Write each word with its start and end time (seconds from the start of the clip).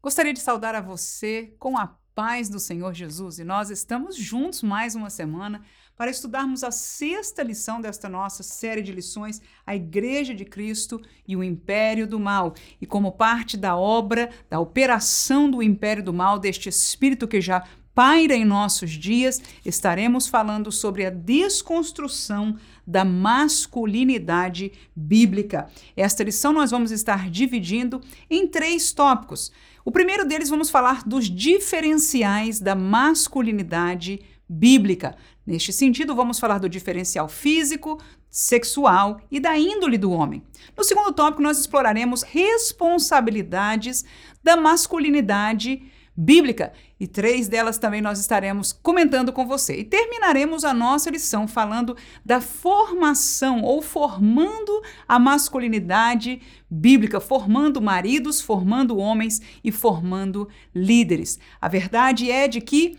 Gostaria 0.00 0.32
de 0.32 0.38
saudar 0.38 0.76
a 0.76 0.80
você 0.80 1.52
com 1.58 1.76
a 1.76 1.96
paz 2.14 2.48
do 2.48 2.60
Senhor 2.60 2.94
Jesus 2.94 3.40
e 3.40 3.44
nós 3.44 3.68
estamos 3.68 4.16
juntos 4.16 4.62
mais 4.62 4.94
uma 4.94 5.10
semana 5.10 5.60
para 5.96 6.08
estudarmos 6.08 6.62
a 6.62 6.70
sexta 6.70 7.42
lição 7.42 7.80
desta 7.80 8.08
nossa 8.08 8.44
série 8.44 8.80
de 8.80 8.92
lições, 8.92 9.42
a 9.66 9.74
Igreja 9.74 10.32
de 10.32 10.44
Cristo 10.44 11.02
e 11.26 11.34
o 11.34 11.42
Império 11.42 12.06
do 12.06 12.20
Mal. 12.20 12.54
E 12.80 12.86
como 12.86 13.10
parte 13.10 13.56
da 13.56 13.76
obra, 13.76 14.30
da 14.48 14.60
operação 14.60 15.50
do 15.50 15.60
Império 15.60 16.04
do 16.04 16.12
Mal, 16.12 16.38
deste 16.38 16.68
espírito 16.68 17.26
que 17.26 17.40
já 17.40 17.64
paira 17.98 18.36
em 18.36 18.44
nossos 18.44 18.92
dias, 18.92 19.42
estaremos 19.64 20.28
falando 20.28 20.70
sobre 20.70 21.04
a 21.04 21.10
desconstrução 21.10 22.56
da 22.86 23.04
masculinidade 23.04 24.70
bíblica. 24.94 25.66
Esta 25.96 26.22
lição 26.22 26.52
nós 26.52 26.70
vamos 26.70 26.92
estar 26.92 27.28
dividindo 27.28 28.00
em 28.30 28.46
três 28.46 28.92
tópicos. 28.92 29.50
O 29.84 29.90
primeiro 29.90 30.24
deles 30.24 30.48
vamos 30.48 30.70
falar 30.70 31.02
dos 31.02 31.28
diferenciais 31.28 32.60
da 32.60 32.76
masculinidade 32.76 34.20
bíblica. 34.48 35.16
Neste 35.44 35.72
sentido, 35.72 36.14
vamos 36.14 36.38
falar 36.38 36.60
do 36.60 36.68
diferencial 36.68 37.28
físico, 37.28 38.00
sexual 38.30 39.20
e 39.28 39.40
da 39.40 39.58
índole 39.58 39.98
do 39.98 40.12
homem. 40.12 40.40
No 40.76 40.84
segundo 40.84 41.12
tópico, 41.12 41.42
nós 41.42 41.58
exploraremos 41.58 42.22
responsabilidades 42.22 44.04
da 44.40 44.56
masculinidade 44.56 45.82
bíblica 46.16 46.72
e 47.00 47.06
três 47.06 47.48
delas 47.48 47.78
também 47.78 48.00
nós 48.00 48.18
estaremos 48.18 48.72
comentando 48.72 49.32
com 49.32 49.46
você. 49.46 49.76
E 49.76 49.84
terminaremos 49.84 50.64
a 50.64 50.74
nossa 50.74 51.10
lição 51.10 51.46
falando 51.46 51.96
da 52.24 52.40
formação 52.40 53.62
ou 53.62 53.80
formando 53.80 54.82
a 55.06 55.18
masculinidade 55.18 56.40
bíblica, 56.68 57.20
formando 57.20 57.80
maridos, 57.80 58.40
formando 58.40 58.96
homens 58.96 59.40
e 59.62 59.70
formando 59.70 60.48
líderes. 60.74 61.38
A 61.60 61.68
verdade 61.68 62.30
é 62.30 62.48
de 62.48 62.60
que 62.60 62.98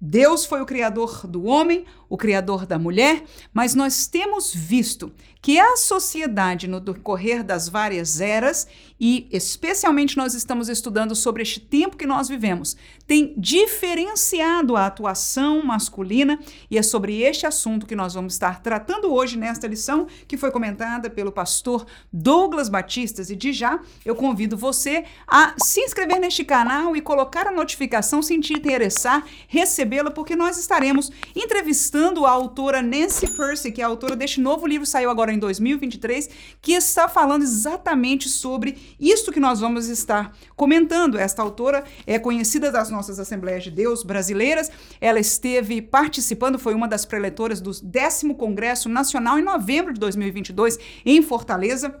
Deus 0.00 0.44
foi 0.44 0.60
o 0.60 0.66
criador 0.66 1.26
do 1.26 1.44
homem, 1.44 1.84
o 2.14 2.16
criador 2.16 2.64
da 2.64 2.78
mulher, 2.78 3.24
mas 3.52 3.74
nós 3.74 4.06
temos 4.06 4.54
visto 4.54 5.12
que 5.42 5.58
a 5.58 5.76
sociedade, 5.76 6.66
no 6.66 6.80
decorrer 6.80 7.44
das 7.44 7.68
várias 7.68 8.18
eras, 8.18 8.66
e 8.98 9.28
especialmente 9.30 10.16
nós 10.16 10.32
estamos 10.32 10.70
estudando 10.70 11.14
sobre 11.14 11.42
este 11.42 11.60
tempo 11.60 11.98
que 11.98 12.06
nós 12.06 12.28
vivemos, 12.28 12.76
tem 13.06 13.34
diferenciado 13.36 14.74
a 14.74 14.86
atuação 14.86 15.62
masculina, 15.62 16.38
e 16.70 16.78
é 16.78 16.82
sobre 16.82 17.20
este 17.20 17.46
assunto 17.46 17.84
que 17.84 17.96
nós 17.96 18.14
vamos 18.14 18.34
estar 18.34 18.62
tratando 18.62 19.12
hoje 19.12 19.36
nesta 19.36 19.66
lição, 19.66 20.06
que 20.26 20.38
foi 20.38 20.50
comentada 20.50 21.10
pelo 21.10 21.32
pastor 21.32 21.84
Douglas 22.10 22.70
Batistas. 22.70 23.28
E 23.28 23.36
de 23.36 23.52
já 23.52 23.80
eu 24.02 24.14
convido 24.14 24.56
você 24.56 25.04
a 25.26 25.54
se 25.58 25.80
inscrever 25.80 26.20
neste 26.20 26.44
canal 26.44 26.96
e 26.96 27.02
colocar 27.02 27.48
a 27.48 27.52
notificação 27.52 28.22
se 28.22 28.40
te 28.40 28.54
interessar, 28.54 29.22
recebê-la, 29.48 30.10
porque 30.10 30.34
nós 30.34 30.56
estaremos 30.56 31.10
entrevistando 31.36 32.03
a 32.26 32.30
autora 32.30 32.82
Nancy 32.82 33.26
Percy, 33.34 33.72
que 33.72 33.80
é 33.80 33.84
a 33.84 33.88
autora 33.88 34.14
deste 34.14 34.40
novo 34.40 34.66
livro, 34.66 34.86
saiu 34.86 35.08
agora 35.08 35.32
em 35.32 35.38
2023, 35.38 36.28
que 36.60 36.72
está 36.72 37.08
falando 37.08 37.42
exatamente 37.42 38.28
sobre 38.28 38.76
isso 39.00 39.32
que 39.32 39.40
nós 39.40 39.60
vamos 39.60 39.88
estar 39.88 40.36
comentando. 40.54 41.18
Esta 41.18 41.40
autora 41.40 41.82
é 42.06 42.18
conhecida 42.18 42.70
das 42.70 42.90
nossas 42.90 43.18
Assembleias 43.18 43.64
de 43.64 43.70
Deus 43.70 44.02
brasileiras, 44.02 44.70
ela 45.00 45.18
esteve 45.18 45.80
participando, 45.80 46.58
foi 46.58 46.74
uma 46.74 46.86
das 46.86 47.06
preletoras 47.06 47.60
do 47.60 47.70
10 47.70 48.34
Congresso 48.36 48.88
Nacional 48.88 49.38
em 49.38 49.42
novembro 49.42 49.94
de 49.94 50.00
2022 50.00 50.78
em 51.06 51.22
Fortaleza 51.22 51.98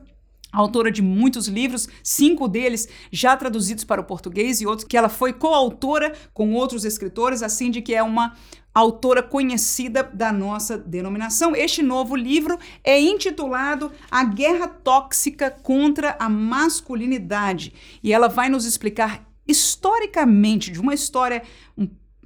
autora 0.54 0.90
de 0.90 1.02
muitos 1.02 1.48
livros, 1.48 1.88
cinco 2.02 2.48
deles 2.48 2.88
já 3.10 3.36
traduzidos 3.36 3.84
para 3.84 4.00
o 4.00 4.04
português 4.04 4.60
e 4.60 4.66
outros 4.66 4.86
que 4.86 4.96
ela 4.96 5.08
foi 5.08 5.32
coautora 5.32 6.14
com 6.32 6.52
outros 6.52 6.84
escritores, 6.84 7.42
assim 7.42 7.70
de 7.70 7.82
que 7.82 7.94
é 7.94 8.02
uma 8.02 8.34
autora 8.74 9.22
conhecida 9.22 10.02
da 10.02 10.32
nossa 10.32 10.76
denominação. 10.76 11.54
Este 11.54 11.82
novo 11.82 12.16
livro 12.16 12.58
é 12.82 13.00
intitulado 13.00 13.92
A 14.10 14.24
Guerra 14.24 14.66
Tóxica 14.66 15.50
contra 15.50 16.16
a 16.18 16.28
Masculinidade 16.28 17.72
e 18.02 18.12
ela 18.12 18.28
vai 18.28 18.48
nos 18.48 18.64
explicar 18.64 19.24
historicamente, 19.46 20.70
de 20.70 20.80
uma 20.80 20.94
história 20.94 21.42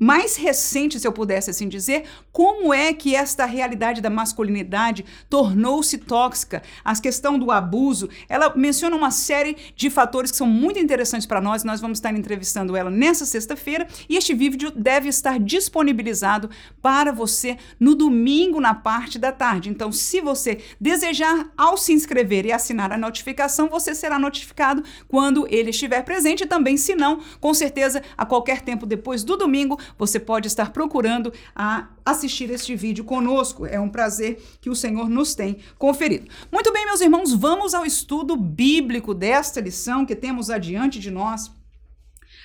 mais 0.00 0.36
recente, 0.36 0.98
se 1.00 1.06
eu 1.06 1.12
pudesse 1.12 1.50
assim 1.50 1.69
dizer, 1.69 2.04
como 2.38 2.72
é 2.72 2.94
que 2.94 3.16
esta 3.16 3.44
realidade 3.47 4.00
da 4.00 4.09
masculinidade 4.09 5.04
tornou-se 5.28 5.99
tóxica, 5.99 6.62
a 6.84 6.94
questão 6.94 7.37
do 7.37 7.50
abuso. 7.50 8.09
Ela 8.28 8.54
menciona 8.54 8.94
uma 8.94 9.10
série 9.10 9.56
de 9.75 9.91
fatores 9.91 10.31
que 10.31 10.37
são 10.37 10.47
muito 10.47 10.78
interessantes 10.78 11.26
para 11.26 11.41
nós. 11.41 11.65
Nós 11.65 11.81
vamos 11.81 11.99
estar 11.99 12.15
entrevistando 12.15 12.76
ela 12.76 12.93
nessa 12.93 13.26
sexta-feira 13.26 13.88
e 14.09 14.16
este 14.16 14.34
vídeo 14.34 14.71
deve 14.71 15.09
estar 15.09 15.41
disponibilizado 15.41 16.49
para 16.81 17.10
você 17.10 17.56
no 17.81 17.97
domingo 17.97 18.60
na 18.60 18.72
parte 18.72 19.19
da 19.19 19.32
tarde. 19.32 19.69
Então, 19.69 19.91
se 19.91 20.20
você 20.20 20.60
desejar 20.81 21.50
ao 21.56 21.76
se 21.76 21.93
inscrever 21.93 22.47
e 22.47 22.53
assinar 22.53 22.93
a 22.93 22.97
notificação, 22.97 23.69
você 23.69 23.97
será 23.97 24.16
notificado 24.16 24.84
quando 25.09 25.44
ele 25.50 25.70
estiver 25.70 26.05
presente. 26.05 26.44
E 26.44 26.47
também, 26.47 26.76
se 26.76 26.94
não, 26.94 27.19
com 27.41 27.53
certeza, 27.53 28.00
a 28.16 28.25
qualquer 28.25 28.60
tempo 28.60 28.87
depois 28.87 29.25
do 29.25 29.37
domingo, 29.37 29.76
você 29.99 30.20
pode 30.20 30.47
estar 30.47 30.70
procurando 30.70 31.32
a 31.53 31.88
assistir 32.06 32.27
este 32.28 32.76
vídeo 32.76 33.04
conosco. 33.04 33.66
É 33.66 33.78
um 33.78 33.88
prazer 33.88 34.42
que 34.60 34.70
o 34.70 34.76
Senhor 34.76 35.08
nos 35.08 35.34
tem 35.34 35.58
conferido. 35.78 36.30
Muito 36.52 36.72
bem, 36.72 36.84
meus 36.84 37.00
irmãos, 37.00 37.32
vamos 37.32 37.74
ao 37.74 37.84
estudo 37.84 38.36
bíblico 38.36 39.14
desta 39.14 39.60
lição 39.60 40.04
que 40.04 40.14
temos 40.14 40.50
adiante 40.50 40.98
de 40.98 41.10
nós. 41.10 41.50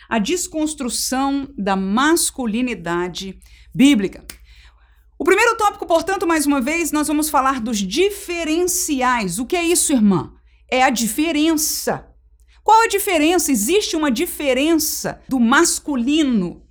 A 0.09 0.19
desconstrução 0.19 1.47
da 1.57 1.75
masculinidade 1.75 3.39
bíblica. 3.73 4.23
O 5.17 5.23
primeiro 5.23 5.55
tópico, 5.55 5.85
portanto, 5.85 6.27
mais 6.27 6.45
uma 6.45 6.59
vez, 6.59 6.91
nós 6.91 7.07
vamos 7.07 7.29
falar 7.29 7.61
dos 7.61 7.77
diferenciais. 7.77 9.39
O 9.39 9.45
que 9.45 9.55
é 9.55 9.63
isso, 9.63 9.93
irmã? 9.93 10.33
É 10.69 10.83
a 10.83 10.89
diferença. 10.89 12.07
Qual 12.63 12.81
a 12.81 12.87
diferença? 12.87 13.51
Existe 13.51 13.95
uma 13.95 14.09
diferença 14.09 15.21
do 15.27 15.39
masculino 15.39 16.63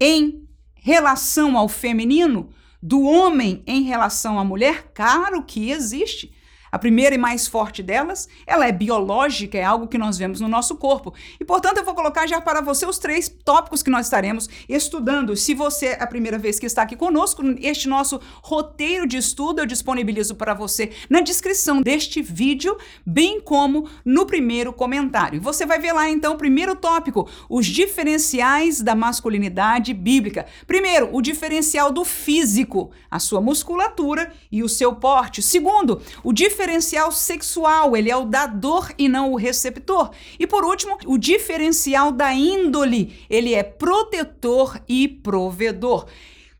em 0.00 0.48
relação 0.74 1.56
ao 1.56 1.68
feminino, 1.68 2.50
do 2.82 3.02
homem 3.02 3.62
em 3.66 3.82
relação 3.82 4.38
à 4.38 4.44
mulher? 4.44 4.90
Claro 4.94 5.42
que 5.42 5.70
existe. 5.70 6.32
A 6.70 6.78
primeira 6.78 7.14
e 7.14 7.18
mais 7.18 7.46
forte 7.46 7.82
delas, 7.82 8.28
ela 8.46 8.66
é 8.66 8.72
biológica, 8.72 9.58
é 9.58 9.64
algo 9.64 9.88
que 9.88 9.98
nós 9.98 10.16
vemos 10.16 10.40
no 10.40 10.48
nosso 10.48 10.76
corpo. 10.76 11.12
E, 11.40 11.44
portanto, 11.44 11.78
eu 11.78 11.84
vou 11.84 11.94
colocar 11.94 12.26
já 12.26 12.40
para 12.40 12.60
você 12.60 12.86
os 12.86 12.98
três 12.98 13.28
tópicos 13.28 13.82
que 13.82 13.90
nós 13.90 14.06
estaremos 14.06 14.48
estudando. 14.68 15.36
Se 15.36 15.54
você 15.54 15.86
é 15.86 16.02
a 16.02 16.06
primeira 16.06 16.38
vez 16.38 16.58
que 16.58 16.66
está 16.66 16.82
aqui 16.82 16.96
conosco, 16.96 17.42
este 17.60 17.88
nosso 17.88 18.20
roteiro 18.42 19.06
de 19.06 19.16
estudo 19.16 19.60
eu 19.60 19.66
disponibilizo 19.66 20.34
para 20.34 20.54
você 20.54 20.90
na 21.08 21.20
descrição 21.20 21.82
deste 21.82 22.22
vídeo, 22.22 22.76
bem 23.04 23.40
como 23.40 23.88
no 24.04 24.24
primeiro 24.26 24.72
comentário. 24.72 25.40
Você 25.40 25.66
vai 25.66 25.78
ver 25.78 25.92
lá, 25.92 26.08
então, 26.08 26.34
o 26.34 26.38
primeiro 26.38 26.76
tópico, 26.76 27.28
os 27.48 27.66
diferenciais 27.66 28.80
da 28.80 28.94
masculinidade 28.94 29.92
bíblica. 29.92 30.46
Primeiro, 30.66 31.10
o 31.12 31.20
diferencial 31.20 31.90
do 31.90 32.04
físico, 32.04 32.90
a 33.10 33.18
sua 33.18 33.40
musculatura 33.40 34.32
e 34.52 34.62
o 34.62 34.68
seu 34.68 34.94
porte. 34.94 35.42
Segundo, 35.42 36.00
o 36.22 36.32
diferencial 36.32 36.59
diferencial 36.60 37.10
sexual, 37.10 37.96
ele 37.96 38.10
é 38.10 38.16
o 38.16 38.26
dador 38.26 38.92
e 38.98 39.08
não 39.08 39.32
o 39.32 39.36
receptor. 39.36 40.10
E 40.38 40.46
por 40.46 40.62
último, 40.62 40.98
o 41.06 41.16
diferencial 41.16 42.12
da 42.12 42.34
índole, 42.34 43.18
ele 43.30 43.54
é 43.54 43.62
protetor 43.62 44.78
e 44.86 45.08
provedor. 45.08 46.06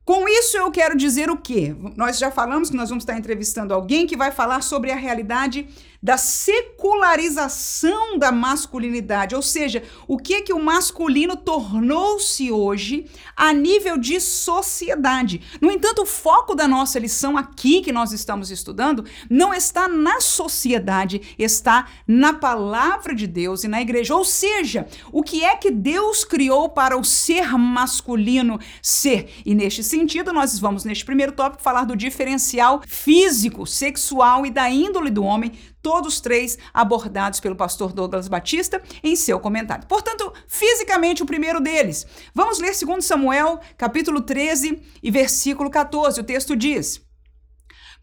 Com 0.02 0.26
isso 0.26 0.56
eu 0.56 0.70
quero 0.70 0.96
dizer 0.96 1.30
o 1.30 1.36
quê? 1.36 1.76
Nós 1.96 2.18
já 2.18 2.30
falamos 2.30 2.70
que 2.70 2.76
nós 2.76 2.88
vamos 2.88 3.02
estar 3.02 3.16
entrevistando 3.18 3.74
alguém 3.74 4.06
que 4.06 4.16
vai 4.16 4.32
falar 4.32 4.62
sobre 4.62 4.90
a 4.90 4.96
realidade 4.96 5.68
da 6.02 6.16
secularização 6.16 8.18
da 8.18 8.32
masculinidade, 8.32 9.34
ou 9.34 9.42
seja, 9.42 9.82
o 10.08 10.16
que 10.16 10.32
é 10.34 10.40
que 10.40 10.52
o 10.52 10.62
masculino 10.62 11.36
tornou-se 11.36 12.50
hoje 12.50 13.04
a 13.36 13.52
nível 13.52 13.98
de 13.98 14.18
sociedade. 14.20 15.42
No 15.60 15.70
entanto, 15.70 16.02
o 16.02 16.06
foco 16.06 16.54
da 16.54 16.66
nossa 16.66 16.98
lição 16.98 17.36
aqui 17.36 17.82
que 17.82 17.92
nós 17.92 18.12
estamos 18.12 18.50
estudando 18.50 19.04
não 19.28 19.52
está 19.52 19.86
na 19.88 20.20
sociedade, 20.20 21.34
está 21.38 21.86
na 22.06 22.32
palavra 22.32 23.14
de 23.14 23.26
Deus 23.26 23.64
e 23.64 23.68
na 23.68 23.82
igreja. 23.82 24.14
Ou 24.14 24.24
seja, 24.24 24.88
o 25.12 25.22
que 25.22 25.44
é 25.44 25.54
que 25.56 25.70
Deus 25.70 26.24
criou 26.24 26.70
para 26.70 26.96
o 26.96 27.04
ser 27.04 27.58
masculino 27.58 28.58
ser? 28.80 29.30
E 29.44 29.54
neste 29.54 29.82
sentido, 29.82 30.32
nós 30.32 30.58
vamos 30.58 30.84
neste 30.84 31.04
primeiro 31.04 31.32
tópico 31.32 31.62
falar 31.62 31.84
do 31.84 31.94
diferencial 31.94 32.80
físico, 32.86 33.66
sexual 33.66 34.46
e 34.46 34.50
da 34.50 34.70
índole 34.70 35.10
do 35.10 35.22
homem 35.22 35.52
todos 35.82 36.20
três 36.20 36.58
abordados 36.72 37.40
pelo 37.40 37.56
pastor 37.56 37.92
Douglas 37.92 38.28
Batista 38.28 38.82
em 39.02 39.16
seu 39.16 39.40
comentário. 39.40 39.86
Portanto, 39.86 40.32
fisicamente 40.46 41.22
o 41.22 41.26
primeiro 41.26 41.60
deles. 41.60 42.06
Vamos 42.34 42.58
ler 42.58 42.72
2 42.78 43.04
Samuel, 43.04 43.60
capítulo 43.76 44.20
13 44.20 44.80
e 45.02 45.10
versículo 45.10 45.70
14. 45.70 46.20
O 46.20 46.24
texto 46.24 46.56
diz: 46.56 47.00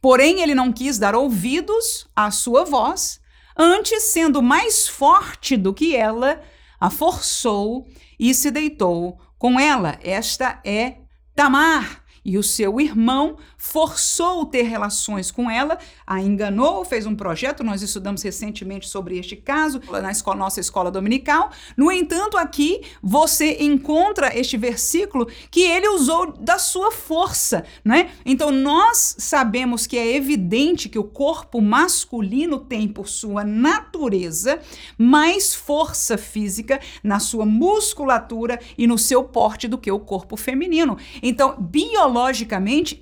Porém, 0.01 0.41
ele 0.41 0.55
não 0.55 0.71
quis 0.71 0.97
dar 0.97 1.15
ouvidos 1.15 2.07
à 2.15 2.31
sua 2.31 2.63
voz, 2.63 3.19
antes, 3.57 4.03
sendo 4.03 4.41
mais 4.41 4.87
forte 4.87 5.57
do 5.57 5.73
que 5.73 5.95
ela, 5.95 6.41
a 6.79 6.89
forçou 6.89 7.87
e 8.19 8.33
se 8.33 8.51
deitou 8.51 9.19
com 9.37 9.59
ela. 9.59 9.97
Esta 10.01 10.59
é 10.63 10.97
Tamar. 11.35 12.03
E 12.27 12.37
o 12.37 12.43
seu 12.43 12.81
irmão 12.81 13.37
forçou 13.57 14.45
ter 14.45 14.63
relações 14.63 15.31
com 15.31 15.49
ela, 15.49 15.77
a 16.05 16.21
enganou, 16.21 16.83
fez 16.83 17.05
um 17.05 17.15
projeto. 17.15 17.63
Nós 17.63 17.81
estudamos 17.81 18.21
recentemente 18.21 18.89
sobre 18.89 19.17
este 19.17 19.37
caso 19.37 19.79
na 19.89 20.11
escola, 20.11 20.35
nossa 20.35 20.59
escola 20.59 20.91
dominical. 20.91 21.49
No 21.77 21.89
entanto, 21.89 22.37
aqui 22.37 22.81
você 23.01 23.57
encontra 23.61 24.37
este 24.37 24.57
versículo 24.57 25.25
que 25.49 25.61
ele 25.61 25.87
usou 25.87 26.33
da 26.33 26.59
sua 26.59 26.91
força, 26.91 27.63
né? 27.83 28.11
Então 28.25 28.51
nós 28.51 29.15
sabemos 29.17 29.87
que 29.87 29.97
é 29.97 30.13
evidente 30.13 30.89
que 30.89 30.99
o 30.99 31.05
corpo 31.05 31.61
masculino 31.61 32.59
tem 32.59 32.89
por 32.89 33.07
sua 33.07 33.45
natureza 33.45 34.59
mais 34.97 35.55
força 35.55 36.17
física 36.17 36.81
na 37.01 37.21
sua 37.21 37.45
musculatura 37.45 38.59
e 38.77 38.85
no 38.85 38.97
seu 38.97 39.23
porte 39.23 39.65
do 39.65 39.77
que 39.77 39.89
o 39.89 39.99
corpo 39.99 40.35
feminino. 40.35 40.97
Então, 41.23 41.55
biologicamente, 41.57 42.16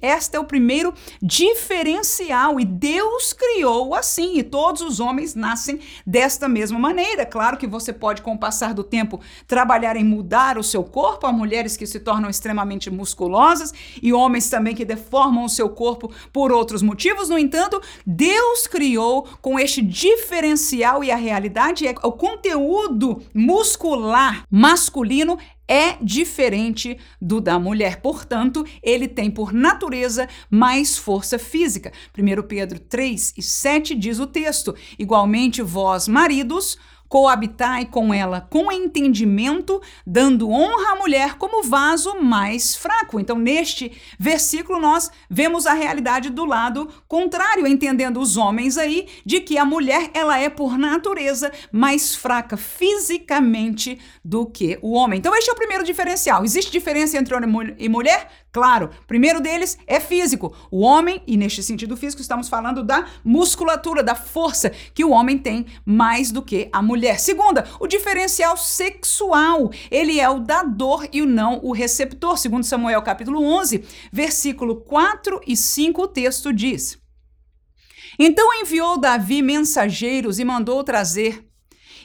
esta 0.01 0.37
é 0.37 0.39
o 0.39 0.43
primeiro 0.43 0.93
diferencial 1.21 2.59
e 2.59 2.65
Deus 2.65 3.33
criou 3.33 3.95
assim 3.95 4.37
e 4.37 4.43
todos 4.43 4.81
os 4.81 4.99
homens 4.99 5.35
nascem 5.35 5.79
desta 6.05 6.49
mesma 6.49 6.77
maneira. 6.77 7.25
Claro 7.25 7.57
que 7.57 7.67
você 7.67 7.93
pode, 7.93 8.21
com 8.21 8.33
o 8.33 8.37
passar 8.37 8.73
do 8.73 8.83
tempo, 8.83 9.21
trabalhar 9.47 9.95
em 9.95 10.03
mudar 10.03 10.57
o 10.57 10.63
seu 10.63 10.83
corpo. 10.83 11.27
Há 11.27 11.31
mulheres 11.31 11.77
que 11.77 11.85
se 11.85 11.99
tornam 11.99 12.29
extremamente 12.29 12.89
musculosas 12.89 13.73
e 14.01 14.11
homens 14.11 14.49
também 14.49 14.75
que 14.75 14.83
deformam 14.83 15.45
o 15.45 15.49
seu 15.49 15.69
corpo 15.69 16.11
por 16.33 16.51
outros 16.51 16.81
motivos. 16.81 17.29
No 17.29 17.37
entanto, 17.37 17.81
Deus 18.05 18.67
criou 18.67 19.27
com 19.41 19.59
este 19.59 19.81
diferencial 19.81 21.03
e 21.03 21.11
a 21.11 21.15
realidade 21.15 21.87
é 21.87 21.95
o 22.03 22.11
conteúdo 22.11 23.21
muscular 23.33 24.43
masculino 24.49 25.37
é 25.67 25.97
diferente 26.01 26.97
do 27.21 27.41
da 27.41 27.59
mulher. 27.59 28.01
Portanto, 28.01 28.65
ele 28.81 29.07
tem 29.07 29.29
por 29.29 29.53
natureza 29.53 30.27
mais 30.49 30.97
força 30.97 31.39
física. 31.39 31.91
1 32.17 32.47
Pedro 32.47 32.79
3 32.79 33.33
e 33.37 33.41
7 33.41 33.95
diz 33.95 34.19
o 34.19 34.27
texto: 34.27 34.75
Igualmente, 34.97 35.61
vós, 35.61 36.07
maridos, 36.07 36.77
coabitai 37.15 37.85
com 37.85 38.13
ela 38.13 38.41
com 38.41 38.69
entendimento, 38.69 39.81
dando 40.05 40.49
honra 40.49 40.91
à 40.91 40.95
mulher 40.97 41.35
como 41.35 41.63
vaso 41.63 42.21
mais 42.21 42.75
fraco. 42.75 43.21
Então, 43.21 43.39
neste 43.39 43.89
versículo, 44.19 44.81
nós 44.81 45.09
vemos 45.29 45.65
a 45.65 45.73
realidade 45.73 46.29
do 46.29 46.43
lado 46.43 46.89
contrário, 47.07 47.65
entendendo 47.65 48.19
os 48.19 48.35
homens 48.35 48.77
aí 48.77 49.07
de 49.25 49.39
que 49.39 49.57
a 49.57 49.63
mulher 49.63 50.11
ela 50.13 50.37
é 50.37 50.49
por 50.49 50.77
natureza 50.77 51.53
mais 51.71 52.13
fraca 52.13 52.57
fisicamente 52.57 53.97
do 54.21 54.45
que 54.45 54.77
o 54.81 54.91
homem. 54.91 55.17
Então, 55.17 55.33
este 55.37 55.49
é 55.49 55.53
o 55.53 55.55
primeiro 55.55 55.85
diferencial. 55.85 56.43
Existe 56.43 56.69
diferença 56.69 57.17
entre 57.17 57.33
homem 57.33 57.75
e 57.79 57.87
mulher? 57.87 58.29
Claro, 58.55 58.89
primeiro 59.05 59.41
deles 59.41 59.77
é 59.85 59.99
físico. 59.99 60.55
O 60.71 60.79
homem, 60.79 61.21
e 61.27 61.35
neste 61.35 61.61
sentido 61.61 61.97
físico, 61.97 62.21
estamos 62.21 62.47
falando 62.47 62.85
da 62.85 63.05
musculatura, 63.21 64.01
da 64.01 64.15
força 64.15 64.69
que 64.93 65.03
o 65.03 65.09
homem 65.09 65.37
tem 65.37 65.65
mais 65.85 66.31
do 66.31 66.41
que 66.41 66.69
a 66.71 66.81
mulher. 66.81 67.19
Segunda, 67.19 67.67
o 67.81 67.85
diferencial 67.85 68.55
sexual. 68.55 69.69
Ele 69.91 70.21
é 70.21 70.29
o 70.29 70.39
dador 70.39 71.05
e 71.11 71.21
o 71.21 71.25
não 71.25 71.59
o 71.63 71.73
receptor. 71.73 72.37
Segundo 72.37 72.63
Samuel 72.63 73.01
capítulo 73.01 73.43
11, 73.43 73.83
versículo 74.09 74.77
4 74.77 75.41
e 75.45 75.57
5, 75.57 76.01
o 76.01 76.07
texto 76.07 76.53
diz: 76.53 76.97
Então 78.17 78.53
enviou 78.61 78.97
Davi 78.97 79.41
mensageiros 79.41 80.39
e 80.39 80.45
mandou 80.45 80.81
trazer. 80.81 81.45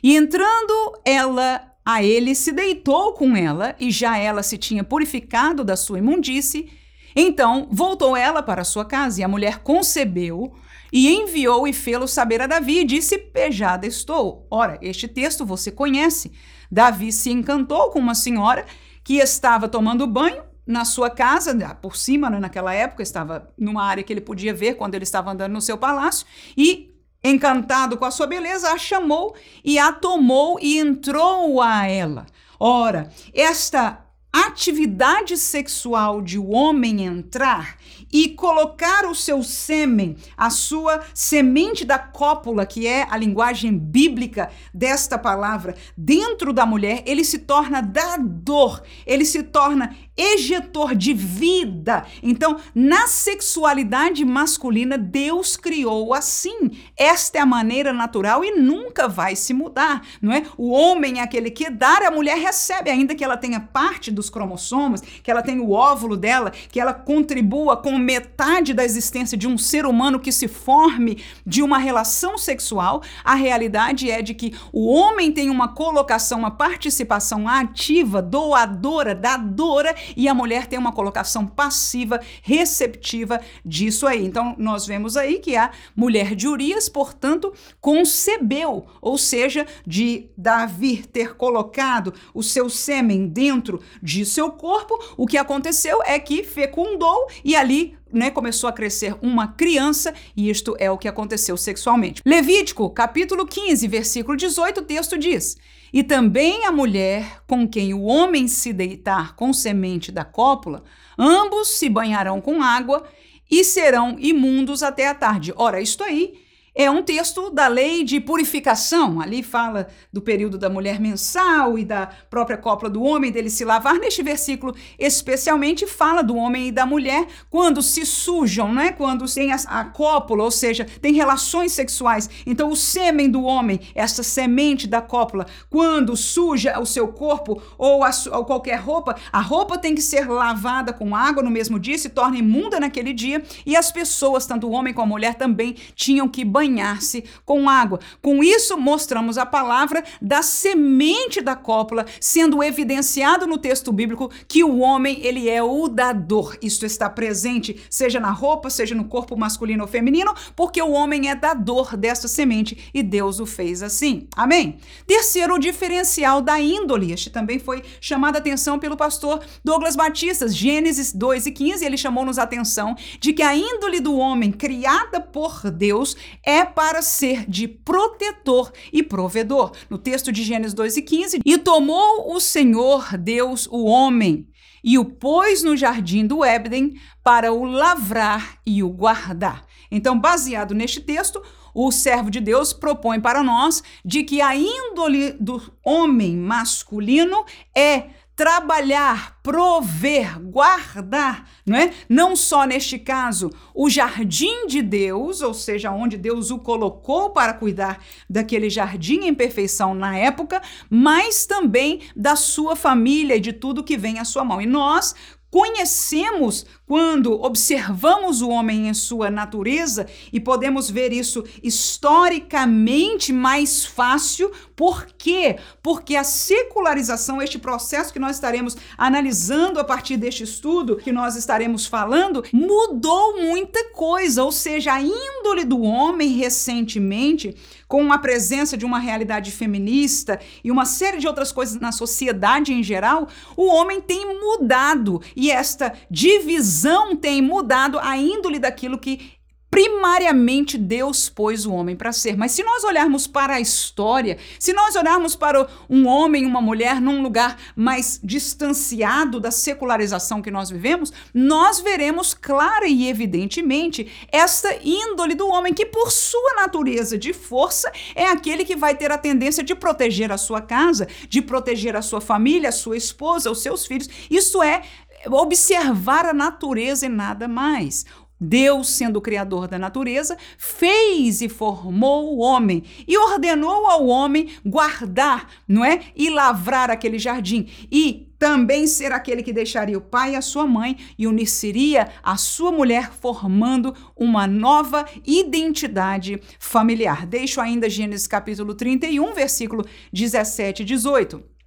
E 0.02 0.16
entrando 0.16 0.98
ela 1.04 1.69
a 1.84 2.02
ele 2.02 2.34
se 2.34 2.52
deitou 2.52 3.12
com 3.14 3.36
ela, 3.36 3.74
e 3.78 3.90
já 3.90 4.18
ela 4.18 4.42
se 4.42 4.58
tinha 4.58 4.84
purificado 4.84 5.64
da 5.64 5.76
sua 5.76 5.98
imundície. 5.98 6.70
Então 7.14 7.68
voltou 7.70 8.16
ela 8.16 8.42
para 8.42 8.64
sua 8.64 8.84
casa, 8.84 9.20
e 9.20 9.24
a 9.24 9.28
mulher 9.28 9.60
concebeu, 9.60 10.52
e 10.92 11.08
enviou 11.08 11.66
e 11.66 11.72
fê-lo 11.72 12.06
saber 12.06 12.42
a 12.42 12.46
Davi, 12.46 12.80
e 12.80 12.84
disse: 12.84 13.18
Pejada 13.18 13.86
estou. 13.86 14.46
Ora, 14.50 14.78
este 14.82 15.08
texto 15.08 15.44
você 15.44 15.70
conhece. 15.70 16.32
Davi 16.70 17.10
se 17.12 17.30
encantou 17.30 17.90
com 17.90 17.98
uma 17.98 18.14
senhora 18.14 18.64
que 19.02 19.16
estava 19.16 19.68
tomando 19.68 20.06
banho 20.06 20.42
na 20.66 20.84
sua 20.84 21.10
casa, 21.10 21.52
por 21.82 21.96
cima, 21.96 22.30
né, 22.30 22.38
naquela 22.38 22.72
época, 22.72 23.02
estava 23.02 23.52
numa 23.58 23.82
área 23.84 24.04
que 24.04 24.12
ele 24.12 24.20
podia 24.20 24.54
ver 24.54 24.74
quando 24.74 24.94
ele 24.94 25.02
estava 25.02 25.32
andando 25.32 25.52
no 25.52 25.60
seu 25.60 25.76
palácio, 25.76 26.24
e 26.56 26.89
Encantado 27.22 27.96
com 27.96 28.04
a 28.04 28.10
sua 28.10 28.26
beleza, 28.26 28.70
a 28.70 28.78
chamou 28.78 29.34
e 29.64 29.78
a 29.78 29.92
tomou 29.92 30.58
e 30.60 30.78
entrou 30.78 31.60
a 31.60 31.86
ela. 31.86 32.26
Ora, 32.58 33.10
esta 33.34 34.04
atividade 34.32 35.36
sexual 35.36 36.22
de 36.22 36.38
o 36.38 36.50
homem 36.50 37.04
entrar 37.04 37.76
e 38.12 38.28
colocar 38.28 39.04
o 39.06 39.14
seu 39.14 39.42
sêmen, 39.42 40.16
a 40.36 40.50
sua 40.50 41.00
semente 41.14 41.84
da 41.84 41.98
cópula, 41.98 42.66
que 42.66 42.86
é 42.86 43.06
a 43.10 43.16
linguagem 43.16 43.76
bíblica 43.76 44.50
desta 44.72 45.18
palavra, 45.18 45.74
dentro 45.96 46.52
da 46.52 46.64
mulher, 46.64 47.02
ele 47.06 47.24
se 47.24 47.40
torna 47.40 47.80
dador, 47.80 48.82
ele 49.06 49.24
se 49.24 49.42
torna 49.42 49.96
ejetor 50.20 50.94
de 50.94 51.14
vida. 51.14 52.04
Então, 52.22 52.58
na 52.74 53.06
sexualidade 53.06 54.24
masculina, 54.24 54.98
Deus 54.98 55.56
criou 55.56 56.12
assim. 56.12 56.70
Esta 56.96 57.38
é 57.38 57.40
a 57.40 57.46
maneira 57.46 57.92
natural 57.92 58.44
e 58.44 58.52
nunca 58.52 59.08
vai 59.08 59.34
se 59.34 59.54
mudar, 59.54 60.02
não 60.20 60.32
é? 60.32 60.44
O 60.58 60.70
homem 60.70 61.20
é 61.20 61.22
aquele 61.22 61.50
que 61.50 61.70
dá, 61.70 61.98
a 62.06 62.10
mulher 62.10 62.38
recebe, 62.38 62.90
ainda 62.90 63.14
que 63.14 63.24
ela 63.24 63.36
tenha 63.36 63.60
parte 63.60 64.10
dos 64.10 64.28
cromossomos, 64.28 65.00
que 65.00 65.30
ela 65.30 65.42
tenha 65.42 65.62
o 65.62 65.72
óvulo 65.72 66.16
dela, 66.16 66.50
que 66.50 66.80
ela 66.80 66.92
contribua 66.92 67.76
com 67.76 67.98
metade 67.98 68.74
da 68.74 68.84
existência 68.84 69.36
de 69.36 69.46
um 69.46 69.56
ser 69.56 69.86
humano 69.86 70.20
que 70.20 70.32
se 70.32 70.48
forme 70.48 71.22
de 71.46 71.62
uma 71.62 71.78
relação 71.78 72.36
sexual. 72.36 73.02
A 73.24 73.34
realidade 73.34 74.10
é 74.10 74.22
de 74.22 74.34
que 74.34 74.54
o 74.72 74.92
homem 74.92 75.32
tem 75.32 75.50
uma 75.50 75.68
colocação, 75.68 76.38
uma 76.38 76.50
participação 76.50 77.48
ativa, 77.48 78.20
doadora, 78.20 79.14
dadora 79.14 79.94
e 80.16 80.28
a 80.28 80.34
mulher 80.34 80.66
tem 80.66 80.78
uma 80.78 80.92
colocação 80.92 81.46
passiva, 81.46 82.20
receptiva 82.42 83.40
disso 83.64 84.06
aí. 84.06 84.24
Então, 84.24 84.54
nós 84.58 84.86
vemos 84.86 85.16
aí 85.16 85.38
que 85.38 85.56
a 85.56 85.70
mulher 85.94 86.34
de 86.34 86.48
Urias, 86.48 86.88
portanto, 86.88 87.52
concebeu, 87.80 88.86
ou 89.00 89.18
seja, 89.18 89.66
de 89.86 90.28
Davi 90.36 90.98
ter 90.98 91.36
colocado 91.36 92.12
o 92.34 92.42
seu 92.42 92.68
sêmen 92.68 93.26
dentro 93.26 93.80
de 94.02 94.24
seu 94.24 94.50
corpo, 94.50 94.98
o 95.16 95.26
que 95.26 95.36
aconteceu 95.36 96.00
é 96.04 96.18
que 96.18 96.42
fecundou 96.42 97.28
e 97.44 97.56
ali 97.56 97.98
né, 98.12 98.30
começou 98.30 98.68
a 98.68 98.72
crescer 98.72 99.16
uma 99.22 99.48
criança, 99.48 100.12
e 100.36 100.50
isto 100.50 100.76
é 100.78 100.90
o 100.90 100.98
que 100.98 101.08
aconteceu 101.08 101.56
sexualmente. 101.56 102.22
Levítico, 102.24 102.90
capítulo 102.90 103.46
15, 103.46 103.86
versículo 103.86 104.36
18, 104.36 104.80
o 104.80 104.84
texto 104.84 105.16
diz: 105.16 105.56
E 105.92 106.02
também 106.02 106.66
a 106.66 106.72
mulher 106.72 107.42
com 107.46 107.68
quem 107.68 107.92
o 107.92 108.02
homem 108.02 108.46
se 108.46 108.72
deitar 108.72 109.34
com 109.34 109.52
semente 109.52 110.12
da 110.12 110.24
cópula, 110.24 110.84
ambos 111.18 111.68
se 111.68 111.88
banharão 111.88 112.40
com 112.40 112.62
água 112.62 113.04
e 113.50 113.64
serão 113.64 114.16
imundos 114.18 114.82
até 114.82 115.08
a 115.08 115.14
tarde. 115.14 115.52
Ora, 115.56 115.80
isto 115.80 116.04
aí 116.04 116.34
é 116.82 116.90
um 116.90 117.02
texto 117.02 117.50
da 117.50 117.68
lei 117.68 118.02
de 118.02 118.18
purificação. 118.18 119.20
Ali 119.20 119.42
fala 119.42 119.88
do 120.10 120.22
período 120.22 120.56
da 120.56 120.70
mulher 120.70 120.98
mensal 120.98 121.78
e 121.78 121.84
da 121.84 122.08
própria 122.30 122.56
cópula 122.56 122.90
do 122.90 123.02
homem, 123.02 123.30
dele 123.30 123.50
se 123.50 123.66
lavar. 123.66 123.98
Neste 123.98 124.22
versículo, 124.22 124.74
especialmente, 124.98 125.86
fala 125.86 126.22
do 126.22 126.34
homem 126.34 126.68
e 126.68 126.72
da 126.72 126.86
mulher 126.86 127.26
quando 127.50 127.82
se 127.82 128.06
sujam, 128.06 128.72
né? 128.72 128.92
quando 128.92 129.30
tem 129.30 129.52
a, 129.52 129.56
a 129.66 129.84
cópula, 129.84 130.42
ou 130.42 130.50
seja, 130.50 130.86
tem 131.02 131.12
relações 131.12 131.72
sexuais. 131.72 132.30
Então, 132.46 132.70
o 132.70 132.76
sêmen 132.76 133.28
do 133.28 133.42
homem, 133.42 133.80
essa 133.94 134.22
semente 134.22 134.86
da 134.86 135.02
cópula, 135.02 135.46
quando 135.68 136.16
suja 136.16 136.80
o 136.80 136.86
seu 136.86 137.08
corpo 137.08 137.62
ou, 137.76 138.02
a, 138.02 138.10
ou 138.32 138.44
qualquer 138.46 138.80
roupa, 138.80 139.16
a 139.30 139.40
roupa 139.40 139.76
tem 139.76 139.94
que 139.94 140.00
ser 140.00 140.26
lavada 140.26 140.94
com 140.94 141.14
água 141.14 141.42
no 141.42 141.50
mesmo 141.50 141.78
dia, 141.78 141.98
se 141.98 142.08
torna 142.08 142.38
imunda 142.38 142.80
naquele 142.80 143.12
dia, 143.12 143.42
e 143.66 143.76
as 143.76 143.92
pessoas, 143.92 144.46
tanto 144.46 144.66
o 144.66 144.72
homem 144.72 144.94
como 144.94 145.12
a 145.12 145.16
mulher, 145.16 145.34
também 145.34 145.76
tinham 145.94 146.26
que 146.26 146.42
banhar 146.42 146.69
banhar-se 146.70 147.24
com 147.44 147.68
água. 147.68 147.98
Com 148.22 148.42
isso, 148.42 148.78
mostramos 148.78 149.36
a 149.36 149.44
palavra 149.44 150.04
da 150.22 150.42
semente 150.42 151.40
da 151.40 151.56
cópula, 151.56 152.06
sendo 152.20 152.62
evidenciado 152.62 153.46
no 153.46 153.58
texto 153.58 153.92
bíblico 153.92 154.30
que 154.46 154.62
o 154.62 154.78
homem, 154.78 155.18
ele 155.22 155.48
é 155.48 155.62
o 155.62 155.88
dador. 155.88 156.56
Isto 156.62 156.86
está 156.86 157.10
presente, 157.10 157.80
seja 157.90 158.20
na 158.20 158.30
roupa, 158.30 158.70
seja 158.70 158.94
no 158.94 159.04
corpo 159.04 159.36
masculino 159.36 159.82
ou 159.82 159.88
feminino, 159.88 160.32
porque 160.54 160.80
o 160.80 160.92
homem 160.92 161.28
é 161.28 161.34
dador 161.34 161.96
dessa 161.96 162.28
semente 162.28 162.90
e 162.94 163.02
Deus 163.02 163.40
o 163.40 163.46
fez 163.46 163.82
assim. 163.82 164.28
Amém? 164.36 164.78
Terceiro, 165.06 165.58
diferencial 165.58 166.40
da 166.40 166.60
índole. 166.60 167.12
Este 167.12 167.30
também 167.30 167.58
foi 167.58 167.82
chamado 168.00 168.36
a 168.36 168.38
atenção 168.38 168.78
pelo 168.78 168.96
pastor 168.96 169.40
Douglas 169.64 169.96
Batistas, 169.96 170.54
Gênesis 170.54 171.12
2 171.12 171.46
e 171.46 171.52
15, 171.52 171.84
ele 171.84 171.96
chamou-nos 171.96 172.38
a 172.38 172.44
atenção 172.44 172.94
de 173.18 173.32
que 173.32 173.42
a 173.42 173.56
índole 173.56 174.00
do 174.00 174.16
homem 174.16 174.52
criada 174.52 175.20
por 175.20 175.70
Deus 175.70 176.16
é 176.50 176.64
para 176.64 177.00
ser 177.00 177.48
de 177.48 177.68
protetor 177.68 178.72
e 178.92 179.04
provedor. 179.04 179.70
No 179.88 179.96
texto 179.96 180.32
de 180.32 180.42
Gênesis 180.42 180.74
2 180.74 180.96
e 180.96 181.02
15, 181.02 181.40
e 181.44 181.58
tomou 181.58 182.34
o 182.34 182.40
Senhor 182.40 183.16
Deus 183.16 183.68
o 183.70 183.84
homem 183.84 184.48
e 184.82 184.98
o 184.98 185.04
pôs 185.04 185.62
no 185.62 185.76
jardim 185.76 186.26
do 186.26 186.44
Éden 186.44 186.94
para 187.22 187.52
o 187.52 187.64
lavrar 187.64 188.58
e 188.66 188.82
o 188.82 188.88
guardar. 188.88 189.64
Então, 189.90 190.18
baseado 190.18 190.74
neste 190.74 191.00
texto, 191.00 191.40
o 191.72 191.92
servo 191.92 192.30
de 192.30 192.40
Deus 192.40 192.72
propõe 192.72 193.20
para 193.20 193.42
nós 193.42 193.82
de 194.04 194.24
que 194.24 194.40
a 194.40 194.56
índole 194.56 195.32
do 195.32 195.62
homem 195.84 196.36
masculino 196.36 197.44
é 197.76 198.08
trabalhar, 198.40 199.38
prover, 199.42 200.40
guardar, 200.40 201.46
não 201.66 201.76
é? 201.76 201.92
Não 202.08 202.34
só 202.34 202.64
neste 202.64 202.98
caso, 202.98 203.50
o 203.74 203.90
jardim 203.90 204.66
de 204.66 204.80
Deus, 204.80 205.42
ou 205.42 205.52
seja, 205.52 205.90
onde 205.90 206.16
Deus 206.16 206.50
o 206.50 206.58
colocou 206.58 207.28
para 207.28 207.52
cuidar 207.52 208.02
daquele 208.30 208.70
jardim 208.70 209.26
em 209.26 209.34
perfeição 209.34 209.94
na 209.94 210.16
época, 210.16 210.62
mas 210.88 211.44
também 211.44 212.00
da 212.16 212.34
sua 212.34 212.74
família 212.74 213.36
e 213.36 213.40
de 213.40 213.52
tudo 213.52 213.84
que 213.84 213.98
vem 213.98 214.18
à 214.18 214.24
sua 214.24 214.42
mão. 214.42 214.58
E 214.58 214.64
nós, 214.64 215.14
conhecemos 215.50 216.64
quando 216.90 217.40
observamos 217.40 218.42
o 218.42 218.48
homem 218.48 218.88
em 218.88 218.94
sua 218.94 219.30
natureza 219.30 220.08
e 220.32 220.40
podemos 220.40 220.90
ver 220.90 221.12
isso 221.12 221.44
historicamente 221.62 223.32
mais 223.32 223.84
fácil. 223.84 224.50
Por 224.74 225.06
quê? 225.16 225.56
Porque 225.84 226.16
a 226.16 226.24
secularização, 226.24 227.40
este 227.40 227.60
processo 227.60 228.12
que 228.12 228.18
nós 228.18 228.34
estaremos 228.34 228.76
analisando 228.98 229.78
a 229.78 229.84
partir 229.84 230.16
deste 230.16 230.42
estudo 230.42 230.96
que 230.96 231.12
nós 231.12 231.36
estaremos 231.36 231.86
falando, 231.86 232.42
mudou 232.52 233.40
muita 233.40 233.92
coisa, 233.92 234.42
ou 234.42 234.50
seja, 234.50 234.94
a 234.94 235.00
índole 235.00 235.64
do 235.64 235.82
homem 235.82 236.30
recentemente 236.30 237.54
com 237.86 238.12
a 238.12 238.18
presença 238.18 238.76
de 238.76 238.84
uma 238.84 238.98
realidade 238.98 239.50
feminista 239.50 240.40
e 240.62 240.70
uma 240.70 240.84
série 240.84 241.18
de 241.18 241.26
outras 241.26 241.50
coisas 241.50 241.80
na 241.80 241.90
sociedade 241.90 242.72
em 242.72 242.82
geral, 242.84 243.28
o 243.56 243.66
homem 243.66 244.00
tem 244.00 244.40
mudado 244.40 245.20
e 245.34 245.50
esta 245.50 245.92
divisão 246.08 246.79
tem 247.16 247.42
mudado 247.42 247.98
a 247.98 248.16
índole 248.16 248.58
daquilo 248.58 248.98
que 248.98 249.40
primariamente 249.70 250.76
Deus 250.76 251.28
pôs 251.28 251.64
o 251.64 251.72
homem 251.72 251.94
para 251.94 252.12
ser. 252.12 252.36
Mas 252.36 252.52
se 252.52 252.62
nós 252.62 252.82
olharmos 252.82 253.26
para 253.26 253.54
a 253.54 253.60
história, 253.60 254.36
se 254.58 254.72
nós 254.72 254.96
olharmos 254.96 255.36
para 255.36 255.66
um 255.88 256.08
homem 256.08 256.44
uma 256.44 256.60
mulher 256.60 257.00
num 257.00 257.22
lugar 257.22 257.56
mais 257.76 258.20
distanciado 258.22 259.38
da 259.38 259.52
secularização 259.52 260.42
que 260.42 260.50
nós 260.50 260.70
vivemos, 260.70 261.12
nós 261.32 261.78
veremos 261.80 262.34
clara 262.34 262.88
e 262.88 263.08
evidentemente 263.08 264.10
esta 264.32 264.76
índole 264.82 265.36
do 265.36 265.48
homem 265.48 265.72
que 265.72 265.86
por 265.86 266.10
sua 266.10 266.54
natureza 266.54 267.16
de 267.16 267.32
força 267.32 267.92
é 268.14 268.26
aquele 268.26 268.64
que 268.64 268.74
vai 268.74 268.96
ter 268.96 269.12
a 269.12 269.18
tendência 269.18 269.62
de 269.62 269.74
proteger 269.74 270.32
a 270.32 270.38
sua 270.38 270.60
casa, 270.60 271.06
de 271.28 271.40
proteger 271.40 271.94
a 271.94 272.02
sua 272.02 272.20
família, 272.20 272.70
a 272.70 272.72
sua 272.72 272.96
esposa, 272.96 273.50
os 273.50 273.62
seus 273.62 273.86
filhos. 273.86 274.08
Isso 274.28 274.60
é 274.62 274.82
observar 275.26 276.26
a 276.26 276.32
natureza 276.32 277.06
e 277.06 277.08
nada 277.08 277.46
mais. 277.48 278.04
Deus, 278.40 278.88
sendo 278.88 279.18
o 279.18 279.20
criador 279.20 279.68
da 279.68 279.78
natureza, 279.78 280.36
fez 280.56 281.42
e 281.42 281.48
formou 281.48 282.34
o 282.34 282.38
homem 282.38 282.82
e 283.06 283.18
ordenou 283.18 283.86
ao 283.86 284.06
homem 284.06 284.48
guardar, 284.64 285.46
não 285.68 285.84
é? 285.84 286.00
E 286.16 286.30
lavrar 286.30 286.90
aquele 286.90 287.18
jardim 287.18 287.68
e 287.92 288.32
também 288.38 288.86
ser 288.86 289.12
aquele 289.12 289.42
que 289.42 289.52
deixaria 289.52 289.98
o 289.98 290.00
pai 290.00 290.32
e 290.32 290.36
a 290.36 290.40
sua 290.40 290.66
mãe 290.66 290.96
e 291.18 291.26
unir-se-ia 291.26 292.08
a 292.22 292.38
sua 292.38 292.72
mulher, 292.72 293.12
formando 293.12 293.94
uma 294.16 294.46
nova 294.46 295.04
identidade 295.26 296.40
familiar. 296.58 297.26
Deixo 297.26 297.60
ainda 297.60 297.90
Gênesis 297.90 298.26
capítulo 298.26 298.72
31, 298.74 299.34
versículo 299.34 299.84
17 300.10 300.80
e 300.80 300.86
18. 300.86 301.59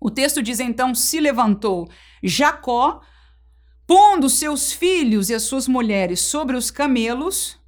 O 0.00 0.10
texto 0.10 0.42
diz 0.42 0.60
então: 0.60 0.94
se 0.94 1.20
levantou 1.20 1.88
Jacó 2.22 3.00
pondo 3.86 4.28
seus 4.28 4.70
filhos 4.70 5.30
e 5.30 5.34
as 5.34 5.44
suas 5.44 5.66
mulheres 5.66 6.20
sobre 6.20 6.54
os 6.56 6.70
camelos, 6.70 7.58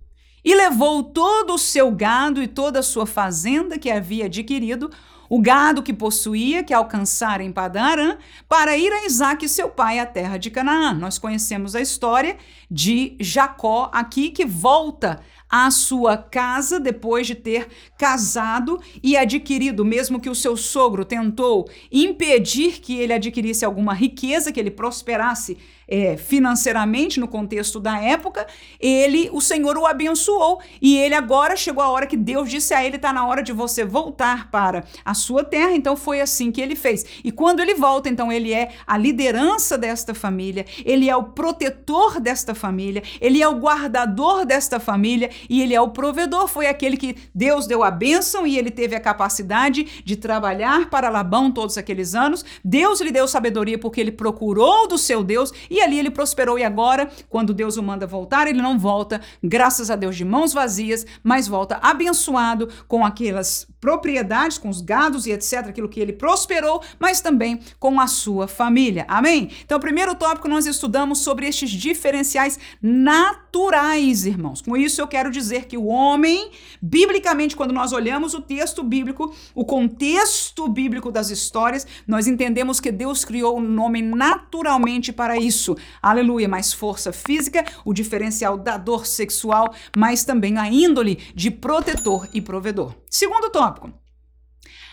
e 0.44 0.54
levou 0.54 1.02
todo 1.02 1.54
o 1.54 1.58
seu 1.58 1.90
gado 1.90 2.42
e 2.42 2.46
toda 2.46 2.80
a 2.80 2.82
sua 2.82 3.06
fazenda 3.06 3.78
que 3.78 3.90
havia 3.90 4.26
adquirido, 4.26 4.90
o 5.30 5.40
gado 5.40 5.82
que 5.82 5.94
possuía, 5.94 6.62
que 6.62 6.75
alcançara 6.75 7.42
em 7.42 7.52
Padarã, 7.52 8.18
para 8.49 8.76
ir 8.76 8.92
a 8.92 9.06
Isaac, 9.06 9.49
seu 9.49 9.70
pai, 9.70 9.99
à 9.99 10.04
terra 10.04 10.37
de 10.37 10.50
Canaã. 10.50 10.92
Nós 10.92 11.18
conhecemos 11.18 11.75
a 11.75 11.80
história 11.80 12.37
de 12.70 13.16
Jacó 13.20 13.90
aqui, 13.94 14.30
que 14.30 14.44
volta 14.44 15.22
à 15.50 15.71
sua 15.71 16.16
casa 16.16 16.78
depois 16.78 17.26
de 17.26 17.35
ter 17.35 17.66
casado 17.99 18.80
e 19.02 19.16
adquirido, 19.16 19.85
mesmo 19.85 20.21
que 20.21 20.30
o 20.30 20.35
seu 20.35 20.57
sogro 20.57 21.04
tentou 21.04 21.69
impedir 21.90 22.80
que 22.80 22.97
ele 22.97 23.12
adquirisse 23.12 23.64
alguma 23.64 23.92
riqueza, 23.92 24.52
que 24.52 24.61
ele 24.61 24.71
prosperasse 24.71 25.59
é, 25.90 26.16
financeiramente 26.16 27.18
no 27.18 27.26
contexto 27.26 27.80
da 27.80 28.00
época, 28.00 28.47
ele, 28.78 29.28
o 29.32 29.40
Senhor 29.40 29.76
o 29.76 29.85
abençoou 29.85 30.61
e 30.80 30.97
ele 30.97 31.14
agora 31.14 31.56
chegou 31.56 31.82
a 31.82 31.88
hora 31.88 32.06
que 32.06 32.16
Deus 32.16 32.49
disse 32.49 32.73
a 32.73 32.85
ele: 32.85 32.97
está 32.97 33.12
na 33.12 33.26
hora 33.26 33.42
de 33.42 33.52
você 33.52 33.85
voltar 33.85 34.50
para 34.50 34.85
a 35.04 35.12
sua 35.14 35.42
terra. 35.42 35.73
Então 35.73 35.97
foi 35.97 36.20
assim 36.20 36.52
que 36.52 36.61
ele 36.61 36.76
fez. 36.76 37.04
E 37.25 37.32
quando 37.32 37.61
ele 37.61 37.75
volta, 37.75 38.09
então 38.09 38.30
ele 38.30 38.52
é 38.52 38.70
a 38.87 38.97
liderança 38.97 39.76
desta 39.76 40.14
família, 40.14 40.64
ele 40.85 41.11
é 41.11 41.16
o 41.16 41.25
protetor 41.25 42.20
desta 42.20 42.54
família, 42.54 43.02
ele 43.20 43.42
é 43.42 43.49
o 43.49 43.59
guardador 43.59 44.47
desta 44.47 44.78
família 44.78 45.30
e 45.49 45.61
ele 45.61 45.75
é 45.75 45.80
o 45.80 45.88
provedor. 45.88 46.47
Foi 46.47 46.66
aquele 46.68 46.97
que 46.97 47.16
Deus 47.35 47.66
deu 47.66 47.82
a 47.82 47.90
bênção 47.90 48.47
e 48.47 48.56
ele 48.56 48.70
teve 48.70 48.94
a 48.94 49.00
capacidade 49.00 50.02
de 50.04 50.16
trabalhar 50.16 50.88
para 50.88 51.09
Labão 51.09 51.50
todos 51.50 51.76
aqueles 51.76 52.14
anos. 52.14 52.44
Deus 52.64 53.00
lhe 53.00 53.11
deu 53.11 53.26
sabedoria 53.26 53.78
porque 53.78 54.00
ele 54.00 54.12
procurou 54.12 54.87
do 54.87 54.97
seu 54.97 55.25
Deus 55.25 55.52
e 55.68 55.79
ali 55.82 55.99
ele 55.99 56.10
prosperou 56.10 56.58
e 56.58 56.64
agora, 56.64 57.08
quando 57.28 57.54
Deus 57.54 57.76
o 57.76 57.82
manda 57.82 58.06
voltar, 58.06 58.46
ele 58.46 58.60
não 58.60 58.78
volta, 58.78 59.20
graças 59.42 59.90
a 59.90 59.96
Deus, 59.96 60.16
de 60.16 60.25
mãos 60.25 60.52
vazias, 60.52 61.06
mas 61.22 61.49
volta 61.49 61.78
abençoado 61.82 62.68
com 62.87 63.04
aquelas 63.04 63.66
propriedades, 63.80 64.58
com 64.58 64.68
os 64.68 64.80
gados 64.80 65.26
e 65.26 65.32
etc, 65.32 65.68
aquilo 65.68 65.88
que 65.88 66.00
ele 66.00 66.12
prosperou, 66.12 66.82
mas 66.99 67.20
também 67.20 67.60
com 67.78 68.00
a 68.00 68.06
sua 68.06 68.46
família. 68.46 69.04
Amém? 69.08 69.50
Então, 69.64 69.80
primeiro 69.80 70.14
tópico 70.14 70.49
nós 70.49 70.66
estudamos 70.66 71.20
sobre 71.20 71.46
estes 71.46 71.70
diferenciais 71.70 72.58
naturais, 72.82 74.26
irmãos. 74.26 74.60
Com 74.60 74.76
isso 74.76 75.00
eu 75.00 75.08
quero 75.08 75.30
dizer 75.30 75.66
que 75.66 75.76
o 75.76 75.87
homem, 75.87 76.50
biblicamente, 76.80 77.56
quando 77.56 77.72
nós 77.72 77.92
olhamos 77.92 78.34
o 78.34 78.40
texto 78.40 78.82
bíblico, 78.82 79.34
o 79.54 79.64
contexto 79.64 80.68
bíblico 80.68 81.10
das 81.10 81.30
histórias, 81.30 81.87
nós 82.06 82.26
entendemos 82.26 82.80
que 82.80 82.92
Deus 82.92 83.25
criou 83.25 83.58
o 83.58 83.80
homem 83.80 84.02
naturalmente 84.02 85.12
para 85.12 85.37
isso. 85.37 85.76
Aleluia. 86.02 86.49
Mais 86.49 86.72
força 86.72 87.12
física, 87.12 87.64
o 87.84 87.92
diferencial 87.92 88.58
da 88.58 88.76
dor 88.76 89.06
sexual, 89.06 89.72
mas 89.96 90.25
também 90.25 90.58
a 90.58 90.68
índole 90.68 91.18
de 91.34 91.50
protetor 91.50 92.28
e 92.32 92.40
provedor. 92.40 92.94
Segundo 93.08 93.50
tópico. 93.50 93.70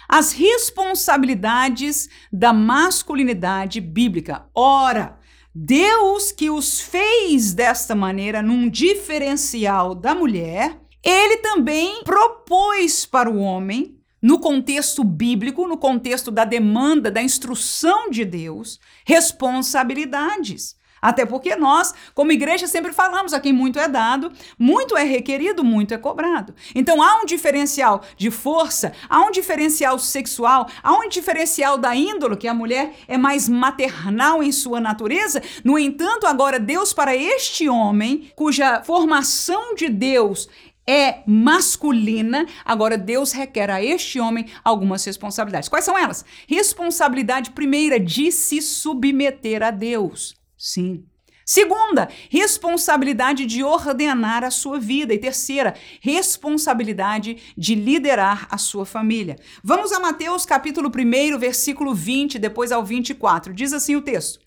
As 0.07 0.31
responsabilidades 0.31 2.09
da 2.31 2.53
masculinidade 2.53 3.81
bíblica. 3.81 4.45
Ora, 4.55 5.19
Deus 5.53 6.31
que 6.31 6.49
os 6.49 6.79
fez 6.79 7.53
desta 7.53 7.95
maneira, 7.95 8.41
num 8.41 8.69
diferencial 8.69 9.95
da 9.95 10.13
mulher, 10.13 10.79
ele 11.03 11.37
também 11.37 12.03
propôs 12.03 13.05
para 13.05 13.29
o 13.29 13.39
homem 13.39 13.97
no 14.21 14.39
contexto 14.39 15.03
bíblico, 15.03 15.67
no 15.67 15.77
contexto 15.77 16.31
da 16.31 16.43
demanda, 16.43 17.09
da 17.11 17.21
instrução 17.21 18.09
de 18.09 18.25
Deus, 18.25 18.79
responsabilidades. 19.05 20.75
Até 21.01 21.25
porque 21.25 21.55
nós, 21.55 21.93
como 22.13 22.31
igreja, 22.31 22.67
sempre 22.67 22.93
falamos 22.93 23.33
a 23.33 23.39
quem 23.39 23.53
muito 23.53 23.79
é 23.79 23.87
dado, 23.87 24.31
muito 24.57 24.95
é 24.97 25.03
requerido, 25.03 25.63
muito 25.63 25.93
é 25.93 25.97
cobrado. 25.97 26.53
Então 26.73 27.01
há 27.01 27.21
um 27.21 27.25
diferencial 27.25 28.01
de 28.15 28.31
força, 28.31 28.93
há 29.09 29.19
um 29.21 29.31
diferencial 29.31 29.97
sexual, 29.99 30.67
há 30.81 30.93
um 30.93 31.09
diferencial 31.09 31.77
da 31.77 31.95
índole, 31.95 32.37
que 32.37 32.47
a 32.47 32.53
mulher 32.53 32.93
é 33.07 33.17
mais 33.17 33.47
maternal 33.47 34.41
em 34.43 34.51
sua 34.51 34.79
natureza. 34.79 35.41
No 35.63 35.77
entanto, 35.77 36.27
agora 36.27 36.59
Deus, 36.59 36.93
para 36.93 37.15
este 37.15 37.69
homem, 37.69 38.31
cuja 38.35 38.81
formação 38.83 39.75
de 39.75 39.89
Deus 39.89 40.47
é 40.87 41.21
masculina, 41.27 42.45
agora 42.63 42.97
Deus 42.97 43.33
requer 43.33 43.69
a 43.69 43.83
este 43.83 44.19
homem 44.21 44.45
algumas 44.63 45.03
responsabilidades. 45.03 45.67
Quais 45.67 45.83
são 45.83 45.97
elas? 45.97 46.23
Responsabilidade 46.47 47.51
primeira 47.51 47.99
de 47.99 48.31
se 48.31 48.61
submeter 48.61 49.61
a 49.61 49.69
Deus. 49.69 50.33
Sim. 50.57 51.05
Segunda, 51.49 52.09
responsabilidade 52.29 53.45
de 53.45 53.63
ordenar 53.63 54.43
a 54.43 54.51
sua 54.51 54.77
vida. 54.77 55.13
E 55.13 55.17
terceira, 55.17 55.75
responsabilidade 56.01 57.37
de 57.57 57.73
liderar 57.73 58.49
a 58.51 58.57
sua 58.57 58.85
família. 58.85 59.37
Vamos 59.63 59.93
a 59.93 59.99
Mateus 60.01 60.45
capítulo 60.45 60.89
1, 60.89 61.39
versículo 61.39 61.95
20, 61.95 62.37
depois 62.37 62.69
ao 62.69 62.83
24. 62.83 63.53
Diz 63.53 63.71
assim 63.71 63.95
o 63.95 64.01
texto: 64.01 64.41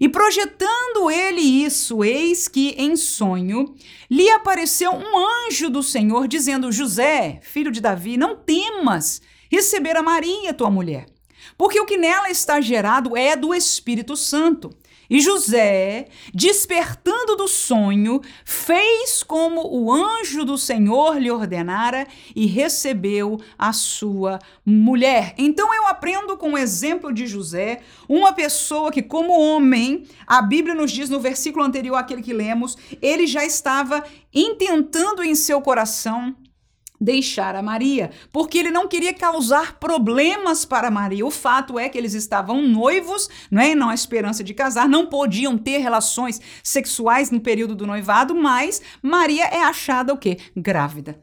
E 0.00 0.08
projetando 0.08 1.10
ele 1.10 1.42
isso, 1.42 2.02
eis 2.02 2.48
que 2.48 2.70
em 2.78 2.96
sonho 2.96 3.74
lhe 4.10 4.30
apareceu 4.30 4.92
um 4.92 5.46
anjo 5.46 5.68
do 5.68 5.82
Senhor 5.82 6.26
dizendo: 6.26 6.72
José, 6.72 7.40
filho 7.42 7.70
de 7.70 7.82
Davi, 7.82 8.16
não 8.16 8.34
temas 8.34 9.20
receber 9.50 9.94
a 9.94 10.02
Maria, 10.02 10.54
tua 10.54 10.70
mulher, 10.70 11.04
porque 11.58 11.78
o 11.78 11.84
que 11.84 11.98
nela 11.98 12.30
está 12.30 12.62
gerado 12.62 13.14
é 13.14 13.36
do 13.36 13.52
Espírito 13.52 14.16
Santo. 14.16 14.70
E 15.10 15.20
José, 15.20 16.06
despertando 16.32 17.34
do 17.34 17.48
sonho, 17.48 18.20
fez 18.44 19.24
como 19.24 19.66
o 19.66 19.92
anjo 19.92 20.44
do 20.44 20.56
Senhor 20.56 21.18
lhe 21.18 21.28
ordenara 21.28 22.06
e 22.34 22.46
recebeu 22.46 23.40
a 23.58 23.72
sua 23.72 24.38
mulher. 24.64 25.34
Então 25.36 25.74
eu 25.74 25.88
aprendo 25.88 26.36
com 26.36 26.52
o 26.52 26.58
exemplo 26.58 27.12
de 27.12 27.26
José, 27.26 27.80
uma 28.08 28.32
pessoa 28.32 28.92
que, 28.92 29.02
como 29.02 29.32
homem, 29.32 30.04
a 30.24 30.40
Bíblia 30.40 30.76
nos 30.76 30.92
diz 30.92 31.10
no 31.10 31.18
versículo 31.18 31.64
anterior 31.64 31.96
àquele 31.96 32.22
que 32.22 32.32
lemos, 32.32 32.76
ele 33.02 33.26
já 33.26 33.44
estava 33.44 34.04
intentando 34.32 35.24
em 35.24 35.34
seu 35.34 35.60
coração 35.60 36.36
deixar 37.00 37.54
a 37.56 37.62
Maria, 37.62 38.10
porque 38.30 38.58
ele 38.58 38.70
não 38.70 38.86
queria 38.86 39.14
causar 39.14 39.78
problemas 39.78 40.64
para 40.64 40.90
Maria. 40.90 41.24
O 41.24 41.30
fato 41.30 41.78
é 41.78 41.88
que 41.88 41.96
eles 41.96 42.14
estavam 42.14 42.60
noivos, 42.62 43.28
não 43.50 43.62
é? 43.62 43.74
Não 43.74 43.88
a 43.88 43.94
esperança 43.94 44.44
de 44.44 44.52
casar, 44.52 44.88
não 44.88 45.06
podiam 45.06 45.56
ter 45.56 45.78
relações 45.78 46.40
sexuais 46.62 47.30
no 47.30 47.40
período 47.40 47.74
do 47.74 47.86
noivado, 47.86 48.34
mas 48.34 48.82
Maria 49.02 49.46
é 49.46 49.62
achada 49.62 50.12
o 50.12 50.18
quê? 50.18 50.38
Grávida. 50.54 51.18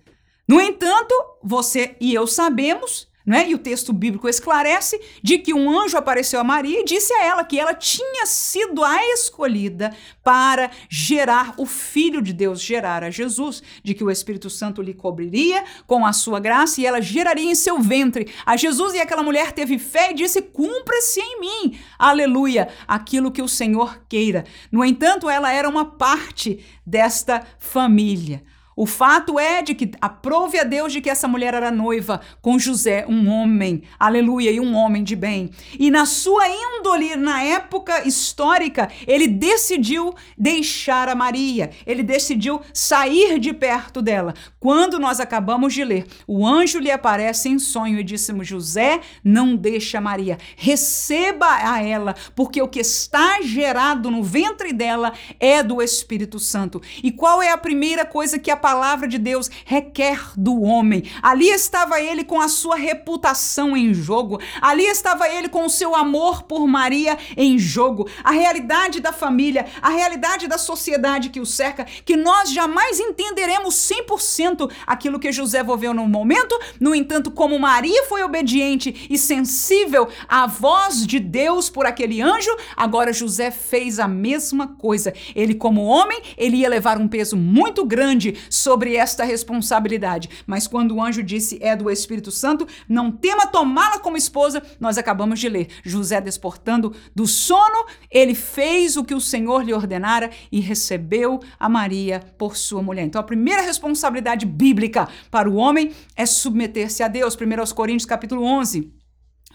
No 0.47 0.61
entanto, 0.61 1.13
você 1.43 1.95
e 1.99 2.13
eu 2.13 2.25
sabemos 2.25 3.06
né? 3.27 3.49
E 3.49 3.53
o 3.53 3.57
texto 3.57 3.91
bíblico 3.91 4.29
esclarece 4.29 4.97
de 5.21 5.37
que 5.37 5.53
um 5.53 5.69
anjo 5.69 5.97
apareceu 5.97 6.39
a 6.39 6.45
Maria 6.45 6.79
e 6.79 6.85
disse 6.85 7.13
a 7.13 7.25
ela 7.25 7.43
que 7.43 7.59
ela 7.59 7.73
tinha 7.73 8.25
sido 8.25 8.85
a 8.85 9.03
escolhida 9.11 9.93
para 10.23 10.71
gerar 10.89 11.53
o 11.57 11.65
Filho 11.65 12.21
de 12.21 12.31
Deus, 12.31 12.61
gerar 12.61 13.03
a 13.03 13.09
Jesus, 13.09 13.61
de 13.83 13.93
que 13.93 14.03
o 14.03 14.09
Espírito 14.09 14.49
Santo 14.49 14.81
lhe 14.81 14.93
cobriria 14.93 15.65
com 15.85 16.05
a 16.05 16.13
sua 16.13 16.39
graça 16.39 16.79
e 16.79 16.85
ela 16.85 17.01
geraria 17.01 17.51
em 17.51 17.55
seu 17.55 17.81
ventre 17.81 18.33
a 18.45 18.55
Jesus. 18.55 18.93
E 18.93 19.01
aquela 19.01 19.23
mulher 19.23 19.51
teve 19.51 19.77
fé 19.77 20.11
e 20.11 20.13
disse: 20.13 20.41
Cumpra-se 20.41 21.19
em 21.19 21.41
mim, 21.41 21.79
aleluia, 21.99 22.69
aquilo 22.87 23.31
que 23.31 23.41
o 23.41 23.47
Senhor 23.49 24.03
queira. 24.07 24.45
No 24.71 24.85
entanto, 24.85 25.29
ela 25.29 25.51
era 25.51 25.67
uma 25.67 25.83
parte 25.83 26.63
desta 26.85 27.45
família. 27.59 28.41
O 28.77 28.85
fato 28.85 29.39
é 29.39 29.63
de 29.63 29.73
que 29.73 29.89
aprove 29.99 30.59
a 30.59 30.63
Deus 30.63 30.93
de 30.93 31.01
que 31.01 31.09
essa 31.09 31.27
mulher 31.27 31.55
era 31.55 31.71
noiva 31.71 32.21
com 32.43 32.59
José, 32.59 33.07
um 33.09 33.27
homem, 33.27 33.81
aleluia, 33.99 34.51
e 34.51 34.59
um 34.59 34.75
homem 34.75 35.03
de 35.03 35.15
bem. 35.15 35.49
E 35.79 35.89
na 35.89 36.05
sua 36.05 36.47
índole, 36.47 37.15
na 37.15 37.41
época 37.41 38.07
histórica, 38.07 38.87
ele 39.07 39.27
decidiu 39.27 40.13
deixar 40.37 41.09
a 41.09 41.15
Maria, 41.15 41.71
ele 41.87 42.03
decidiu 42.03 42.61
sair 42.71 43.39
de 43.39 43.51
perto 43.51 43.99
dela. 43.99 44.35
Quando 44.59 44.99
nós 44.99 45.19
acabamos 45.19 45.73
de 45.73 45.83
ler, 45.83 46.05
o 46.27 46.45
anjo 46.45 46.77
lhe 46.77 46.91
aparece 46.91 47.49
em 47.49 47.57
sonho 47.57 47.99
e 47.99 48.03
disse: 48.03 48.31
José, 48.43 49.01
não 49.23 49.55
deixa 49.55 49.99
Maria, 49.99 50.37
receba 50.55 51.47
a 51.47 51.81
ela, 51.81 52.13
porque 52.35 52.61
o 52.61 52.67
que 52.67 52.81
está 52.81 53.41
gerado 53.41 54.11
no 54.11 54.21
ventre 54.21 54.71
dela 54.71 55.13
é 55.39 55.63
do 55.63 55.81
Espírito 55.81 56.37
Santo. 56.37 56.79
E 57.01 57.11
qual 57.11 57.41
é 57.41 57.49
a 57.49 57.57
primeira 57.57 58.05
coisa 58.05 58.37
que 58.37 58.51
a 58.51 58.66
palavra 58.67 59.07
de 59.07 59.17
Deus 59.17 59.49
requer 59.63 60.19
do 60.35 60.61
homem. 60.61 61.03
Ali 61.23 61.47
estava 61.47 62.01
ele 62.01 62.25
com 62.25 62.41
a 62.41 62.49
sua 62.49 62.75
reputação 62.75 63.77
em 63.77 63.93
jogo, 63.93 64.41
ali 64.61 64.83
estava 64.83 65.29
ele 65.29 65.47
com 65.47 65.65
o 65.65 65.69
seu 65.69 65.95
amor 65.95 66.43
por 66.43 66.67
Maria 66.67 67.17
em 67.37 67.57
jogo, 67.57 68.09
a 68.25 68.31
realidade 68.31 68.99
da 68.99 69.13
família, 69.13 69.67
a 69.81 69.87
realidade 69.87 70.47
da 70.47 70.57
sociedade 70.57 71.29
que 71.29 71.39
o 71.39 71.45
cerca, 71.45 71.85
que 71.85 72.17
nós 72.17 72.51
jamais 72.51 72.99
entenderemos 72.99 73.73
100% 73.75 74.69
aquilo 74.85 75.17
que 75.17 75.31
José 75.31 75.63
viveu 75.63 75.93
no 75.93 76.05
momento. 76.05 76.59
No 76.77 76.93
entanto, 76.93 77.31
como 77.31 77.57
Maria 77.57 78.03
foi 78.03 78.21
obediente 78.21 79.07
e 79.09 79.17
sensível 79.17 80.09
à 80.27 80.45
voz 80.45 81.07
de 81.07 81.21
Deus 81.21 81.69
por 81.69 81.85
aquele 81.85 82.21
anjo, 82.21 82.51
agora 82.75 83.13
José 83.13 83.49
fez 83.49 83.97
a 83.97 84.09
mesma 84.09 84.67
coisa. 84.67 85.13
Ele, 85.33 85.55
como 85.55 85.85
homem, 85.85 86.21
ele 86.37 86.57
ia 86.57 86.67
levar 86.67 86.97
um 86.97 87.07
peso 87.07 87.37
muito 87.37 87.85
grande 87.85 88.35
sobre 88.57 88.95
esta 88.95 89.23
responsabilidade. 89.23 90.29
Mas 90.45 90.67
quando 90.67 90.95
o 90.95 91.01
anjo 91.01 91.23
disse 91.23 91.57
é 91.61 91.75
do 91.75 91.89
Espírito 91.89 92.31
Santo, 92.31 92.67
não 92.87 93.11
tema 93.11 93.47
tomá-la 93.47 93.99
como 93.99 94.17
esposa, 94.17 94.61
nós 94.79 94.97
acabamos 94.97 95.39
de 95.39 95.49
ler. 95.49 95.67
José 95.83 96.19
desportando 96.19 96.93
do 97.15 97.27
sono, 97.27 97.85
ele 98.11 98.35
fez 98.35 98.97
o 98.97 99.03
que 99.03 99.15
o 99.15 99.21
Senhor 99.21 99.63
lhe 99.63 99.73
ordenara 99.73 100.29
e 100.51 100.59
recebeu 100.59 101.39
a 101.59 101.69
Maria 101.69 102.21
por 102.37 102.57
sua 102.57 102.81
mulher. 102.81 103.03
Então 103.03 103.21
a 103.21 103.23
primeira 103.23 103.61
responsabilidade 103.61 104.45
bíblica 104.45 105.07
para 105.29 105.49
o 105.49 105.55
homem 105.55 105.93
é 106.15 106.25
submeter-se 106.25 107.03
a 107.03 107.07
Deus. 107.07 107.35
1 107.35 107.73
Coríntios 107.73 108.05
capítulo 108.05 108.43
11. 108.43 108.93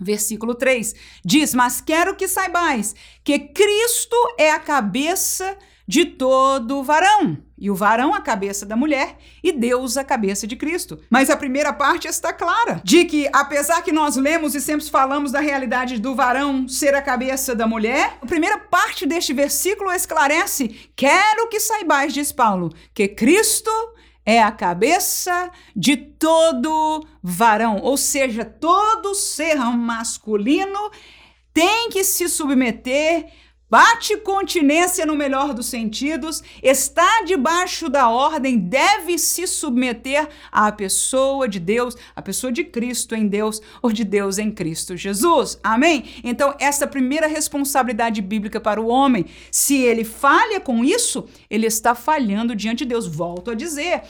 Versículo 0.00 0.54
3 0.54 0.94
diz: 1.24 1.54
Mas 1.54 1.80
quero 1.80 2.16
que 2.16 2.26
saibais 2.26 2.94
que 3.22 3.38
Cristo 3.38 4.16
é 4.38 4.50
a 4.50 4.58
cabeça 4.58 5.56
de 5.86 6.04
todo 6.04 6.82
varão. 6.82 7.38
E 7.62 7.70
o 7.70 7.76
varão 7.76 8.12
a 8.12 8.20
cabeça 8.20 8.66
da 8.66 8.74
mulher 8.74 9.16
e 9.40 9.52
Deus 9.52 9.96
a 9.96 10.02
cabeça 10.02 10.48
de 10.48 10.56
Cristo. 10.56 10.98
Mas 11.08 11.30
a 11.30 11.36
primeira 11.36 11.72
parte 11.72 12.08
está 12.08 12.32
clara, 12.32 12.80
de 12.82 13.04
que 13.04 13.28
apesar 13.32 13.82
que 13.82 13.92
nós 13.92 14.16
lemos 14.16 14.56
e 14.56 14.60
sempre 14.60 14.84
falamos 14.90 15.30
da 15.30 15.38
realidade 15.38 16.00
do 16.00 16.12
varão 16.12 16.66
ser 16.66 16.92
a 16.92 17.00
cabeça 17.00 17.54
da 17.54 17.64
mulher, 17.64 18.18
a 18.20 18.26
primeira 18.26 18.58
parte 18.58 19.06
deste 19.06 19.32
versículo 19.32 19.92
esclarece: 19.92 20.90
"Quero 20.96 21.48
que 21.48 21.60
saibais", 21.60 22.12
diz 22.12 22.32
Paulo, 22.32 22.74
"que 22.92 23.06
Cristo 23.06 23.70
é 24.26 24.42
a 24.42 24.50
cabeça 24.50 25.48
de 25.76 25.96
todo 25.96 27.06
varão, 27.22 27.78
ou 27.80 27.96
seja, 27.96 28.44
todo 28.44 29.14
ser 29.14 29.54
masculino 29.54 30.90
tem 31.54 31.90
que 31.90 32.02
se 32.02 32.28
submeter 32.28 33.26
Bate 33.72 34.18
continência 34.18 35.06
no 35.06 35.16
melhor 35.16 35.54
dos 35.54 35.64
sentidos, 35.64 36.42
está 36.62 37.22
debaixo 37.24 37.88
da 37.88 38.10
ordem, 38.10 38.58
deve 38.58 39.16
se 39.16 39.46
submeter 39.46 40.28
à 40.52 40.70
pessoa 40.70 41.48
de 41.48 41.58
Deus, 41.58 41.96
à 42.14 42.20
pessoa 42.20 42.52
de 42.52 42.64
Cristo 42.64 43.14
em 43.14 43.26
Deus 43.26 43.62
ou 43.80 43.90
de 43.90 44.04
Deus 44.04 44.36
em 44.36 44.50
Cristo 44.50 44.94
Jesus. 44.94 45.58
Amém? 45.64 46.04
Então, 46.22 46.54
essa 46.60 46.86
primeira 46.86 47.26
responsabilidade 47.26 48.20
bíblica 48.20 48.60
para 48.60 48.78
o 48.78 48.88
homem, 48.88 49.24
se 49.50 49.80
ele 49.80 50.04
falha 50.04 50.60
com 50.60 50.84
isso, 50.84 51.26
ele 51.48 51.66
está 51.66 51.94
falhando 51.94 52.54
diante 52.54 52.84
de 52.84 52.90
Deus. 52.90 53.06
Volto 53.06 53.52
a 53.52 53.54
dizer, 53.54 54.02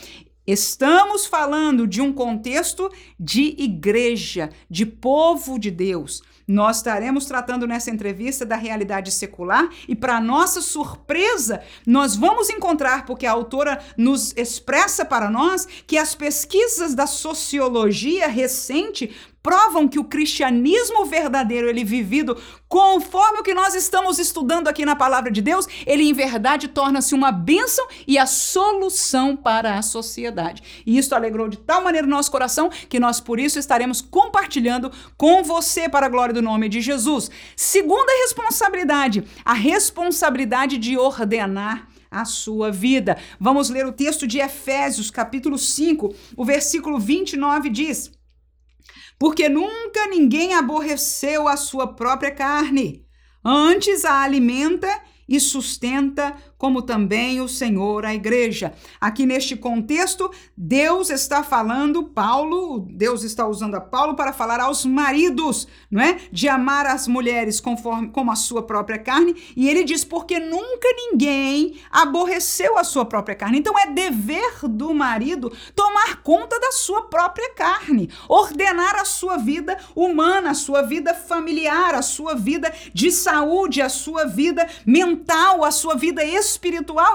Estamos 0.45 1.25
falando 1.25 1.87
de 1.87 2.01
um 2.01 2.11
contexto 2.11 2.91
de 3.17 3.55
igreja, 3.57 4.49
de 4.69 4.85
povo 4.85 5.57
de 5.57 5.71
Deus. 5.71 6.21
Nós 6.47 6.77
estaremos 6.77 7.25
tratando 7.25 7.65
nessa 7.65 7.89
entrevista 7.89 8.45
da 8.45 8.55
realidade 8.55 9.11
secular 9.11 9.69
e, 9.87 9.95
para 9.95 10.19
nossa 10.19 10.61
surpresa, 10.61 11.61
nós 11.85 12.15
vamos 12.15 12.49
encontrar, 12.49 13.05
porque 13.05 13.25
a 13.25 13.31
autora 13.31 13.81
nos 13.97 14.35
expressa 14.35 15.05
para 15.05 15.29
nós, 15.29 15.67
que 15.87 15.97
as 15.97 16.15
pesquisas 16.15 16.93
da 16.93 17.07
sociologia 17.07 18.27
recente 18.27 19.15
provam 19.43 19.89
que 19.89 19.99
o 19.99 20.05
cristianismo 20.05 21.05
verdadeiro, 21.05 21.69
ele 21.69 21.83
vivido 21.83 22.41
conforme 22.69 23.39
o 23.39 23.43
que 23.43 23.53
nós 23.53 23.75
estamos 23.75 24.17
estudando 24.17 24.69
aqui 24.69 24.85
na 24.85 24.95
palavra 24.95 25.29
de 25.29 25.41
Deus, 25.41 25.67
ele 25.85 26.03
em 26.03 26.13
verdade 26.13 26.69
torna-se 26.69 27.13
uma 27.13 27.29
bênção 27.31 27.85
e 28.07 28.17
a 28.17 28.25
solução 28.25 29.35
para 29.35 29.77
a 29.77 29.81
sociedade. 29.81 30.83
E 30.85 30.97
isso 30.97 31.13
alegrou 31.13 31.49
de 31.49 31.57
tal 31.57 31.83
maneira 31.83 32.07
o 32.07 32.09
nosso 32.09 32.31
coração 32.31 32.69
que 32.87 32.99
nós 32.99 33.19
por 33.19 33.37
isso 33.37 33.59
estaremos 33.59 34.01
compartilhando 34.01 34.89
com 35.17 35.43
você 35.43 35.89
para 35.89 36.05
a 36.05 36.09
glória 36.09 36.33
do 36.33 36.41
nome 36.41 36.69
de 36.69 36.79
Jesus. 36.79 37.29
Segunda 37.55 38.11
responsabilidade, 38.23 39.25
a 39.43 39.53
responsabilidade 39.53 40.77
de 40.77 40.97
ordenar 40.97 41.87
a 42.09 42.23
sua 42.25 42.71
vida. 42.71 43.17
Vamos 43.39 43.69
ler 43.69 43.85
o 43.85 43.91
texto 43.91 44.25
de 44.25 44.39
Efésios, 44.39 45.11
capítulo 45.11 45.57
5, 45.57 46.13
o 46.37 46.45
versículo 46.45 46.97
29 46.99 47.69
diz: 47.69 48.11
porque 49.17 49.47
nunca 49.49 50.07
ninguém 50.07 50.53
aborreceu 50.53 51.47
a 51.47 51.55
sua 51.57 51.87
própria 51.95 52.31
carne, 52.31 53.05
antes 53.43 54.05
a 54.05 54.21
alimenta 54.21 54.89
e 55.27 55.39
sustenta, 55.39 56.35
como 56.63 56.81
também 56.81 57.41
o 57.41 57.49
Senhor 57.49 58.05
a 58.05 58.15
igreja. 58.15 58.71
Aqui 59.01 59.25
neste 59.25 59.53
contexto, 59.53 60.31
Deus 60.55 61.09
está 61.09 61.43
falando, 61.43 62.05
Paulo, 62.05 62.87
Deus 62.89 63.23
está 63.23 63.45
usando 63.45 63.75
a 63.75 63.81
Paulo 63.81 64.15
para 64.15 64.31
falar 64.31 64.61
aos 64.61 64.85
maridos, 64.85 65.67
não 65.91 66.01
é? 66.01 66.21
De 66.31 66.47
amar 66.47 66.85
as 66.85 67.05
mulheres 67.05 67.59
conforme 67.59 68.07
como 68.11 68.31
a 68.31 68.37
sua 68.37 68.63
própria 68.63 68.97
carne, 68.97 69.35
e 69.57 69.67
ele 69.67 69.83
diz 69.83 70.05
porque 70.05 70.39
nunca 70.39 70.87
ninguém 70.95 71.81
aborreceu 71.91 72.77
a 72.77 72.85
sua 72.85 73.03
própria 73.03 73.35
carne. 73.35 73.59
Então 73.59 73.77
é 73.77 73.87
dever 73.87 74.65
do 74.69 74.93
marido 74.93 75.51
tomar 75.75 76.21
conta 76.23 76.57
da 76.61 76.71
sua 76.71 77.01
própria 77.09 77.53
carne, 77.55 78.09
ordenar 78.29 78.95
a 78.95 79.03
sua 79.03 79.35
vida 79.35 79.77
humana, 79.93 80.51
a 80.51 80.53
sua 80.53 80.81
vida 80.81 81.13
familiar, 81.13 81.93
a 81.93 82.01
sua 82.01 82.35
vida 82.35 82.73
de 82.93 83.11
saúde, 83.11 83.81
a 83.81 83.89
sua 83.89 84.23
vida 84.23 84.65
mental, 84.85 85.65
a 85.65 85.69
sua 85.69 85.95
vida 85.95 86.23
espiritual. 86.23 86.52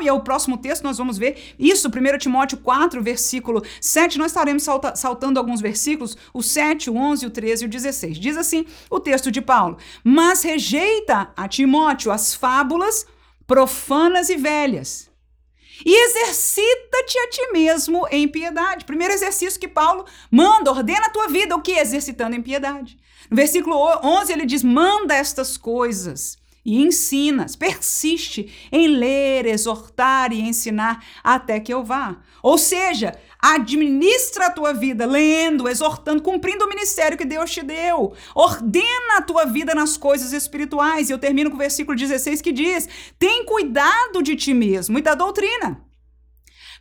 E 0.03 0.09
é 0.09 0.13
o 0.13 0.21
próximo 0.21 0.57
texto, 0.57 0.83
nós 0.83 0.99
vamos 0.99 1.19
ver 1.19 1.55
isso, 1.59 1.89
1 1.89 2.19
Timóteo 2.19 2.59
4, 2.59 3.03
versículo 3.03 3.63
7. 3.81 4.19
Nós 4.19 4.33
estaremos 4.33 4.63
salta, 4.63 4.95
saltando 4.97 5.39
alguns 5.39 5.61
versículos, 5.61 6.17
o 6.33 6.43
7, 6.43 6.91
o 6.91 6.97
11, 6.97 7.27
o 7.27 7.31
13 7.31 7.65
e 7.65 7.67
o 7.67 7.71
16. 7.71 8.19
Diz 8.19 8.37
assim 8.37 8.65
o 8.91 9.01
texto 9.01 9.31
de 9.31 9.41
Paulo: 9.41 9.79
Mas 10.05 10.43
rejeita 10.43 11.33
a 11.37 11.49
Timóteo 11.49 12.13
as 12.13 12.35
fábulas 12.35 13.07
profanas 13.47 14.29
e 14.29 14.37
velhas. 14.37 15.09
E 15.85 16.07
exercita-te 16.07 17.19
a 17.19 17.31
ti 17.31 17.53
mesmo 17.53 18.07
em 18.11 18.27
piedade. 18.27 18.85
Primeiro 18.85 19.15
exercício 19.15 19.61
que 19.61 19.69
Paulo 19.69 20.05
manda, 20.31 20.71
ordena 20.71 21.07
a 21.07 21.11
tua 21.11 21.29
vida, 21.29 21.55
o 21.55 21.63
que? 21.63 21.73
Exercitando 21.73 22.35
em 22.35 22.43
piedade. 22.43 22.99
No 23.31 23.37
versículo 23.37 23.77
11 23.77 24.33
ele 24.33 24.47
diz: 24.47 24.63
manda 24.63 25.15
estas 25.15 25.57
coisas 25.57 26.37
e 26.69 26.83
ensinas, 26.83 27.57
persiste 27.57 28.53
em 28.71 28.89
ler, 28.89 29.47
exortar 29.47 30.35
e 30.35 30.41
ensinar 30.43 31.03
até 31.25 31.59
que 31.59 31.73
eu 31.73 31.83
vá. 31.83 32.19
Ou 32.43 32.59
seja, 32.59 33.19
administra 33.41 34.49
a 34.49 34.51
tua 34.51 34.75
vida 34.75 35.07
lendo, 35.07 35.67
exortando, 35.67 36.23
cumprindo 36.23 36.67
o 36.67 36.69
ministério 36.69 37.17
que 37.17 37.25
Deus 37.25 37.51
te 37.51 37.63
deu. 37.63 38.13
Ordena 38.35 39.17
a 39.17 39.23
tua 39.23 39.47
vida 39.47 39.75
nas 39.75 39.97
coisas 39.97 40.35
espirituais. 40.35 41.09
E 41.09 41.13
eu 41.15 41.19
termino 41.19 41.49
com 41.49 41.57
o 41.57 41.59
versículo 41.59 41.97
16 41.97 42.43
que 42.43 42.53
diz: 42.53 42.87
tem 43.19 43.47
cuidado 43.47 44.23
de 44.23 44.37
ti 44.37 44.53
mesmo 44.53 44.99
e 44.99 45.03
da 45.03 45.15
doutrina. 45.15 45.83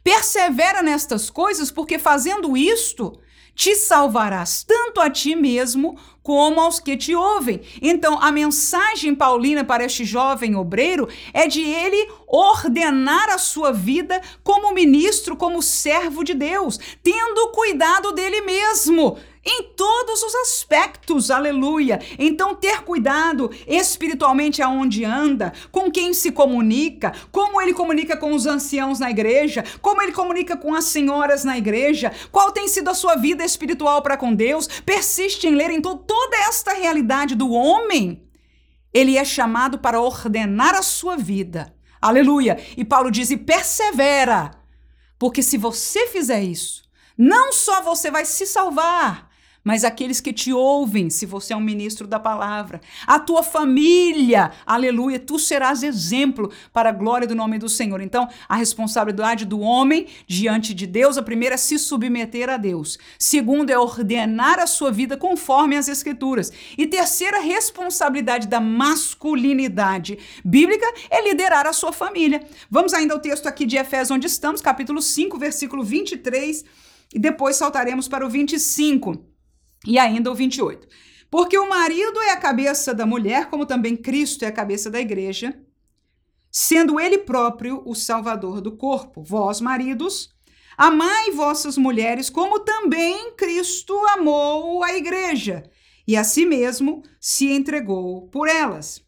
Persevera 0.03 0.81
nestas 0.81 1.29
coisas, 1.29 1.71
porque 1.71 1.97
fazendo 1.97 2.57
isto, 2.57 3.21
te 3.55 3.73
salvarás 3.73 4.63
tanto 4.63 4.99
a 4.99 5.09
ti 5.09 5.33
mesmo 5.33 5.97
como 6.27 6.59
aos 6.59 6.77
que 6.77 6.97
te 6.97 7.15
ouvem. 7.15 7.61
Então, 7.81 8.21
a 8.21 8.33
mensagem 8.33 9.15
paulina 9.15 9.63
para 9.63 9.85
este 9.85 10.03
jovem 10.03 10.57
obreiro 10.57 11.07
é 11.33 11.47
de 11.47 11.61
ele 11.61 12.11
ordenar 12.27 13.29
a 13.29 13.37
sua 13.37 13.71
vida 13.71 14.21
como 14.43 14.73
ministro, 14.73 15.37
como 15.37 15.61
servo 15.61 16.25
de 16.25 16.33
Deus, 16.33 16.77
tendo 17.01 17.53
cuidado 17.53 18.11
dele 18.11 18.41
mesmo 18.41 19.17
em 19.49 19.63
todos 19.63 20.21
os 20.21 20.35
aspectos, 20.35 21.31
aleluia. 21.31 22.01
Então, 22.19 22.53
ter 22.53 22.81
cuidado 22.81 23.49
espiritualmente 23.65 24.61
aonde 24.61 25.05
anda, 25.05 25.53
com 25.71 25.89
quem 25.89 26.13
se 26.13 26.33
comunica, 26.33 27.13
como 27.31 27.61
ele 27.61 27.73
comunica 27.73 28.17
com 28.17 28.33
os 28.33 28.45
anciãos 28.45 28.99
na 28.99 29.09
igreja, 29.09 29.63
como 29.81 30.01
ele 30.01 30.11
comunica 30.11 30.57
com 30.57 30.75
as 30.75 30.83
senhoras 30.83 31.45
na 31.45 31.57
igreja, 31.57 32.11
qual 32.29 32.51
tem 32.51 32.67
sido 32.67 32.89
a 32.89 32.93
sua 32.93 33.15
vida 33.15 33.45
espiritual 33.45 34.01
para 34.01 34.17
com 34.17 34.35
Deus, 34.35 34.67
persiste 34.85 35.47
em 35.47 35.55
ler 35.55 35.69
então 35.69 35.95
toda 35.97 36.35
esta 36.49 36.73
realidade 36.73 37.33
do 37.33 37.49
homem. 37.51 38.27
Ele 38.93 39.17
é 39.17 39.23
chamado 39.23 39.79
para 39.79 40.01
ordenar 40.01 40.75
a 40.75 40.81
sua 40.81 41.15
vida. 41.15 41.73
Aleluia. 42.01 42.59
E 42.75 42.83
Paulo 42.83 43.09
diz: 43.09 43.31
e 43.31 43.37
persevera, 43.37 44.51
porque 45.17 45.41
se 45.41 45.57
você 45.57 46.07
fizer 46.07 46.41
isso, 46.43 46.83
não 47.17 47.53
só 47.53 47.81
você 47.81 48.11
vai 48.11 48.25
se 48.25 48.45
salvar, 48.45 49.27
mas 49.67 49.83
aqueles 49.83 50.21
que 50.21 50.31
te 50.31 50.53
ouvem, 50.53 51.09
se 51.09 51.25
você 51.25 51.51
é 51.51 51.57
um 51.57 51.59
ministro 51.59 52.07
da 52.07 52.17
palavra, 52.17 52.79
a 53.05 53.19
tua 53.19 53.43
família, 53.43 54.53
aleluia, 54.65 55.19
tu 55.19 55.37
serás 55.37 55.83
exemplo 55.83 56.49
para 56.71 56.87
a 56.87 56.93
glória 56.93 57.27
do 57.27 57.35
nome 57.35 57.59
do 57.59 57.67
Senhor. 57.67 57.99
Então, 57.99 58.29
a 58.47 58.55
responsabilidade 58.55 59.43
do 59.43 59.59
homem 59.59 60.07
diante 60.25 60.73
de 60.73 60.87
Deus, 60.87 61.17
a 61.17 61.21
primeira 61.21 61.55
é 61.55 61.57
se 61.57 61.77
submeter 61.77 62.49
a 62.49 62.55
Deus. 62.55 62.97
Segundo 63.19 63.69
é 63.69 63.77
ordenar 63.77 64.57
a 64.57 64.65
sua 64.67 64.89
vida 64.89 65.17
conforme 65.17 65.75
as 65.75 65.89
escrituras. 65.89 66.49
E 66.77 66.87
terceira 66.87 67.41
responsabilidade 67.41 68.47
da 68.47 68.61
masculinidade 68.61 70.17
bíblica 70.45 70.85
é 71.09 71.21
liderar 71.27 71.67
a 71.67 71.73
sua 71.73 71.91
família. 71.91 72.41
Vamos 72.71 72.93
ainda 72.93 73.13
ao 73.13 73.19
texto 73.19 73.47
aqui 73.47 73.65
de 73.65 73.75
Efésios 73.75 74.11
onde 74.11 74.27
estamos, 74.27 74.61
capítulo 74.61 75.01
5, 75.01 75.37
versículo 75.37 75.83
23, 75.83 76.63
e 77.13 77.19
depois 77.19 77.57
saltaremos 77.57 78.07
para 78.07 78.25
o 78.25 78.29
25. 78.29 79.35
E 79.87 79.97
ainda 79.97 80.29
o 80.29 80.35
28. 80.35 80.85
Porque 81.31 81.57
o 81.57 81.69
marido 81.69 82.21
é 82.21 82.31
a 82.31 82.37
cabeça 82.37 82.93
da 82.93 83.05
mulher, 83.05 83.49
como 83.49 83.65
também 83.65 83.95
Cristo 83.95 84.43
é 84.43 84.49
a 84.49 84.51
cabeça 84.51 84.91
da 84.91 84.99
igreja, 84.99 85.57
sendo 86.51 86.99
ele 86.99 87.19
próprio 87.19 87.81
o 87.85 87.95
salvador 87.95 88.59
do 88.59 88.75
corpo. 88.75 89.23
Vós, 89.23 89.61
maridos, 89.61 90.29
amai 90.77 91.31
vossas 91.31 91.77
mulheres, 91.77 92.29
como 92.29 92.59
também 92.59 93.31
Cristo 93.31 93.93
amou 94.09 94.83
a 94.83 94.93
igreja, 94.93 95.63
e 96.05 96.17
a 96.17 96.23
si 96.23 96.45
mesmo 96.45 97.01
se 97.19 97.49
entregou 97.49 98.27
por 98.27 98.49
elas. 98.49 99.01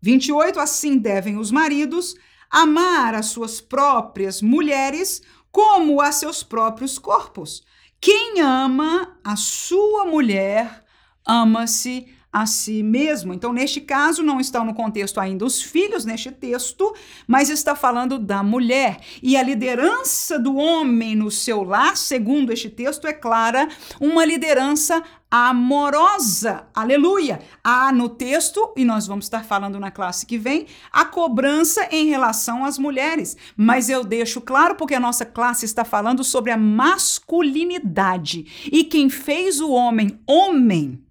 28. 0.00 0.60
Assim 0.60 0.98
devem 0.98 1.36
os 1.36 1.50
maridos 1.50 2.14
amar 2.48 3.14
as 3.14 3.26
suas 3.26 3.60
próprias 3.60 4.40
mulheres 4.40 5.20
como 5.50 6.00
a 6.00 6.12
seus 6.12 6.42
próprios 6.44 6.98
corpos. 6.98 7.64
Quem 8.04 8.40
ama 8.40 9.16
a 9.22 9.36
sua 9.36 10.04
mulher, 10.04 10.82
ama-se 11.24 12.12
a 12.32 12.46
si 12.46 12.82
mesmo. 12.82 13.34
Então, 13.34 13.52
neste 13.52 13.80
caso, 13.80 14.22
não 14.22 14.40
estão 14.40 14.64
no 14.64 14.72
contexto 14.72 15.20
ainda 15.20 15.44
os 15.44 15.60
filhos 15.60 16.04
neste 16.04 16.30
texto, 16.30 16.94
mas 17.26 17.50
está 17.50 17.76
falando 17.76 18.18
da 18.18 18.42
mulher. 18.42 19.00
E 19.22 19.36
a 19.36 19.42
liderança 19.42 20.38
do 20.38 20.56
homem 20.56 21.14
no 21.14 21.30
seu 21.30 21.62
lar, 21.62 21.94
segundo 21.96 22.52
este 22.52 22.70
texto, 22.70 23.06
é 23.06 23.12
clara, 23.12 23.68
uma 24.00 24.24
liderança 24.24 25.02
amorosa. 25.30 26.66
Aleluia! 26.74 27.40
Há 27.64 27.92
no 27.92 28.08
texto, 28.08 28.72
e 28.76 28.84
nós 28.84 29.06
vamos 29.06 29.26
estar 29.26 29.44
falando 29.44 29.80
na 29.80 29.90
classe 29.90 30.26
que 30.26 30.38
vem, 30.38 30.66
a 30.90 31.04
cobrança 31.04 31.86
em 31.90 32.08
relação 32.08 32.64
às 32.64 32.78
mulheres. 32.78 33.36
Mas 33.56 33.88
eu 33.88 34.04
deixo 34.04 34.40
claro 34.40 34.74
porque 34.74 34.94
a 34.94 35.00
nossa 35.00 35.26
classe 35.26 35.64
está 35.64 35.84
falando 35.84 36.24
sobre 36.24 36.50
a 36.50 36.56
masculinidade. 36.56 38.68
E 38.70 38.84
quem 38.84 39.10
fez 39.10 39.60
o 39.60 39.70
homem 39.70 40.18
homem 40.26 41.02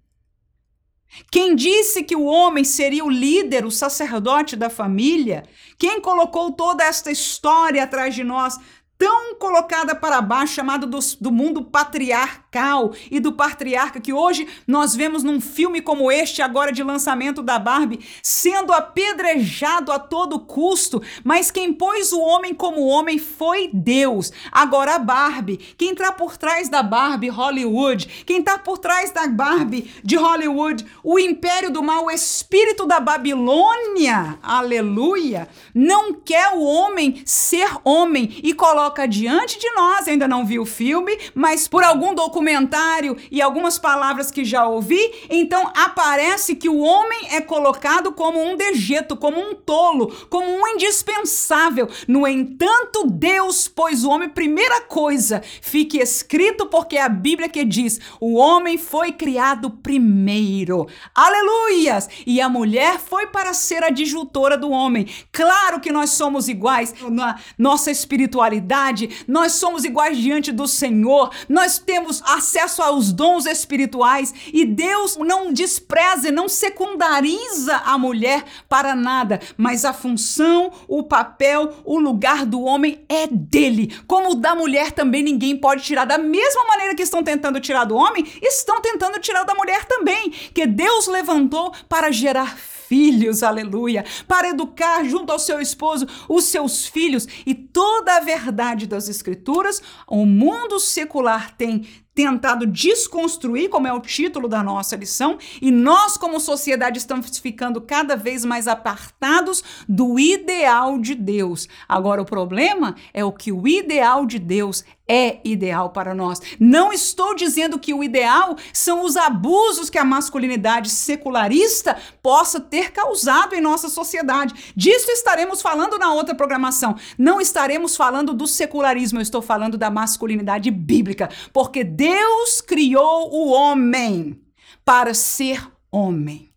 quem 1.30 1.54
disse 1.54 2.02
que 2.02 2.16
o 2.16 2.24
homem 2.24 2.64
seria 2.64 3.04
o 3.04 3.10
líder, 3.10 3.64
o 3.64 3.70
sacerdote 3.70 4.56
da 4.56 4.70
família? 4.70 5.44
Quem 5.78 6.00
colocou 6.00 6.52
toda 6.52 6.84
esta 6.84 7.10
história 7.10 7.82
atrás 7.82 8.14
de 8.14 8.24
nós 8.24 8.58
tão 9.02 9.34
colocada 9.34 9.96
para 9.96 10.22
baixo, 10.22 10.54
chamada 10.54 10.86
do, 10.86 11.00
do, 11.20 11.32
mundo 11.32 11.64
patriarcal 11.64 12.92
e 13.10 13.18
do 13.18 13.32
patriarca, 13.32 14.00
que 14.00 14.12
hoje 14.12 14.46
nós 14.64 14.94
vemos 14.94 15.24
num 15.24 15.40
filme 15.40 15.82
como 15.82 16.12
este, 16.12 16.40
agora 16.40 16.70
de 16.70 16.84
lançamento 16.84 17.42
da 17.42 17.58
Barbie, 17.58 17.98
sendo 18.22 18.72
apedrejado 18.72 19.90
a 19.90 19.98
todo 19.98 20.38
custo, 20.38 21.02
mas 21.24 21.50
quem 21.50 21.72
pôs 21.72 22.12
o 22.12 22.20
homem 22.20 22.54
como 22.54 22.86
homem 22.86 23.18
foi 23.18 23.68
Deus. 23.74 24.30
Agora 24.52 24.94
a 24.94 24.98
Barbie, 25.00 25.56
quem 25.76 25.90
está 25.90 26.12
por 26.12 26.36
trás 26.36 26.68
da 26.68 26.80
Barbie 26.80 27.28
Hollywood, 27.28 28.24
quem 28.24 28.38
está 28.38 28.56
por 28.56 28.78
trás 28.78 29.10
da 29.10 29.26
Barbie 29.26 29.90
de 30.04 30.14
Hollywood, 30.14 30.86
o 31.02 31.18
império 31.18 31.72
do 31.72 31.82
mal, 31.82 32.04
o 32.04 32.10
espírito 32.10 32.86
da 32.86 33.00
Babilônia, 33.00 34.38
aleluia, 34.40 35.48
não 35.74 36.14
quer 36.14 36.52
o 36.54 36.62
homem 36.62 37.20
ser 37.26 37.68
homem 37.82 38.38
e 38.44 38.54
coloca 38.54 38.91
coloca 38.92 39.08
diante 39.08 39.58
de 39.58 39.70
nós, 39.74 40.06
ainda 40.06 40.28
não 40.28 40.44
vi 40.44 40.58
o 40.58 40.66
filme, 40.66 41.18
mas 41.34 41.66
por 41.66 41.82
algum 41.82 42.14
documentário 42.14 43.16
e 43.30 43.40
algumas 43.40 43.78
palavras 43.78 44.30
que 44.30 44.44
já 44.44 44.66
ouvi, 44.66 45.00
então 45.30 45.72
aparece 45.74 46.54
que 46.54 46.68
o 46.68 46.78
homem 46.78 47.28
é 47.30 47.40
colocado 47.40 48.12
como 48.12 48.42
um 48.42 48.54
dejeto, 48.54 49.16
como 49.16 49.40
um 49.40 49.54
tolo, 49.54 50.14
como 50.28 50.46
um 50.46 50.68
indispensável. 50.68 51.88
No 52.06 52.26
entanto, 52.26 53.06
Deus 53.10 53.66
pôs 53.66 54.04
o 54.04 54.10
homem, 54.10 54.28
primeira 54.28 54.82
coisa, 54.82 55.42
fique 55.62 55.98
escrito 55.98 56.66
porque 56.66 56.96
é 56.96 57.02
a 57.02 57.08
Bíblia 57.08 57.48
que 57.48 57.64
diz: 57.64 57.98
o 58.20 58.34
homem 58.34 58.76
foi 58.76 59.12
criado 59.12 59.70
primeiro. 59.70 60.86
Aleluias! 61.14 62.08
E 62.26 62.40
a 62.40 62.48
mulher 62.48 62.98
foi 62.98 63.26
para 63.26 63.54
ser 63.54 63.82
a 63.82 63.90
disjuntora 63.90 64.58
do 64.58 64.70
homem. 64.70 65.06
Claro 65.32 65.80
que 65.80 65.90
nós 65.90 66.10
somos 66.10 66.46
iguais 66.46 66.94
na 67.10 67.38
nossa 67.56 67.90
espiritualidade 67.90 68.81
nós 69.28 69.52
somos 69.52 69.84
iguais 69.84 70.18
diante 70.18 70.50
do 70.50 70.66
Senhor, 70.66 71.30
nós 71.48 71.78
temos 71.78 72.22
acesso 72.22 72.82
aos 72.82 73.12
dons 73.12 73.46
espirituais 73.46 74.34
e 74.52 74.64
Deus 74.64 75.16
não 75.16 75.52
despreza, 75.52 76.30
não 76.32 76.48
secundariza 76.48 77.76
a 77.84 77.96
mulher 77.96 78.44
para 78.68 78.94
nada, 78.94 79.40
mas 79.56 79.84
a 79.84 79.92
função, 79.92 80.72
o 80.88 81.02
papel, 81.02 81.72
o 81.84 81.98
lugar 81.98 82.44
do 82.44 82.62
homem 82.62 83.04
é 83.08 83.26
dele. 83.26 83.94
Como 84.06 84.34
da 84.34 84.54
mulher 84.54 84.92
também 84.92 85.22
ninguém 85.22 85.56
pode 85.56 85.82
tirar. 85.82 86.04
Da 86.04 86.18
mesma 86.18 86.64
maneira 86.64 86.94
que 86.94 87.02
estão 87.02 87.22
tentando 87.22 87.60
tirar 87.60 87.84
do 87.84 87.94
homem, 87.94 88.26
estão 88.42 88.80
tentando 88.80 89.18
tirar 89.20 89.44
da 89.44 89.54
mulher 89.54 89.84
também, 89.84 90.30
que 90.30 90.66
Deus 90.66 91.06
levantou 91.06 91.72
para 91.88 92.10
gerar 92.10 92.56
filhos, 92.92 93.42
aleluia, 93.42 94.04
para 94.28 94.50
educar 94.50 95.02
junto 95.04 95.32
ao 95.32 95.38
seu 95.38 95.62
esposo 95.62 96.06
os 96.28 96.44
seus 96.44 96.86
filhos 96.86 97.26
e 97.46 97.54
toda 97.54 98.18
a 98.18 98.20
verdade 98.20 98.86
das 98.86 99.08
Escrituras, 99.08 99.82
o 100.06 100.26
mundo 100.26 100.78
secular 100.78 101.56
tem 101.56 101.86
tentado 102.14 102.66
desconstruir, 102.66 103.70
como 103.70 103.86
é 103.86 103.92
o 103.94 104.00
título 104.00 104.46
da 104.46 104.62
nossa 104.62 104.94
lição, 104.94 105.38
e 105.62 105.70
nós, 105.70 106.18
como 106.18 106.38
sociedade, 106.38 106.98
estamos 106.98 107.38
ficando 107.38 107.80
cada 107.80 108.14
vez 108.14 108.44
mais 108.44 108.68
apartados 108.68 109.64
do 109.88 110.18
ideal 110.18 110.98
de 110.98 111.14
Deus. 111.14 111.66
Agora, 111.88 112.20
o 112.20 112.26
problema 112.26 112.94
é 113.14 113.24
o 113.24 113.32
que 113.32 113.50
o 113.50 113.66
ideal 113.66 114.26
de 114.26 114.38
Deus 114.38 114.84
é 115.12 115.40
ideal 115.44 115.90
para 115.90 116.14
nós. 116.14 116.40
Não 116.58 116.90
estou 116.90 117.34
dizendo 117.34 117.78
que 117.78 117.92
o 117.92 118.02
ideal 118.02 118.56
são 118.72 119.04
os 119.04 119.14
abusos 119.14 119.90
que 119.90 119.98
a 119.98 120.04
masculinidade 120.06 120.88
secularista 120.88 121.98
possa 122.22 122.58
ter 122.58 122.92
causado 122.92 123.54
em 123.54 123.60
nossa 123.60 123.90
sociedade. 123.90 124.72
Disso 124.74 125.10
estaremos 125.10 125.60
falando 125.60 125.98
na 125.98 126.14
outra 126.14 126.34
programação. 126.34 126.96
Não 127.18 127.42
estaremos 127.42 127.94
falando 127.94 128.32
do 128.32 128.46
secularismo, 128.46 129.18
eu 129.18 129.22
estou 129.22 129.42
falando 129.42 129.76
da 129.76 129.90
masculinidade 129.90 130.70
bíblica, 130.70 131.28
porque 131.52 131.84
Deus 131.84 132.62
criou 132.62 133.30
o 133.34 133.50
homem 133.50 134.40
para 134.82 135.12
ser 135.12 135.70
homem. 135.90 136.51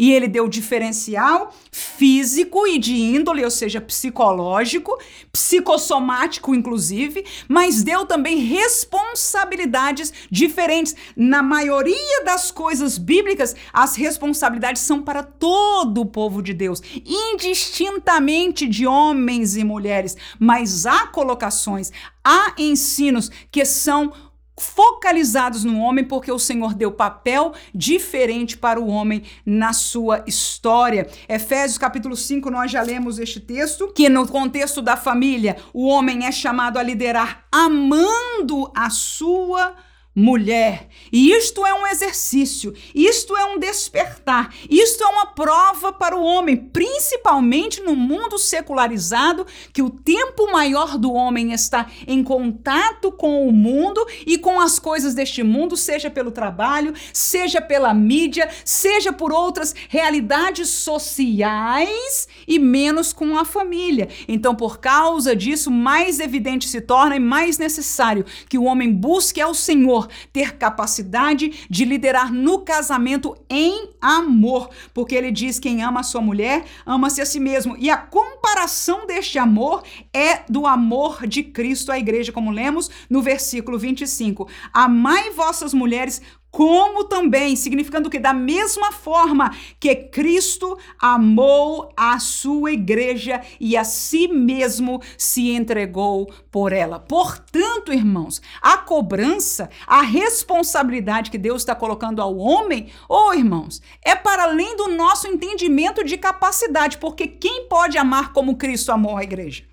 E 0.00 0.14
ele 0.14 0.26
deu 0.26 0.48
diferencial 0.48 1.52
físico 1.70 2.66
e 2.66 2.78
de 2.78 2.94
índole, 2.94 3.44
ou 3.44 3.50
seja, 3.50 3.82
psicológico, 3.82 4.98
psicossomático, 5.30 6.54
inclusive, 6.54 7.22
mas 7.46 7.82
deu 7.82 8.06
também 8.06 8.38
responsabilidades 8.38 10.10
diferentes. 10.30 10.96
Na 11.14 11.42
maioria 11.42 12.24
das 12.24 12.50
coisas 12.50 12.96
bíblicas, 12.96 13.54
as 13.74 13.94
responsabilidades 13.94 14.80
são 14.80 15.02
para 15.02 15.22
todo 15.22 16.00
o 16.00 16.06
povo 16.06 16.40
de 16.40 16.54
Deus, 16.54 16.80
indistintamente 17.04 18.66
de 18.66 18.86
homens 18.86 19.54
e 19.54 19.62
mulheres, 19.62 20.16
mas 20.38 20.86
há 20.86 21.08
colocações, 21.08 21.92
há 22.24 22.54
ensinos 22.56 23.30
que 23.52 23.66
são 23.66 24.14
focalizados 24.60 25.64
no 25.64 25.80
homem, 25.80 26.04
porque 26.04 26.30
o 26.30 26.38
Senhor 26.38 26.74
deu 26.74 26.92
papel 26.92 27.52
diferente 27.74 28.56
para 28.56 28.78
o 28.78 28.88
homem 28.88 29.22
na 29.44 29.72
sua 29.72 30.22
história. 30.26 31.08
Efésios 31.28 31.78
capítulo 31.78 32.14
5, 32.14 32.50
nós 32.50 32.70
já 32.70 32.82
lemos 32.82 33.18
este 33.18 33.40
texto, 33.40 33.92
que 33.94 34.08
no 34.08 34.28
contexto 34.28 34.82
da 34.82 34.96
família, 34.96 35.56
o 35.72 35.86
homem 35.86 36.26
é 36.26 36.32
chamado 36.32 36.78
a 36.78 36.82
liderar 36.82 37.44
amando 37.50 38.70
a 38.74 38.90
sua 38.90 39.58
família 39.58 39.89
mulher. 40.14 40.88
E 41.12 41.30
isto 41.32 41.64
é 41.64 41.72
um 41.72 41.86
exercício, 41.86 42.74
isto 42.94 43.36
é 43.36 43.44
um 43.44 43.58
despertar, 43.58 44.52
isto 44.68 45.04
é 45.04 45.06
uma 45.06 45.26
prova 45.26 45.92
para 45.92 46.16
o 46.16 46.22
homem, 46.22 46.56
principalmente 46.56 47.80
no 47.80 47.94
mundo 47.94 48.36
secularizado, 48.36 49.46
que 49.72 49.82
o 49.82 49.90
tempo 49.90 50.50
maior 50.50 50.98
do 50.98 51.12
homem 51.12 51.52
está 51.52 51.86
em 52.06 52.24
contato 52.24 53.12
com 53.12 53.46
o 53.46 53.52
mundo 53.52 54.04
e 54.26 54.36
com 54.36 54.60
as 54.60 54.78
coisas 54.78 55.14
deste 55.14 55.42
mundo, 55.42 55.76
seja 55.76 56.10
pelo 56.10 56.32
trabalho, 56.32 56.92
seja 57.12 57.60
pela 57.60 57.94
mídia, 57.94 58.48
seja 58.64 59.12
por 59.12 59.32
outras 59.32 59.74
realidades 59.88 60.68
sociais 60.68 62.26
e 62.46 62.58
menos 62.58 63.12
com 63.12 63.38
a 63.38 63.44
família. 63.44 64.08
Então, 64.26 64.54
por 64.54 64.78
causa 64.78 65.36
disso, 65.36 65.70
mais 65.70 66.18
evidente 66.18 66.68
se 66.68 66.80
torna 66.80 67.16
e 67.16 67.20
mais 67.20 67.58
necessário 67.58 68.24
que 68.48 68.58
o 68.58 68.64
homem 68.64 68.92
busque 68.92 69.40
ao 69.40 69.54
Senhor 69.54 69.99
ter 70.32 70.56
capacidade 70.56 71.66
de 71.68 71.84
liderar 71.84 72.32
no 72.32 72.60
casamento 72.60 73.36
em 73.48 73.90
amor, 74.00 74.70
porque 74.92 75.14
ele 75.14 75.30
diz: 75.30 75.58
quem 75.58 75.82
ama 75.82 76.00
a 76.00 76.04
sua 76.04 76.20
mulher, 76.20 76.64
ama-se 76.86 77.20
a 77.20 77.26
si 77.26 77.40
mesmo. 77.40 77.76
E 77.78 77.90
a 77.90 77.96
comparação 77.96 79.06
deste 79.06 79.38
amor 79.38 79.82
é 80.12 80.42
do 80.48 80.66
amor 80.66 81.26
de 81.26 81.42
Cristo 81.42 81.92
à 81.92 81.98
igreja, 81.98 82.32
como 82.32 82.50
lemos 82.50 82.90
no 83.08 83.22
versículo 83.22 83.78
25. 83.78 84.48
Amai 84.72 85.30
vossas 85.30 85.74
mulheres 85.74 86.20
como 86.50 87.04
também, 87.04 87.54
significando 87.54 88.10
que 88.10 88.18
da 88.18 88.32
mesma 88.32 88.90
forma 88.90 89.54
que 89.78 89.94
Cristo 89.94 90.76
amou 90.98 91.92
a 91.96 92.18
sua 92.18 92.72
igreja 92.72 93.40
e 93.60 93.76
a 93.76 93.84
si 93.84 94.26
mesmo 94.28 95.00
se 95.16 95.50
entregou 95.50 96.32
por 96.50 96.72
ela. 96.72 96.98
Portanto, 96.98 97.92
irmãos, 97.92 98.42
a 98.60 98.76
cobrança, 98.78 99.70
a 99.86 100.02
responsabilidade 100.02 101.30
que 101.30 101.38
Deus 101.38 101.62
está 101.62 101.74
colocando 101.74 102.20
ao 102.20 102.36
homem, 102.36 102.90
ou 103.08 103.28
oh, 103.28 103.34
irmãos, 103.34 103.80
é 104.04 104.16
para 104.16 104.42
além 104.42 104.76
do 104.76 104.88
nosso 104.88 105.28
entendimento 105.28 106.02
de 106.04 106.18
capacidade, 106.18 106.98
porque 106.98 107.28
quem 107.28 107.68
pode 107.68 107.96
amar 107.96 108.32
como 108.32 108.56
Cristo 108.56 108.90
amou 108.90 109.16
a 109.16 109.22
igreja? 109.22 109.64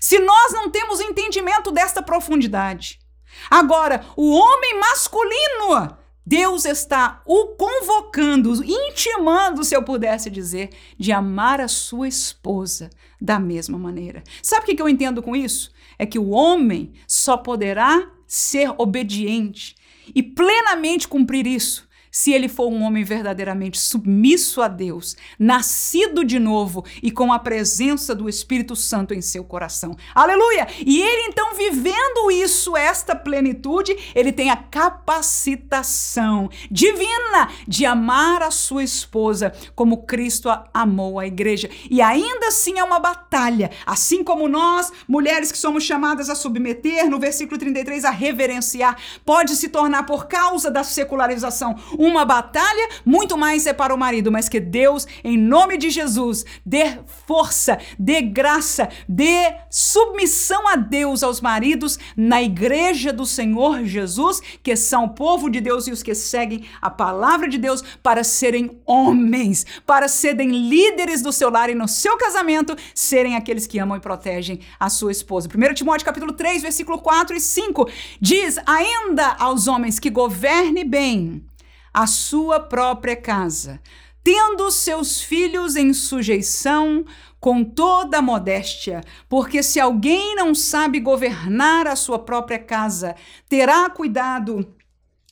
Se 0.00 0.18
nós 0.18 0.52
não 0.52 0.70
temos 0.70 1.00
entendimento 1.00 1.72
desta 1.72 2.02
profundidade. 2.02 3.00
Agora, 3.50 4.04
o 4.16 4.30
homem 4.32 4.78
masculino 4.78 5.96
Deus 6.26 6.64
está 6.64 7.22
o 7.26 7.48
convocando, 7.48 8.64
intimando, 8.64 9.62
se 9.62 9.76
eu 9.76 9.82
pudesse 9.82 10.30
dizer, 10.30 10.70
de 10.98 11.12
amar 11.12 11.60
a 11.60 11.68
sua 11.68 12.08
esposa 12.08 12.88
da 13.20 13.38
mesma 13.38 13.78
maneira. 13.78 14.22
Sabe 14.42 14.64
o 14.72 14.76
que 14.76 14.80
eu 14.80 14.88
entendo 14.88 15.22
com 15.22 15.36
isso? 15.36 15.72
É 15.98 16.06
que 16.06 16.18
o 16.18 16.30
homem 16.30 16.92
só 17.06 17.36
poderá 17.36 18.10
ser 18.26 18.72
obediente 18.78 19.76
e 20.14 20.22
plenamente 20.22 21.06
cumprir 21.06 21.46
isso 21.46 21.86
se 22.14 22.32
ele 22.32 22.48
for 22.48 22.68
um 22.68 22.84
homem 22.84 23.02
verdadeiramente 23.02 23.76
submisso 23.76 24.62
a 24.62 24.68
Deus, 24.68 25.16
nascido 25.36 26.24
de 26.24 26.38
novo 26.38 26.84
e 27.02 27.10
com 27.10 27.32
a 27.32 27.40
presença 27.40 28.14
do 28.14 28.28
Espírito 28.28 28.76
Santo 28.76 29.12
em 29.12 29.20
seu 29.20 29.42
coração. 29.42 29.96
Aleluia! 30.14 30.68
E 30.86 31.02
ele 31.02 31.22
então 31.22 31.56
vivendo 31.56 32.30
isso, 32.30 32.76
esta 32.76 33.16
plenitude, 33.16 33.96
ele 34.14 34.30
tem 34.30 34.48
a 34.48 34.56
capacitação 34.56 36.48
divina 36.70 37.48
de 37.66 37.84
amar 37.84 38.44
a 38.44 38.50
sua 38.52 38.84
esposa 38.84 39.52
como 39.74 40.04
Cristo 40.04 40.48
amou 40.72 41.18
a 41.18 41.26
igreja. 41.26 41.68
E 41.90 42.00
ainda 42.00 42.46
assim 42.46 42.78
é 42.78 42.84
uma 42.84 43.00
batalha, 43.00 43.72
assim 43.84 44.22
como 44.22 44.46
nós, 44.46 44.92
mulheres 45.08 45.50
que 45.50 45.58
somos 45.58 45.82
chamadas 45.82 46.30
a 46.30 46.36
submeter, 46.36 47.10
no 47.10 47.18
versículo 47.18 47.58
33 47.58 48.04
a 48.04 48.10
reverenciar, 48.10 48.96
pode 49.24 49.56
se 49.56 49.68
tornar 49.68 50.04
por 50.04 50.28
causa 50.28 50.70
da 50.70 50.84
secularização 50.84 51.74
uma 52.06 52.24
batalha, 52.24 52.88
muito 53.04 53.36
mais 53.36 53.66
é 53.66 53.72
para 53.72 53.94
o 53.94 53.98
marido, 53.98 54.30
mas 54.30 54.48
que 54.48 54.60
Deus, 54.60 55.06
em 55.22 55.38
nome 55.38 55.76
de 55.78 55.90
Jesus, 55.90 56.44
dê 56.64 56.98
força, 57.26 57.78
dê 57.98 58.20
graça, 58.20 58.88
dê 59.08 59.54
submissão 59.70 60.68
a 60.68 60.76
Deus 60.76 61.22
aos 61.22 61.40
maridos 61.40 61.98
na 62.16 62.42
igreja 62.42 63.12
do 63.12 63.24
Senhor 63.24 63.84
Jesus, 63.84 64.40
que 64.62 64.76
são 64.76 65.04
o 65.04 65.08
povo 65.10 65.48
de 65.48 65.60
Deus 65.60 65.86
e 65.86 65.92
os 65.92 66.02
que 66.02 66.14
seguem 66.14 66.64
a 66.80 66.90
palavra 66.90 67.48
de 67.48 67.58
Deus 67.58 67.82
para 68.02 68.22
serem 68.22 68.80
homens, 68.84 69.64
para 69.86 70.08
serem 70.08 70.50
líderes 70.50 71.22
do 71.22 71.32
seu 71.32 71.50
lar 71.50 71.70
e 71.70 71.74
no 71.74 71.88
seu 71.88 72.16
casamento, 72.16 72.76
serem 72.94 73.36
aqueles 73.36 73.66
que 73.66 73.78
amam 73.78 73.96
e 73.96 74.00
protegem 74.00 74.60
a 74.78 74.90
sua 74.90 75.12
esposa. 75.12 75.48
1 75.48 75.74
Timóteo 75.74 76.04
capítulo 76.04 76.32
3, 76.32 76.62
versículo 76.62 76.98
4 76.98 77.36
e 77.36 77.40
5 77.40 77.88
diz: 78.20 78.58
"Ainda 78.66 79.36
aos 79.38 79.66
homens 79.66 79.98
que 79.98 80.10
governe 80.10 80.84
bem 80.84 81.44
a 81.94 82.08
sua 82.08 82.58
própria 82.58 83.14
casa, 83.14 83.80
tendo 84.24 84.68
seus 84.72 85.22
filhos 85.22 85.76
em 85.76 85.92
sujeição 85.94 87.04
com 87.38 87.62
toda 87.62 88.20
modéstia, 88.20 89.02
porque 89.28 89.62
se 89.62 89.78
alguém 89.78 90.34
não 90.34 90.54
sabe 90.54 90.98
governar 90.98 91.86
a 91.86 91.94
sua 91.94 92.18
própria 92.18 92.58
casa, 92.58 93.14
terá 93.48 93.88
cuidado 93.88 94.74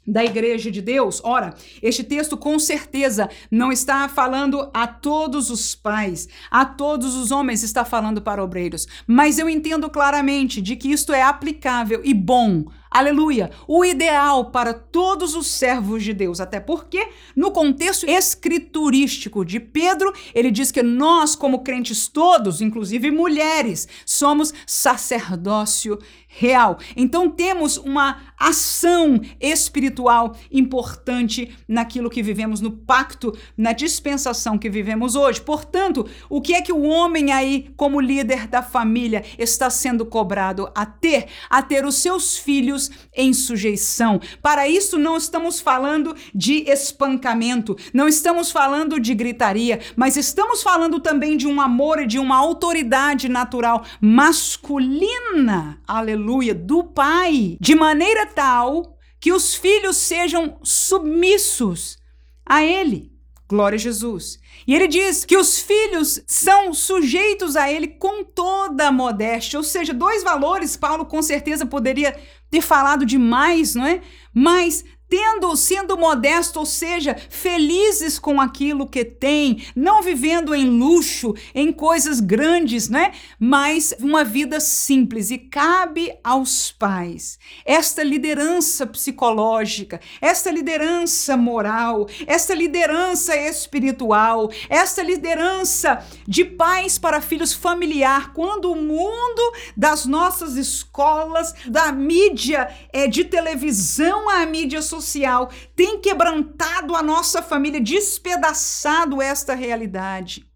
da 0.07 0.25
igreja 0.25 0.71
de 0.71 0.83
Deus. 0.83 1.21
Ora, 1.25 1.55
este 1.81 2.03
texto 2.03 2.37
com 2.37 2.59
certeza 2.59 3.31
não 3.51 3.73
está 3.73 4.09
falando 4.09 4.69
a 4.75 4.87
todos 4.87 5.49
os 5.49 5.75
pais, 5.75 6.29
a 6.51 6.65
todos 6.65 7.15
os 7.15 7.31
homens, 7.31 7.63
está 7.63 7.85
falando 7.85 8.21
para 8.21 8.43
obreiros, 8.43 8.87
mas 9.07 9.39
eu 9.39 9.49
entendo 9.49 9.89
claramente 9.89 10.61
de 10.61 10.77
que 10.77 10.91
isto 10.91 11.13
é 11.13 11.23
aplicável 11.23 12.03
e 12.05 12.13
bom 12.13 12.65
aleluia, 12.93 13.51
o 13.67 13.85
ideal 13.85 14.51
para 14.51 14.73
todos 14.75 15.35
os 15.35 15.47
servos 15.47 16.03
de 16.03 16.13
Deus. 16.13 16.41
Até 16.41 16.61
porque, 16.61 17.09
no 17.35 17.51
contexto 17.51 18.09
escriturístico 18.09 19.45
de 19.45 19.59
Pedro, 19.59 20.13
ele 20.35 20.51
diz 20.51 20.71
que 20.71 20.83
nós, 20.83 21.35
como 21.35 21.63
crentes 21.63 22.09
todos, 22.09 22.61
inclusive 22.61 23.11
mulheres, 23.11 23.89
somos 24.05 24.53
sacerdócio 24.67 25.99
real. 26.35 26.79
Então 26.97 27.31
temos 27.31 27.77
uma 27.77 28.23
ação 28.39 29.21
espiritual 29.41 30.35
importante 30.51 31.55
naquilo 31.69 32.11
que 32.11 32.23
vivemos 32.23 32.61
no 32.61 32.71
pacto, 32.71 33.37
na 33.57 33.73
dispensação 33.73 34.59
que 34.59 34.71
vivemos 34.71 35.15
hoje. 35.15 35.41
Portanto, 35.41 36.09
o 36.29 36.41
que 36.41 36.55
é 36.55 36.63
que 36.63 36.73
o 36.73 36.83
homem 36.83 37.33
aí, 37.33 37.71
como 37.77 38.01
líder 38.01 38.49
da 38.49 38.63
família, 38.63 39.25
está 39.39 39.69
sendo 39.69 40.07
cobrado 40.07 40.71
a 40.75 40.87
ter? 40.87 41.27
A 41.51 41.63
ter 41.63 41.85
os 41.85 41.97
seus 41.97 42.37
filhos 42.37 42.82
em 43.15 43.33
sujeição. 43.33 44.21
Para 44.41 44.69
isso 44.69 44.99
não 44.99 45.17
estamos 45.17 45.61
falando 45.61 46.17
de 46.35 46.65
espancamento, 46.71 47.77
não 47.93 48.09
estamos 48.09 48.51
falando 48.51 48.99
de 48.99 49.15
gritaria, 49.15 49.81
mas 49.97 50.17
estamos 50.17 50.63
falando 50.63 51.01
também 51.01 51.37
de 51.37 51.47
um 51.47 51.61
amor 51.61 52.01
e 52.01 52.07
de 52.07 52.19
uma 52.19 52.37
autoridade 52.37 53.29
natural 53.29 53.85
masculina. 54.01 55.81
Aleluia 55.87 56.55
do 56.55 56.85
pai, 56.85 57.57
de 57.61 57.75
maneira 57.75 58.27
tal 58.27 58.97
que 59.21 59.33
os 59.33 59.55
filhos 59.55 59.97
sejam 59.97 60.59
submissos 60.65 61.97
a 62.45 62.65
ele. 62.65 63.13
Glória 63.49 63.77
a 63.77 63.79
Jesus. 63.79 64.41
E 64.67 64.75
ele 64.75 64.89
diz 64.89 65.25
que 65.25 65.37
os 65.37 65.59
filhos 65.59 66.23
são 66.27 66.73
sujeitos 66.73 67.55
a 67.55 67.71
ele 67.71 67.87
com 67.87 68.25
toda 68.25 68.89
a 68.89 68.93
modéstia. 68.93 69.59
Ou 69.59 69.63
seja, 69.63 69.93
dois 69.93 70.23
valores, 70.25 70.77
Paulo 70.77 71.05
com 71.05 71.21
certeza 71.23 71.67
poderia 71.67 72.19
ter 72.53 72.61
falado 72.61 73.07
demais, 73.07 73.75
não 73.75 73.87
é? 73.87 74.03
Mas 74.35 74.85
tendo, 75.13 75.55
sendo 75.57 75.99
modesto, 75.99 76.61
ou 76.61 76.65
seja, 76.65 77.15
felizes 77.29 78.19
com 78.19 78.41
aquilo 78.41 78.89
que 78.89 79.05
têm, 79.05 79.63
não 79.77 80.03
vivendo 80.03 80.55
em 80.55 80.65
luxo, 80.65 81.35
em 81.55 81.71
coisas 81.71 82.19
grandes, 82.19 82.89
né? 82.89 83.13
Mas 83.39 83.95
uma 84.01 84.25
vida 84.25 84.59
simples 84.59 85.31
e 85.31 85.37
cabe 85.37 86.15
aos 86.25 86.73
pais 86.73 87.39
esta 87.67 88.03
liderança 88.03 88.87
psicológica, 88.87 90.01
esta 90.19 90.51
liderança 90.51 91.37
moral, 91.37 92.09
esta 92.27 92.55
liderança 92.55 93.37
espiritual, 93.37 94.51
esta 94.71 95.03
liderança 95.03 96.03
de 96.27 96.43
pais 96.43 96.99
para 96.99 97.21
filhos 97.21 97.53
familiar, 97.53 98.33
quando 98.33 98.73
o 98.73 98.77
mundo 98.77 99.53
das 99.77 100.07
nossas 100.07 100.57
escolas, 100.57 101.53
da 101.67 101.93
mídia 101.93 102.75
é 102.95 103.07
de 103.07 103.25
televisão 103.25 104.31
à 104.31 104.47
mídia 104.47 104.81
social 104.81 105.02
social 105.03 105.51
tem 105.77 106.01
quebrantado 106.01 106.97
a 106.97 107.03
nossa 107.03 107.43
família, 107.43 107.81
despedaçado 107.81 109.21
esta 109.21 109.55
realidade 109.55 110.51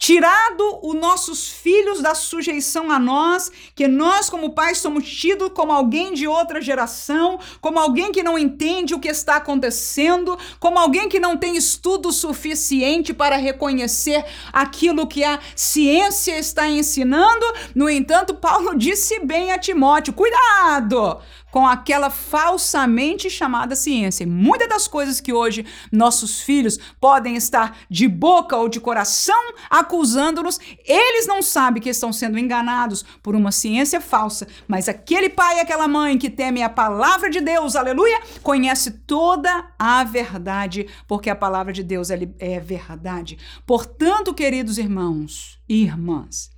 tirado 0.00 0.80
os 0.82 0.94
nossos 0.94 1.46
filhos 1.46 2.00
da 2.00 2.14
sujeição 2.14 2.90
a 2.90 2.98
nós, 2.98 3.52
que 3.74 3.86
nós, 3.86 4.30
como 4.30 4.54
pais, 4.54 4.78
somos 4.78 5.06
tidos 5.06 5.50
como 5.54 5.70
alguém 5.70 6.14
de 6.14 6.26
outra 6.26 6.58
geração, 6.58 7.38
como 7.60 7.78
alguém 7.78 8.10
que 8.10 8.22
não 8.22 8.38
entende 8.38 8.94
o 8.94 8.98
que 8.98 9.08
está 9.08 9.36
acontecendo, 9.36 10.38
como 10.58 10.78
alguém 10.78 11.06
que 11.06 11.20
não 11.20 11.36
tem 11.36 11.54
estudo 11.54 12.10
suficiente 12.12 13.12
para 13.12 13.36
reconhecer 13.36 14.24
aquilo 14.50 15.06
que 15.06 15.22
a 15.22 15.38
ciência 15.54 16.38
está 16.38 16.66
ensinando. 16.66 17.44
No 17.74 17.88
entanto, 17.90 18.34
Paulo 18.34 18.74
disse 18.74 19.20
bem 19.20 19.52
a 19.52 19.58
Timóteo: 19.58 20.14
cuidado! 20.14 21.20
Com 21.50 21.66
aquela 21.66 22.10
falsamente 22.10 23.28
chamada 23.28 23.74
ciência. 23.74 24.24
E 24.24 24.26
muitas 24.26 24.68
das 24.68 24.86
coisas 24.86 25.20
que 25.20 25.32
hoje 25.32 25.66
nossos 25.90 26.40
filhos 26.40 26.78
podem 27.00 27.36
estar 27.36 27.78
de 27.88 28.06
boca 28.08 28.56
ou 28.56 28.68
de 28.68 28.80
coração 28.80 29.54
acusando-nos, 29.68 30.58
eles 30.84 31.26
não 31.26 31.42
sabem 31.42 31.82
que 31.82 31.88
estão 31.88 32.12
sendo 32.12 32.38
enganados 32.38 33.04
por 33.22 33.34
uma 33.34 33.52
ciência 33.52 34.00
falsa, 34.00 34.46
mas 34.66 34.88
aquele 34.88 35.28
pai 35.28 35.56
e 35.56 35.60
aquela 35.60 35.88
mãe 35.88 36.18
que 36.18 36.30
temem 36.30 36.62
a 36.62 36.68
palavra 36.68 37.30
de 37.30 37.40
Deus, 37.40 37.76
aleluia, 37.76 38.20
conhece 38.42 38.90
toda 38.90 39.72
a 39.78 40.04
verdade, 40.04 40.86
porque 41.06 41.30
a 41.30 41.36
palavra 41.36 41.72
de 41.72 41.82
Deus 41.82 42.08
é 42.10 42.60
verdade. 42.60 43.38
Portanto, 43.66 44.34
queridos 44.34 44.78
irmãos 44.78 45.58
e 45.68 45.82
irmãs, 45.82 46.50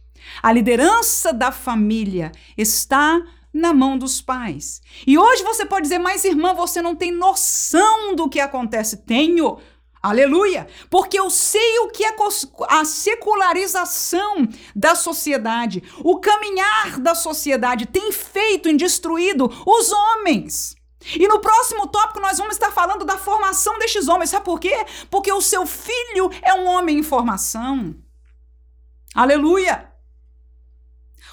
a 0.43 0.53
liderança 0.53 1.33
da 1.33 1.51
família 1.51 2.33
está 2.57 3.23
na 3.53 3.75
mão 3.75 3.99
dos 3.99 4.21
pais. 4.21 4.81
E 5.07 5.19
hoje 5.19 5.43
você 5.43 5.67
pode 5.67 5.83
dizer, 5.83 5.99
mas 5.99 6.25
irmã, 6.25 6.55
você 6.55 6.81
não 6.81 6.97
tem 6.97 7.13
noção 7.13 8.15
do 8.15 8.29
que 8.29 8.41
acontece. 8.41 8.99
Tenho. 8.99 9.59
Aleluia! 10.03 10.67
Porque 10.91 11.19
eu 11.19 11.31
sei 11.31 11.79
o 11.79 11.89
que 11.89 12.05
é 12.05 12.13
a 12.69 12.85
secularização 12.85 14.49
da 14.75 14.97
sociedade, 14.97 15.81
o 16.03 16.19
caminhar 16.19 16.99
da 16.99 17.15
sociedade 17.15 17.87
tem 17.87 18.11
feito 18.11 18.69
e 18.69 18.77
destruído 18.77 19.49
os 19.65 19.93
homens. 19.93 20.75
E 21.15 21.29
no 21.29 21.41
próximo 21.41 21.87
tópico 21.87 22.21
nós 22.21 22.39
vamos 22.39 22.55
estar 22.55 22.73
falando 22.73 23.05
da 23.05 23.17
formação 23.17 23.79
destes 23.79 24.09
homens. 24.09 24.31
Sabe 24.31 24.45
por 24.45 24.59
quê? 24.59 24.85
Porque 25.09 25.33
o 25.33 25.41
seu 25.41 25.67
filho 25.67 26.31
é 26.43 26.55
um 26.55 26.67
homem 26.67 26.99
em 26.99 27.03
formação. 27.03 27.95
Aleluia! 29.15 29.92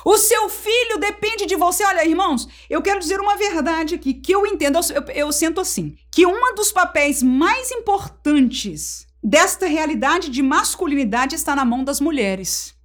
O 0.06 0.18
seu 0.18 0.50
filho 0.50 0.98
depende 0.98 1.46
de 1.46 1.56
você. 1.56 1.84
Olha, 1.84 2.06
irmãos, 2.06 2.48
eu 2.70 2.82
quero 2.82 3.00
dizer 3.00 3.20
uma 3.20 3.36
verdade 3.36 3.96
aqui, 3.96 4.14
que 4.14 4.34
eu 4.34 4.46
entendo, 4.46 4.80
eu, 4.94 5.04
eu, 5.14 5.32
sinto 5.32 5.60
assim, 5.62 5.98
que 6.12 6.26
um 6.26 6.56
dos 6.56 6.72
papéis 6.72 7.22
mais 7.22 7.72
importantes 7.72 9.08
desta 9.24 9.66
realidade 9.66 10.30
de 10.30 10.42
masculinidade 10.42 11.36
está 11.36 11.56
na 11.56 11.66
mão 11.66 11.84
das 11.84 12.00
mulheres. 12.00 12.78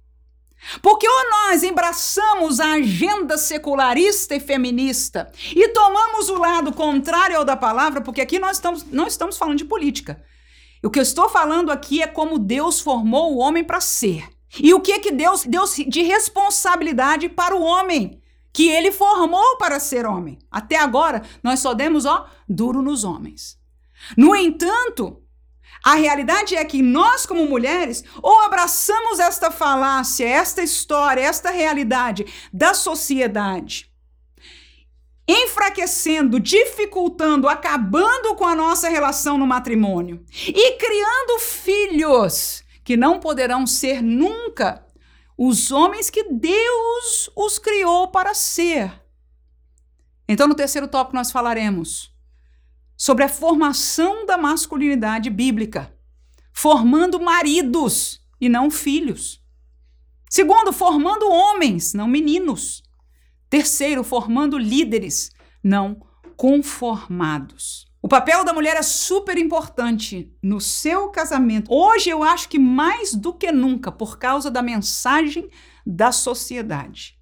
Porque 0.81 1.07
ou 1.07 1.29
nós 1.29 1.63
embraçamos 1.63 2.59
a 2.59 2.73
agenda 2.73 3.37
secularista 3.37 4.35
e 4.35 4.39
feminista 4.39 5.31
e 5.55 5.69
tomamos 5.69 6.27
o 6.29 6.37
lado 6.37 6.73
contrário 6.73 7.37
ao 7.37 7.45
da 7.45 7.55
palavra, 7.55 8.01
porque 8.01 8.21
aqui 8.21 8.39
nós 8.39 8.57
estamos, 8.57 8.83
não 8.83 9.05
estamos 9.05 9.37
falando 9.37 9.59
de 9.59 9.65
política. 9.65 10.23
O 10.83 10.89
que 10.89 10.99
eu 10.99 11.03
estou 11.03 11.29
falando 11.29 11.71
aqui 11.71 12.01
é 12.01 12.07
como 12.07 12.39
Deus 12.39 12.79
formou 12.79 13.33
o 13.33 13.37
homem 13.37 13.63
para 13.63 13.79
ser. 13.79 14.34
E 14.59 14.73
o 14.73 14.79
que 14.79 14.93
é 14.93 14.99
que 14.99 15.11
Deus 15.11 15.43
deu 15.43 15.63
de 15.87 16.01
responsabilidade 16.03 17.29
para 17.29 17.55
o 17.55 17.61
homem? 17.61 18.21
Que 18.53 18.69
ele 18.69 18.91
formou 18.91 19.57
para 19.57 19.79
ser 19.79 20.05
homem. 20.05 20.39
Até 20.49 20.77
agora, 20.77 21.23
nós 21.43 21.59
só 21.59 21.73
demos, 21.73 22.05
ó, 22.05 22.27
duro 22.47 22.81
nos 22.81 23.03
homens. 23.03 23.59
No 24.17 24.35
entanto, 24.35 25.21
a 25.83 25.95
realidade 25.95 26.55
é 26.55 26.65
que 26.65 26.81
nós, 26.81 27.25
como 27.25 27.45
mulheres, 27.45 28.03
ou 28.21 28.41
abraçamos 28.41 29.19
esta 29.19 29.51
falácia, 29.51 30.27
esta 30.27 30.63
história, 30.63 31.21
esta 31.21 31.51
realidade 31.51 32.25
da 32.51 32.73
sociedade, 32.73 33.91
enfraquecendo, 35.27 36.39
dificultando, 36.39 37.47
acabando 37.47 38.35
com 38.35 38.45
a 38.45 38.55
nossa 38.55 38.89
relação 38.89 39.37
no 39.37 39.45
matrimônio 39.45 40.23
e 40.47 40.71
criando 40.73 41.39
filhos 41.39 42.64
que 42.85 42.95
não 42.95 43.19
poderão 43.19 43.65
ser 43.65 44.01
nunca 44.01 44.85
os 45.35 45.71
homens 45.71 46.09
que 46.09 46.23
Deus 46.31 47.29
os 47.35 47.57
criou 47.59 48.07
para 48.09 48.33
ser. 48.35 49.03
Então, 50.29 50.47
no 50.47 50.55
terceiro 50.55 50.87
tópico, 50.87 51.17
nós 51.17 51.31
falaremos 51.31 52.15
sobre 52.95 53.23
a 53.23 53.29
formação 53.29 54.25
da 54.25 54.37
masculinidade 54.37 55.29
bíblica, 55.29 55.93
formando 56.53 57.19
maridos 57.19 58.21
e 58.39 58.47
não 58.47 58.69
filhos. 58.69 59.43
Segundo, 60.29 60.71
formando 60.71 61.27
homens, 61.27 61.93
não 61.93 62.07
meninos. 62.07 62.83
Terceiro, 63.49 64.03
formando 64.03 64.57
líderes, 64.57 65.31
não 65.63 66.01
conformados. 66.37 67.87
O 68.05 68.07
papel 68.07 68.43
da 68.43 68.53
mulher 68.53 68.77
é 68.77 68.83
super 68.83 69.35
importante 69.35 70.31
no 70.39 70.61
seu 70.61 71.09
casamento. 71.09 71.73
Hoje 71.73 72.11
eu 72.11 72.21
acho 72.21 72.47
que 72.47 72.59
mais 72.59 73.15
do 73.15 73.33
que 73.33 73.51
nunca, 73.51 73.91
por 73.91 74.19
causa 74.19 74.51
da 74.51 74.61
mensagem 74.61 75.49
da 75.83 76.11
sociedade. 76.11 77.17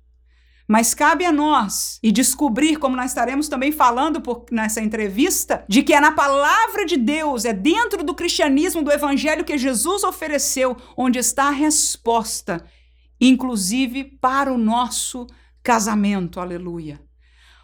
Mas 0.68 0.94
cabe 0.94 1.24
a 1.24 1.32
nós 1.32 2.00
e 2.04 2.12
descobrir, 2.12 2.76
como 2.80 2.98
nós 2.98 3.12
estaremos 3.12 3.48
também 3.48 3.72
falando 3.72 4.20
por, 4.20 4.44
nessa 4.52 4.82
entrevista, 4.82 5.64
de 5.70 5.84
que 5.84 5.94
é 5.94 6.02
na 6.02 6.12
palavra 6.12 6.86
de 6.86 6.98
Deus, 6.98 7.46
é 7.46 7.54
dentro 7.54 8.04
do 8.04 8.14
cristianismo, 8.14 8.84
do 8.84 8.92
evangelho 8.92 9.46
que 9.46 9.58
Jesus 9.58 10.04
ofereceu, 10.04 10.76
onde 10.98 11.18
está 11.18 11.46
a 11.46 11.52
resposta, 11.52 12.62
inclusive 13.22 14.04
para 14.04 14.52
o 14.52 14.58
nosso 14.58 15.28
casamento. 15.64 16.42
Aleluia. 16.42 17.00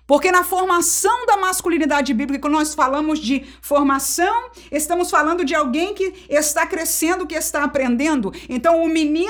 Porque 0.09 0.31
na 0.31 0.43
formação 0.43 1.27
da 1.27 1.37
masculinidade 1.37 2.15
bíblica, 2.15 2.41
quando 2.41 2.55
nós 2.55 2.73
falamos 2.73 3.19
de 3.19 3.45
formação, 3.61 4.49
estamos 4.71 5.11
falando 5.11 5.45
de 5.45 5.53
alguém 5.53 5.93
que 5.93 6.25
está 6.27 6.65
crescendo, 6.65 7.27
que 7.27 7.35
está 7.35 7.63
aprendendo. 7.63 8.33
Então, 8.49 8.81
o 8.81 8.87
menino, 8.87 9.29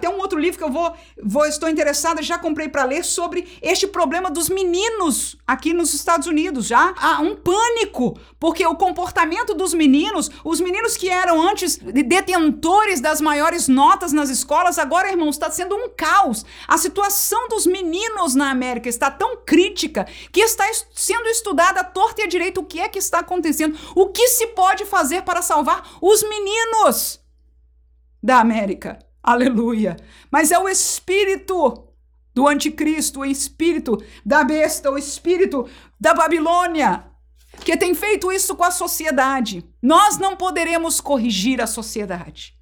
tem 0.00 0.10
um 0.10 0.18
outro 0.18 0.36
livro 0.36 0.58
que 0.58 0.64
eu 0.64 0.72
vou, 0.72 0.92
vou 1.22 1.46
estou 1.46 1.68
interessada, 1.68 2.20
já 2.22 2.36
comprei 2.40 2.68
para 2.68 2.82
ler 2.82 3.04
sobre 3.04 3.46
este 3.62 3.86
problema 3.86 4.28
dos 4.28 4.48
meninos 4.48 5.36
aqui 5.46 5.72
nos 5.72 5.94
Estados 5.94 6.26
Unidos. 6.26 6.66
Já 6.66 6.92
há 6.98 7.20
um 7.20 7.36
pânico, 7.36 8.18
porque 8.40 8.66
o 8.66 8.74
comportamento 8.74 9.54
dos 9.54 9.72
meninos, 9.72 10.28
os 10.44 10.60
meninos 10.60 10.96
que 10.96 11.08
eram 11.08 11.40
antes 11.40 11.76
detentores 11.76 13.00
das 13.00 13.20
maiores 13.20 13.68
notas 13.68 14.12
nas 14.12 14.28
escolas, 14.28 14.76
agora, 14.76 15.08
irmãos, 15.08 15.36
está 15.36 15.48
sendo 15.52 15.76
um 15.76 15.88
caos. 15.88 16.44
A 16.66 16.76
situação 16.76 17.46
dos 17.48 17.64
meninos 17.64 18.34
na 18.34 18.50
América 18.50 18.88
está 18.88 19.08
tão 19.08 19.36
crítica 19.46 20.04
que 20.32 20.40
está 20.40 20.64
sendo 20.94 21.28
estudada 21.28 21.80
à 21.80 21.84
torta 21.84 22.20
e 22.20 22.24
à 22.24 22.28
direita 22.28 22.60
o 22.60 22.64
que 22.64 22.80
é 22.80 22.88
que 22.88 22.98
está 22.98 23.20
acontecendo, 23.20 23.78
o 23.94 24.08
que 24.08 24.28
se 24.28 24.48
pode 24.48 24.84
fazer 24.84 25.22
para 25.22 25.42
salvar 25.42 25.96
os 26.00 26.22
meninos 26.22 27.20
da 28.22 28.40
América. 28.40 28.98
Aleluia. 29.22 29.96
Mas 30.30 30.52
é 30.52 30.58
o 30.58 30.68
espírito 30.68 31.86
do 32.34 32.46
anticristo, 32.46 33.20
o 33.20 33.24
espírito 33.24 33.96
da 34.24 34.44
besta, 34.44 34.90
o 34.90 34.98
espírito 34.98 35.68
da 35.98 36.12
Babilônia, 36.12 37.04
que 37.64 37.76
tem 37.76 37.94
feito 37.94 38.30
isso 38.30 38.54
com 38.54 38.64
a 38.64 38.70
sociedade. 38.70 39.64
Nós 39.82 40.18
não 40.18 40.36
poderemos 40.36 41.00
corrigir 41.00 41.62
a 41.62 41.66
sociedade, 41.66 42.54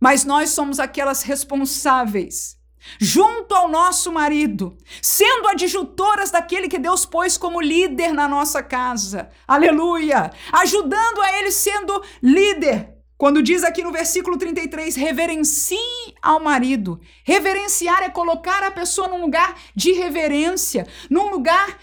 mas 0.00 0.24
nós 0.24 0.50
somos 0.50 0.80
aquelas 0.80 1.22
responsáveis 1.22 2.57
junto 2.98 3.54
ao 3.54 3.68
nosso 3.68 4.12
marido, 4.12 4.76
sendo 5.02 5.48
adjutoras 5.48 6.30
daquele 6.30 6.68
que 6.68 6.78
Deus 6.78 7.04
pôs 7.04 7.36
como 7.36 7.60
líder 7.60 8.12
na 8.12 8.28
nossa 8.28 8.62
casa. 8.62 9.30
Aleluia! 9.46 10.30
Ajudando 10.52 11.20
a 11.20 11.38
ele 11.38 11.50
sendo 11.50 12.02
líder. 12.22 12.94
Quando 13.16 13.42
diz 13.42 13.64
aqui 13.64 13.82
no 13.82 13.90
versículo 13.90 14.38
33, 14.38 14.94
reverencie 14.94 16.14
ao 16.22 16.38
marido. 16.38 17.00
Reverenciar 17.24 18.04
é 18.04 18.08
colocar 18.08 18.62
a 18.62 18.70
pessoa 18.70 19.08
num 19.08 19.20
lugar 19.20 19.60
de 19.74 19.90
reverência, 19.92 20.86
num 21.10 21.28
lugar 21.28 21.76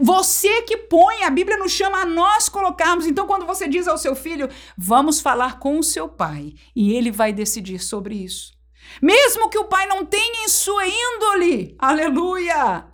você 0.00 0.62
que 0.62 0.76
põe, 0.76 1.24
a 1.24 1.30
Bíblia 1.30 1.56
nos 1.56 1.72
chama 1.72 1.98
a 1.98 2.06
nós 2.06 2.48
colocarmos. 2.48 3.06
Então, 3.06 3.26
quando 3.26 3.46
você 3.46 3.68
diz 3.68 3.88
ao 3.88 3.98
seu 3.98 4.14
filho, 4.14 4.48
vamos 4.76 5.20
falar 5.20 5.58
com 5.58 5.78
o 5.78 5.82
seu 5.82 6.08
pai, 6.08 6.54
e 6.74 6.94
ele 6.94 7.10
vai 7.10 7.32
decidir 7.32 7.80
sobre 7.80 8.14
isso. 8.14 8.57
Mesmo 9.02 9.48
que 9.48 9.58
o 9.58 9.64
pai 9.64 9.86
não 9.86 10.04
tenha 10.04 10.44
em 10.44 10.48
sua 10.48 10.86
índole, 10.86 11.74
aleluia! 11.78 12.86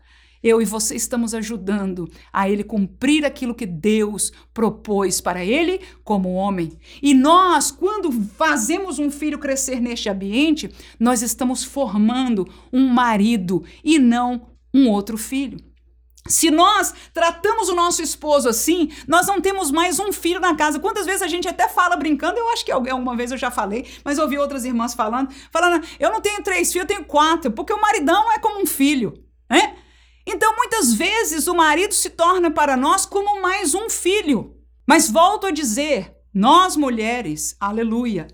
Eu 0.43 0.61
e 0.61 0.65
você 0.67 0.95
estamos 0.95 1.33
ajudando 1.35 2.07
a 2.31 2.51
ele 2.51 2.63
cumprir 2.63 3.25
aquilo 3.25 3.55
que 3.55 3.65
Deus 3.65 4.31
propôs 4.53 5.19
para 5.19 5.43
ele 5.43 5.81
como 6.05 6.35
homem. 6.35 6.79
E 7.03 7.15
nós, 7.15 7.71
quando 7.71 8.13
fazemos 8.13 8.99
um 8.99 9.11
filho 9.11 9.39
crescer 9.39 9.81
neste 9.81 10.11
ambiente, 10.11 10.71
nós 11.01 11.23
estamos 11.23 11.65
formando 11.65 12.47
um 12.71 12.87
marido 12.87 13.65
e 13.83 13.99
não 13.99 14.49
um 14.75 14.91
outro 14.91 15.17
filho. 15.17 15.59
Se 16.27 16.51
nós 16.51 16.95
tratamos 17.13 17.69
o 17.69 17.75
nosso 17.75 18.01
esposo 18.01 18.49
assim, 18.49 18.91
nós 19.07 19.27
não 19.27 19.43
temos 19.43 19.71
mais 19.71 19.99
um 19.99 20.11
filho 20.11 20.41
na 20.41 20.57
casa. 20.57 20.81
Quantas 20.81 21.05
vezes 21.05 21.21
a 21.21 21.29
gente 21.29 21.47
até 21.47 21.69
fala 21.69 21.97
brincando, 21.97 22.39
eu 22.39 22.49
acho 22.49 22.65
que 22.65 22.73
alguma 22.73 23.15
vez 23.15 23.31
eu 23.31 23.37
já 23.37 23.51
falei, 23.51 23.87
mas 24.03 24.19
ouvi 24.19 24.39
outras 24.39 24.65
irmãs 24.65 24.95
falando, 24.95 25.31
falando, 25.53 25.87
eu 26.01 26.11
não 26.11 26.23
tenho 26.23 26.43
três 26.43 26.73
filhos, 26.73 26.89
eu 26.89 26.97
tenho 26.97 27.05
quatro, 27.05 27.53
porque 27.53 27.75
o 27.75 27.81
maridão 27.81 28.33
é 28.33 28.39
como 28.39 28.63
um 28.63 28.67
filho, 28.67 29.23
né? 29.51 29.77
Então, 30.27 30.57
muitas 30.57 30.95
vezes, 30.95 31.47
o 31.47 31.55
marido 31.55 31.93
se 31.93 32.09
torna 32.09 32.51
para 32.51 32.75
nós 32.75 33.05
como 33.05 33.43
mais 33.43 33.75
um 33.75 33.91
filho. 33.91 34.57
Mas 34.87 35.11
volto 35.11 35.47
a 35.47 35.51
dizer, 35.51 36.17
nós 36.33 36.75
mulheres, 36.75 37.55
aleluia, 37.61 38.29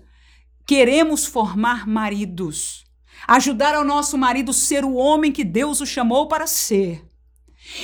queremos 0.65 1.25
formar 1.25 1.85
maridos, 1.85 2.85
ajudar 3.27 3.75
ao 3.75 3.83
nosso 3.83 4.17
marido 4.17 4.53
ser 4.53 4.85
o 4.85 4.93
homem 4.93 5.33
que 5.33 5.43
Deus 5.43 5.81
o 5.81 5.85
chamou 5.85 6.29
para 6.29 6.47
ser 6.47 7.10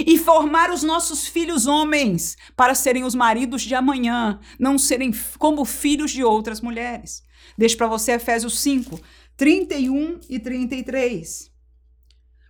e 0.06 0.18
formar 0.18 0.72
os 0.72 0.84
nossos 0.84 1.28
filhos 1.28 1.68
homens 1.68 2.36
para 2.56 2.76
serem 2.76 3.04
os 3.04 3.16
maridos 3.16 3.62
de 3.62 3.76
amanhã, 3.76 4.40
não 4.60 4.78
serem 4.78 5.12
como 5.38 5.66
filhos 5.66 6.12
de 6.12 6.24
outras 6.24 6.62
mulheres. 6.62 7.24
Deixo 7.58 7.78
para 7.78 7.88
você 7.88 8.14
Efésios 8.14 8.60
5, 8.60 9.00
31 9.36 10.20
e 10.30 10.40
33. 10.40 11.52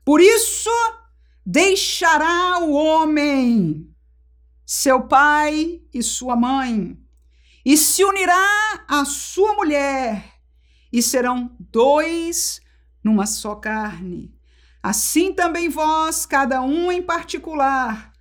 Por 0.06 0.22
isso, 0.22 0.70
deixará 1.46 2.60
o 2.60 2.72
homem 2.72 3.94
seu 4.66 5.08
pai 5.08 5.82
e 5.94 6.04
sua 6.04 6.36
mãe, 6.36 6.98
e 7.64 7.78
se 7.78 8.04
unirá 8.04 8.86
à 8.86 9.06
sua 9.06 9.54
mulher, 9.54 10.42
e 10.92 11.02
serão 11.02 11.56
dois 11.72 12.60
numa 13.02 13.26
só 13.26 13.56
carne. 13.56 14.37
Assim 14.88 15.34
também 15.34 15.68
vós, 15.68 16.26
cada 16.26 16.62
um 16.62 16.90
em 16.90 17.02
particular, 17.02 18.14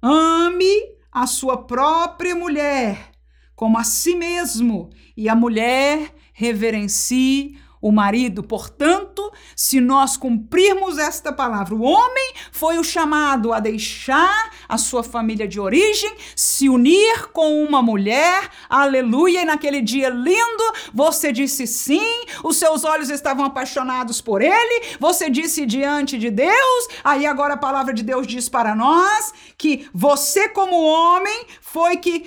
ame 0.00 0.74
a 1.12 1.26
sua 1.26 1.66
própria 1.66 2.34
mulher 2.34 3.10
como 3.54 3.78
a 3.78 3.84
si 3.84 4.14
mesmo, 4.14 4.88
e 5.14 5.28
a 5.28 5.34
mulher 5.34 6.14
reverencie 6.32 7.58
o 7.84 7.92
marido. 7.92 8.42
Portanto, 8.42 9.30
se 9.54 9.78
nós 9.78 10.16
cumprirmos 10.16 10.96
esta 10.96 11.30
palavra, 11.30 11.74
o 11.74 11.82
homem 11.82 12.32
foi 12.50 12.78
o 12.78 12.82
chamado 12.82 13.52
a 13.52 13.60
deixar 13.60 14.50
a 14.66 14.78
sua 14.78 15.02
família 15.02 15.46
de 15.46 15.60
origem, 15.60 16.16
se 16.34 16.66
unir 16.66 17.28
com 17.30 17.62
uma 17.62 17.82
mulher, 17.82 18.48
aleluia, 18.70 19.42
e 19.42 19.44
naquele 19.44 19.82
dia 19.82 20.08
lindo, 20.08 20.64
você 20.94 21.30
disse 21.30 21.66
sim, 21.66 22.24
os 22.42 22.56
seus 22.56 22.84
olhos 22.84 23.10
estavam 23.10 23.44
apaixonados 23.44 24.18
por 24.18 24.40
ele, 24.40 24.96
você 24.98 25.28
disse 25.28 25.66
diante 25.66 26.16
de 26.16 26.30
Deus, 26.30 26.88
aí 27.04 27.26
agora 27.26 27.52
a 27.52 27.58
palavra 27.58 27.92
de 27.92 28.02
Deus 28.02 28.26
diz 28.26 28.48
para 28.48 28.74
nós 28.74 29.34
que 29.58 29.86
você, 29.92 30.48
como 30.48 30.82
homem, 30.82 31.46
foi 31.60 31.98
que 31.98 32.24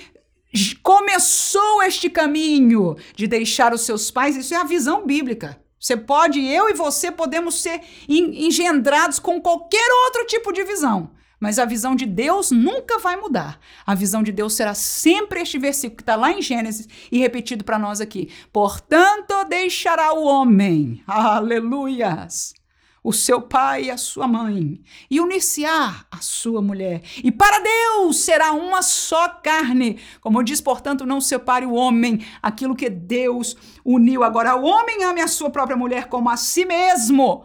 começou 0.82 1.82
este 1.82 2.08
caminho 2.08 2.96
de 3.14 3.26
deixar 3.26 3.72
os 3.72 3.82
seus 3.82 4.10
pais, 4.10 4.36
isso 4.36 4.54
é 4.54 4.56
a 4.56 4.64
visão 4.64 5.06
bíblica. 5.06 5.60
Você 5.78 5.96
pode, 5.96 6.44
eu 6.44 6.68
e 6.68 6.74
você 6.74 7.10
podemos 7.10 7.60
ser 7.60 7.80
engendrados 8.08 9.18
com 9.18 9.40
qualquer 9.40 9.88
outro 10.06 10.26
tipo 10.26 10.52
de 10.52 10.64
visão. 10.64 11.10
Mas 11.40 11.58
a 11.58 11.64
visão 11.64 11.94
de 11.94 12.04
Deus 12.04 12.50
nunca 12.50 12.98
vai 12.98 13.16
mudar. 13.16 13.60
A 13.86 13.94
visão 13.94 14.24
de 14.24 14.32
Deus 14.32 14.54
será 14.54 14.74
sempre 14.74 15.40
este 15.40 15.56
versículo 15.56 15.96
que 15.96 16.02
está 16.02 16.16
lá 16.16 16.32
em 16.32 16.42
Gênesis 16.42 16.88
e 17.12 17.18
repetido 17.18 17.62
para 17.62 17.78
nós 17.78 18.00
aqui. 18.00 18.28
Portanto, 18.52 19.44
deixará 19.48 20.12
o 20.12 20.24
homem, 20.24 21.00
aleluias, 21.06 22.54
o 23.02 23.12
seu 23.12 23.40
pai 23.40 23.84
e 23.84 23.90
a 23.90 23.96
sua 23.96 24.26
mãe, 24.26 24.80
e 25.10 25.20
unir-se-á 25.20 26.04
a 26.10 26.18
sua 26.18 26.60
mulher. 26.60 27.02
E 27.22 27.30
para 27.30 27.58
Deus 27.58 28.18
será 28.18 28.52
uma 28.52 28.82
só 28.82 29.28
carne. 29.28 29.98
Como 30.20 30.42
diz, 30.42 30.60
portanto, 30.60 31.06
não 31.06 31.20
separe 31.20 31.66
o 31.66 31.74
homem 31.74 32.24
aquilo 32.42 32.76
que 32.76 32.90
Deus 32.90 33.56
uniu. 33.84 34.22
Agora, 34.22 34.56
o 34.56 34.64
homem 34.64 35.04
ame 35.04 35.20
a 35.20 35.28
sua 35.28 35.50
própria 35.50 35.76
mulher 35.76 36.08
como 36.08 36.28
a 36.28 36.36
si 36.36 36.64
mesmo. 36.64 37.44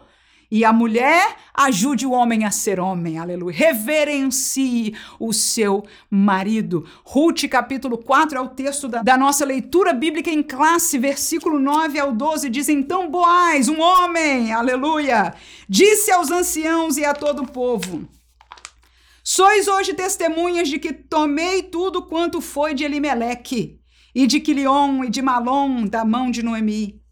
E 0.54 0.64
a 0.64 0.72
mulher 0.72 1.34
ajude 1.52 2.06
o 2.06 2.12
homem 2.12 2.44
a 2.44 2.50
ser 2.52 2.78
homem, 2.78 3.18
aleluia. 3.18 3.56
Reverencie 3.56 4.94
o 5.18 5.32
seu 5.32 5.82
marido. 6.08 6.86
Ruth, 7.02 7.48
capítulo 7.50 7.98
4, 7.98 8.38
é 8.38 8.40
o 8.40 8.50
texto 8.50 8.86
da, 8.86 9.02
da, 9.02 9.18
nossa 9.18 9.44
leitura 9.44 9.92
bíblica 9.92 10.30
em 10.30 10.44
classe, 10.44 10.96
versículo 10.96 11.58
9 11.58 11.98
ao 11.98 12.12
12, 12.12 12.48
diz: 12.48 12.68
Então 12.68 13.10
Boaz, 13.10 13.68
um 13.68 13.80
homem, 13.80 14.52
aleluia, 14.52 15.34
disse 15.68 16.12
aos 16.12 16.30
anciãos 16.30 16.96
e 16.98 17.04
a 17.04 17.12
todo 17.12 17.42
o 17.42 17.50
povo: 17.50 18.08
Sois 19.24 19.66
hoje 19.66 19.92
testemunhas 19.92 20.68
de 20.68 20.78
que 20.78 20.92
tomei 20.92 21.64
tudo 21.64 22.00
quanto 22.02 22.40
foi 22.40 22.74
de 22.74 22.84
Elimeleque, 22.84 23.80
e 24.14 24.24
de 24.24 24.38
Quilion 24.38 25.02
e 25.02 25.10
de 25.10 25.20
Malom, 25.20 25.84
da 25.84 26.04
mão 26.04 26.30
de 26.30 26.44
Noemi 26.44 27.03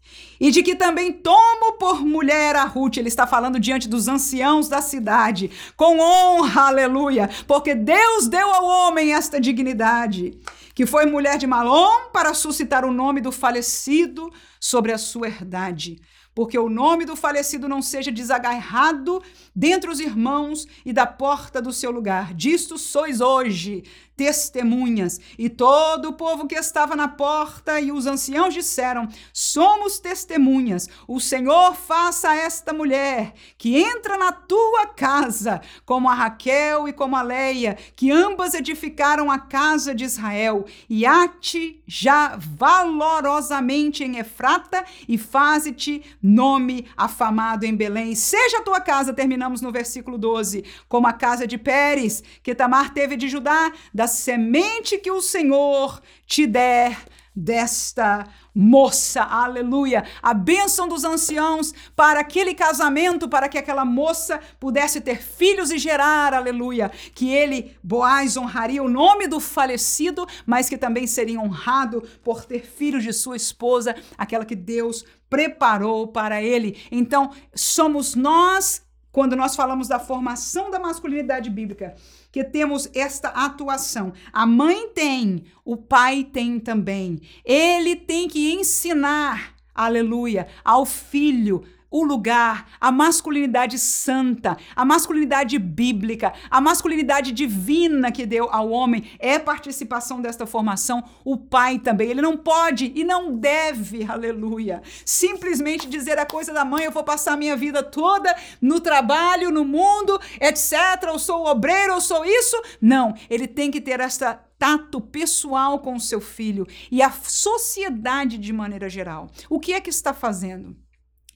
e 0.43 0.51
de 0.51 0.61
que 0.61 0.75
também 0.75 1.13
tomo 1.13 1.77
por 1.79 2.05
mulher 2.05 2.57
a 2.57 2.65
Ruth. 2.65 2.97
Ele 2.97 3.07
está 3.07 3.25
falando 3.25 3.57
diante 3.57 3.87
dos 3.87 4.09
anciãos 4.09 4.67
da 4.67 4.81
cidade, 4.81 5.49
com 5.77 5.99
honra, 5.99 6.63
aleluia, 6.63 7.29
porque 7.47 7.73
Deus 7.73 8.27
deu 8.27 8.53
ao 8.53 8.65
homem 8.65 9.13
esta 9.13 9.39
dignidade, 9.39 10.37
que 10.75 10.85
foi 10.85 11.05
mulher 11.05 11.37
de 11.37 11.47
Malom 11.47 12.09
para 12.11 12.33
suscitar 12.33 12.83
o 12.83 12.91
nome 12.91 13.21
do 13.21 13.31
falecido 13.31 14.29
sobre 14.59 14.91
a 14.91 14.97
sua 14.97 15.27
herdade. 15.27 16.01
porque 16.35 16.57
o 16.57 16.67
nome 16.67 17.05
do 17.05 17.15
falecido 17.15 17.69
não 17.69 17.79
seja 17.79 18.11
desagarrado 18.11 19.21
dentre 19.55 19.87
os 19.87 19.99
irmãos 19.99 20.65
e 20.83 20.91
da 20.91 21.05
porta 21.05 21.61
do 21.61 21.71
seu 21.71 21.91
lugar. 21.91 22.33
Disto 22.33 22.75
sois 22.75 23.21
hoje 23.21 23.83
testemunhas. 24.15 25.19
E 25.37 25.49
todo 25.49 26.09
o 26.09 26.13
povo 26.13 26.47
que 26.47 26.55
estava 26.55 26.95
na 26.95 27.07
porta 27.07 27.79
e 27.79 27.91
os 27.91 28.05
anciãos 28.05 28.53
disseram: 28.53 29.07
Somos 29.31 29.99
testemunhas. 29.99 30.89
O 31.07 31.19
Senhor 31.19 31.75
faça 31.75 32.29
a 32.29 32.35
esta 32.35 32.73
mulher 32.73 33.33
que 33.57 33.77
entra 33.77 34.17
na 34.17 34.31
tua 34.31 34.87
casa, 34.87 35.61
como 35.85 36.09
a 36.09 36.13
Raquel 36.13 36.87
e 36.87 36.93
como 36.93 37.15
a 37.15 37.21
Leia, 37.21 37.77
que 37.95 38.11
ambas 38.11 38.53
edificaram 38.53 39.31
a 39.31 39.39
casa 39.39 39.93
de 39.93 40.03
Israel, 40.03 40.65
e 40.89 41.05
ate 41.05 41.81
já 41.87 42.37
valorosamente 42.37 44.03
em 44.03 44.17
Efrata 44.17 44.83
e 45.07 45.17
faze-te 45.17 46.03
nome 46.21 46.87
afamado 46.95 47.65
em 47.65 47.75
Belém. 47.75 48.15
Seja 48.15 48.59
a 48.59 48.63
tua 48.63 48.79
casa, 48.79 49.13
terminamos 49.13 49.61
no 49.61 49.71
versículo 49.71 50.17
12, 50.17 50.63
como 50.87 51.07
a 51.07 51.13
casa 51.13 51.47
de 51.47 51.57
Pérez, 51.57 52.23
que 52.41 52.55
Tamar 52.55 52.93
teve 52.93 53.15
de 53.15 53.27
Judá, 53.27 53.71
da 53.93 54.02
semente 54.07 54.97
que 54.97 55.11
o 55.11 55.21
Senhor 55.21 56.01
te 56.25 56.45
der 56.45 56.97
desta 57.35 58.27
moça, 58.53 59.23
aleluia. 59.23 60.03
A 60.21 60.33
bênção 60.33 60.87
dos 60.87 61.03
anciãos 61.03 61.73
para 61.95 62.19
aquele 62.19 62.53
casamento, 62.53 63.27
para 63.27 63.49
que 63.49 63.57
aquela 63.57 63.83
moça 63.83 64.39
pudesse 64.59 65.01
ter 65.01 65.23
filhos 65.23 65.71
e 65.71 65.79
gerar, 65.79 66.33
aleluia. 66.33 66.91
Que 67.15 67.31
ele, 67.33 67.75
Boaz, 67.83 68.37
honraria 68.37 68.83
o 68.83 68.89
nome 68.89 69.27
do 69.27 69.39
falecido, 69.39 70.27
mas 70.45 70.69
que 70.69 70.77
também 70.77 71.07
seria 71.07 71.39
honrado 71.39 72.03
por 72.23 72.45
ter 72.45 72.63
filhos 72.65 73.03
de 73.03 73.11
sua 73.11 73.35
esposa, 73.35 73.95
aquela 74.17 74.45
que 74.45 74.55
Deus 74.55 75.03
preparou 75.29 76.07
para 76.07 76.41
ele. 76.43 76.77
Então, 76.91 77.31
somos 77.55 78.13
nós, 78.13 78.83
quando 79.13 79.35
nós 79.35 79.55
falamos 79.55 79.87
da 79.87 79.99
formação 79.99 80.71
da 80.71 80.79
masculinidade 80.79 81.47
bíblica, 81.47 81.95
que 82.31 82.43
temos 82.43 82.89
esta 82.95 83.29
atuação. 83.29 84.11
A 84.33 84.43
mãe 84.43 84.89
tem, 84.89 85.45
o 85.63 85.77
pai 85.77 86.23
tem 86.23 86.59
também. 86.59 87.21
Ele 87.45 87.95
tem 87.95 88.27
que 88.27 88.51
ensinar, 88.51 89.53
aleluia, 89.73 90.47
ao 90.65 90.83
filho 90.83 91.63
o 91.93 92.03
lugar, 92.03 92.65
a 92.81 92.91
masculinidade 92.91 93.77
santa, 93.77 94.57
a 94.75 94.83
masculinidade 94.83 95.59
bíblica, 95.59 96.33
a 96.49 96.59
masculinidade 96.59 97.31
divina 97.31 98.11
que 98.11 98.25
deu 98.25 98.49
ao 98.51 98.71
homem 98.71 99.11
é 99.19 99.37
participação 99.37 100.19
desta 100.19 100.47
formação. 100.47 101.03
O 101.23 101.37
pai 101.37 101.77
também, 101.77 102.09
ele 102.09 102.21
não 102.21 102.35
pode 102.35 102.91
e 102.95 103.03
não 103.03 103.37
deve, 103.37 104.03
aleluia, 104.09 104.81
simplesmente 105.05 105.87
dizer 105.87 106.17
a 106.17 106.25
coisa 106.25 106.51
da 106.51 106.65
mãe, 106.65 106.85
eu 106.85 106.91
vou 106.91 107.03
passar 107.03 107.33
a 107.33 107.37
minha 107.37 107.55
vida 107.55 107.83
toda 107.83 108.35
no 108.59 108.79
trabalho, 108.79 109.51
no 109.51 109.63
mundo, 109.63 110.19
etc. 110.41 110.73
Eu 111.03 111.19
sou 111.19 111.45
obreiro, 111.45 111.93
eu 111.93 112.01
sou 112.01 112.25
isso. 112.25 112.59
Não, 112.81 113.13
ele 113.29 113.47
tem 113.47 113.69
que 113.69 113.79
ter 113.79 113.99
esta 113.99 114.43
tato 114.57 114.99
pessoal 114.99 115.77
com 115.77 115.93
o 115.93 115.99
seu 115.99 116.21
filho 116.21 116.65
e 116.89 117.03
a 117.03 117.11
sociedade 117.11 118.39
de 118.39 118.51
maneira 118.51 118.89
geral. 118.89 119.29
O 119.47 119.59
que 119.59 119.73
é 119.73 119.81
que 119.81 119.89
está 119.91 120.11
fazendo? 120.11 120.82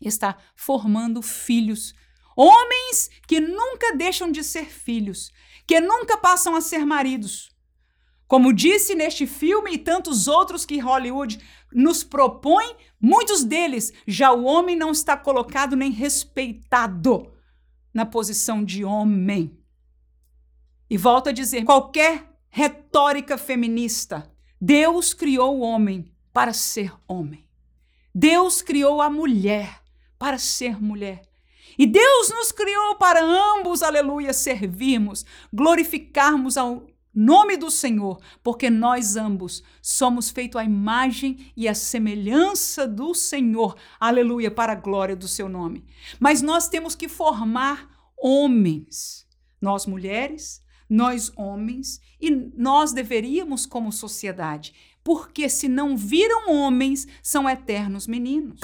Está 0.01 0.37
formando 0.55 1.21
filhos. 1.21 1.93
Homens 2.35 3.09
que 3.27 3.39
nunca 3.39 3.95
deixam 3.95 4.31
de 4.31 4.43
ser 4.43 4.65
filhos, 4.65 5.31
que 5.65 5.79
nunca 5.79 6.17
passam 6.17 6.55
a 6.55 6.61
ser 6.61 6.85
maridos. 6.85 7.49
Como 8.27 8.53
disse 8.53 8.93
neste 8.93 9.25
filme 9.25 9.73
e 9.73 9.77
tantos 9.77 10.27
outros 10.27 10.65
que 10.65 10.79
Hollywood 10.79 11.39
nos 11.71 12.03
propõe, 12.03 12.75
muitos 12.99 13.43
deles 13.43 13.93
já 14.05 14.31
o 14.31 14.43
homem 14.43 14.75
não 14.75 14.91
está 14.91 15.15
colocado 15.15 15.75
nem 15.75 15.91
respeitado 15.91 17.31
na 17.93 18.05
posição 18.05 18.63
de 18.63 18.83
homem. 18.83 19.57
E 20.89 20.97
volto 20.97 21.29
a 21.29 21.31
dizer: 21.31 21.63
qualquer 21.63 22.29
retórica 22.49 23.37
feminista, 23.37 24.29
Deus 24.59 25.13
criou 25.13 25.59
o 25.59 25.61
homem 25.61 26.11
para 26.33 26.53
ser 26.53 26.93
homem. 27.07 27.47
Deus 28.13 28.61
criou 28.61 29.01
a 29.01 29.09
mulher 29.09 29.81
para 30.17 30.37
ser 30.37 30.81
mulher. 30.81 31.21
E 31.77 31.85
Deus 31.85 32.29
nos 32.29 32.51
criou 32.51 32.95
para 32.95 33.23
ambos, 33.23 33.83
aleluia, 33.83 34.33
servirmos, 34.33 35.25
glorificarmos 35.53 36.57
ao 36.57 36.87
nome 37.13 37.57
do 37.57 37.71
Senhor, 37.71 38.19
porque 38.43 38.69
nós 38.69 39.15
ambos 39.15 39.63
somos 39.81 40.29
feitos 40.29 40.61
à 40.61 40.63
imagem 40.63 41.51
e 41.57 41.67
à 41.67 41.73
semelhança 41.73 42.87
do 42.87 43.13
Senhor, 43.15 43.75
aleluia, 43.99 44.51
para 44.51 44.73
a 44.73 44.75
glória 44.75 45.15
do 45.15 45.27
seu 45.27 45.49
nome. 45.49 45.83
Mas 46.19 46.41
nós 46.41 46.69
temos 46.69 46.93
que 46.93 47.07
formar 47.07 47.89
homens, 48.15 49.27
nós 49.59 49.87
mulheres, 49.87 50.61
nós 50.89 51.31
homens, 51.35 51.99
e 52.21 52.29
nós 52.31 52.93
deveríamos 52.93 53.65
como 53.65 53.91
sociedade, 53.91 54.73
porque 55.03 55.49
se 55.49 55.67
não 55.67 55.97
viram 55.97 56.51
homens, 56.51 57.07
são 57.23 57.49
eternos 57.49 58.07
meninos. 58.07 58.59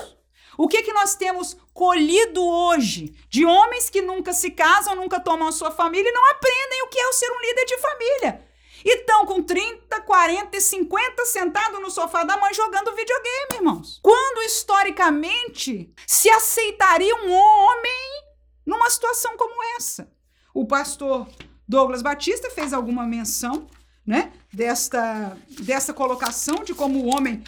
O 0.58 0.68
que, 0.68 0.84
que 0.84 0.93
nós 0.93 1.16
temos 1.16 1.58
colhido 1.74 2.43
hoje 2.43 3.16
de 3.30 3.45
homens 3.45 3.89
que 3.89 4.01
nunca 4.01 4.34
se 4.34 4.51
casam, 4.51 4.95
nunca 4.95 5.20
tomam 5.20 5.47
a 5.47 5.51
sua 5.51 5.72
família 5.72 6.10
e 6.10 6.14
não 6.14 6.32
aprendem 6.32 6.84
o 6.84 6.88
que 6.88 6.99
é 6.99 7.08
o 7.08 7.14
ser 7.14 7.32
um 7.32 7.41
líder 7.41 7.66
de 7.66 7.78
família? 7.78 8.47
E 8.86 8.97
estão 8.97 9.26
com 9.26 9.41
30, 9.41 10.01
40 10.01 10.58
e 10.58 10.62
50 10.62 11.26
sentados 11.26 11.82
no 11.82 11.89
sofá 11.89 12.24
da 12.24 12.38
mãe 12.38 12.54
jogando 12.54 12.95
videogame, 12.95 13.56
irmãos. 13.56 13.99
Quando 14.04 14.43
historicamente 14.43 15.93
se 16.06 16.30
aceitaria 16.30 17.16
um 17.16 17.32
homem 17.32 18.24
numa 18.66 18.89
situação 18.89 19.38
como 19.38 19.64
essa? 19.78 20.12
O 20.54 20.68
pastor 20.68 21.28
Douglas 21.68 22.01
Batista 22.01 22.49
fez 22.51 22.74
alguma 22.74 23.06
menção, 23.06 23.68
né, 24.06 24.34
desta, 24.51 25.38
desta 25.62 25.93
colocação 25.93 26.58
de 26.64 26.74
como 26.74 26.99
o 26.99 27.16
homem, 27.16 27.41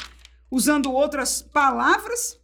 usando 0.50 0.92
outras 0.92 1.42
palavras, 1.42 2.40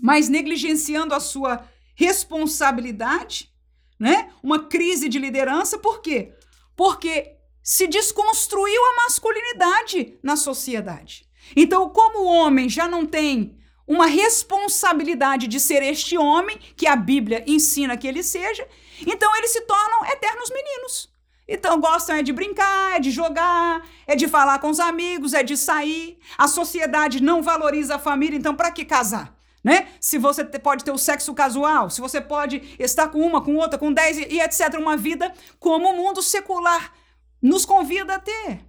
mas 0.00 0.28
negligenciando 0.28 1.14
a 1.14 1.20
sua 1.20 1.68
responsabilidade, 1.94 3.52
né? 3.98 4.30
Uma 4.42 4.66
crise 4.66 5.08
de 5.08 5.18
liderança, 5.18 5.78
por 5.78 6.00
quê? 6.00 6.32
Porque 6.76 7.36
se 7.62 7.86
desconstruiu 7.86 8.80
a 8.84 9.04
masculinidade 9.04 10.18
na 10.22 10.36
sociedade. 10.36 11.26
Então, 11.56 11.88
como 11.88 12.20
o 12.20 12.26
homem 12.26 12.68
já 12.68 12.88
não 12.88 13.06
tem 13.06 13.56
uma 13.86 14.06
responsabilidade 14.06 15.46
de 15.46 15.60
ser 15.60 15.82
este 15.82 16.16
homem 16.16 16.58
que 16.76 16.86
a 16.86 16.96
Bíblia 16.96 17.44
ensina 17.46 17.96
que 17.96 18.06
ele 18.06 18.22
seja, 18.22 18.66
então 19.06 19.34
eles 19.36 19.50
se 19.50 19.60
tornam 19.62 20.04
eternos 20.06 20.50
meninos. 20.50 21.12
Então 21.46 21.78
gostam 21.78 22.16
é 22.16 22.22
de 22.22 22.32
brincar, 22.32 22.96
é 22.96 23.00
de 23.00 23.10
jogar, 23.10 23.86
é 24.06 24.16
de 24.16 24.26
falar 24.26 24.58
com 24.58 24.70
os 24.70 24.80
amigos, 24.80 25.34
é 25.34 25.42
de 25.42 25.56
sair. 25.56 26.18
A 26.38 26.48
sociedade 26.48 27.22
não 27.22 27.42
valoriza 27.42 27.96
a 27.96 27.98
família, 27.98 28.36
então 28.36 28.54
para 28.54 28.70
que 28.70 28.84
casar? 28.84 29.33
Né? 29.64 29.88
Se 29.98 30.18
você 30.18 30.44
pode 30.44 30.84
ter 30.84 30.90
o 30.90 30.98
sexo 30.98 31.32
casual, 31.32 31.88
se 31.88 31.98
você 31.98 32.20
pode 32.20 32.76
estar 32.78 33.08
com 33.08 33.20
uma, 33.20 33.40
com 33.40 33.56
outra, 33.56 33.78
com 33.78 33.90
dez 33.90 34.18
e, 34.18 34.38
etc. 34.38 34.74
Uma 34.78 34.94
vida 34.94 35.32
como 35.58 35.88
o 35.88 35.96
mundo 35.96 36.22
secular 36.22 36.92
nos 37.40 37.64
convida 37.64 38.16
a 38.16 38.20
ter. 38.20 38.60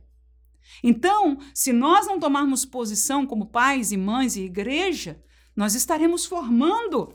Então, 0.81 1.37
se 1.53 1.73
nós 1.73 2.07
não 2.07 2.17
tomarmos 2.17 2.65
posição 2.65 3.25
como 3.25 3.47
pais 3.47 3.91
e 3.91 3.97
mães 3.97 4.37
e 4.37 4.43
igreja, 4.43 5.21
nós 5.53 5.75
estaremos 5.75 6.25
formando 6.25 7.13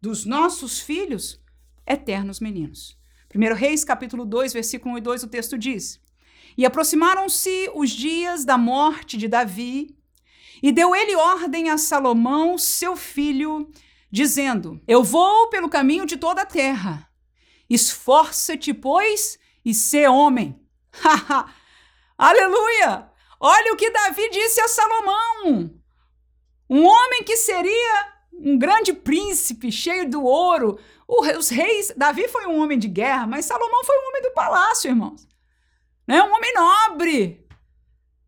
dos 0.00 0.24
nossos 0.24 0.78
filhos 0.78 1.40
eternos 1.84 2.38
meninos. 2.38 2.96
1 3.34 3.54
Reis, 3.54 3.82
capítulo 3.82 4.24
2, 4.24 4.52
versículo 4.52 4.94
1 4.94 4.98
e 4.98 5.00
2, 5.00 5.22
o 5.24 5.28
texto 5.28 5.58
diz: 5.58 6.00
E 6.56 6.64
aproximaram-se 6.64 7.70
os 7.74 7.90
dias 7.90 8.44
da 8.44 8.56
morte 8.56 9.16
de 9.16 9.26
Davi, 9.26 9.96
e 10.62 10.70
deu 10.70 10.94
ele 10.94 11.16
ordem 11.16 11.70
a 11.70 11.76
Salomão, 11.76 12.56
seu 12.56 12.94
filho, 12.94 13.68
dizendo: 14.10 14.80
Eu 14.86 15.02
vou 15.02 15.48
pelo 15.48 15.68
caminho 15.68 16.06
de 16.06 16.16
toda 16.16 16.42
a 16.42 16.46
terra. 16.46 17.08
Esforça-te, 17.68 18.72
pois, 18.72 19.38
e 19.64 19.74
sê 19.74 20.06
homem. 20.06 20.60
Aleluia! 22.16 23.10
Olha 23.40 23.72
o 23.72 23.76
que 23.76 23.90
Davi 23.90 24.30
disse 24.30 24.60
a 24.60 24.68
Salomão. 24.68 25.74
Um 26.70 26.86
homem 26.86 27.24
que 27.24 27.36
seria 27.36 28.12
um 28.32 28.56
grande 28.56 28.92
príncipe, 28.92 29.72
cheio 29.72 30.08
do 30.08 30.22
ouro. 30.22 30.78
Os 31.08 31.48
reis, 31.48 31.92
Davi 31.96 32.28
foi 32.28 32.46
um 32.46 32.60
homem 32.60 32.78
de 32.78 32.86
guerra, 32.86 33.26
mas 33.26 33.46
Salomão 33.46 33.84
foi 33.84 33.98
um 33.98 34.08
homem 34.08 34.22
do 34.22 34.30
palácio, 34.30 34.88
irmãos. 34.88 35.26
Né? 36.06 36.22
Um 36.22 36.32
homem 36.32 36.54
nobre. 36.54 37.46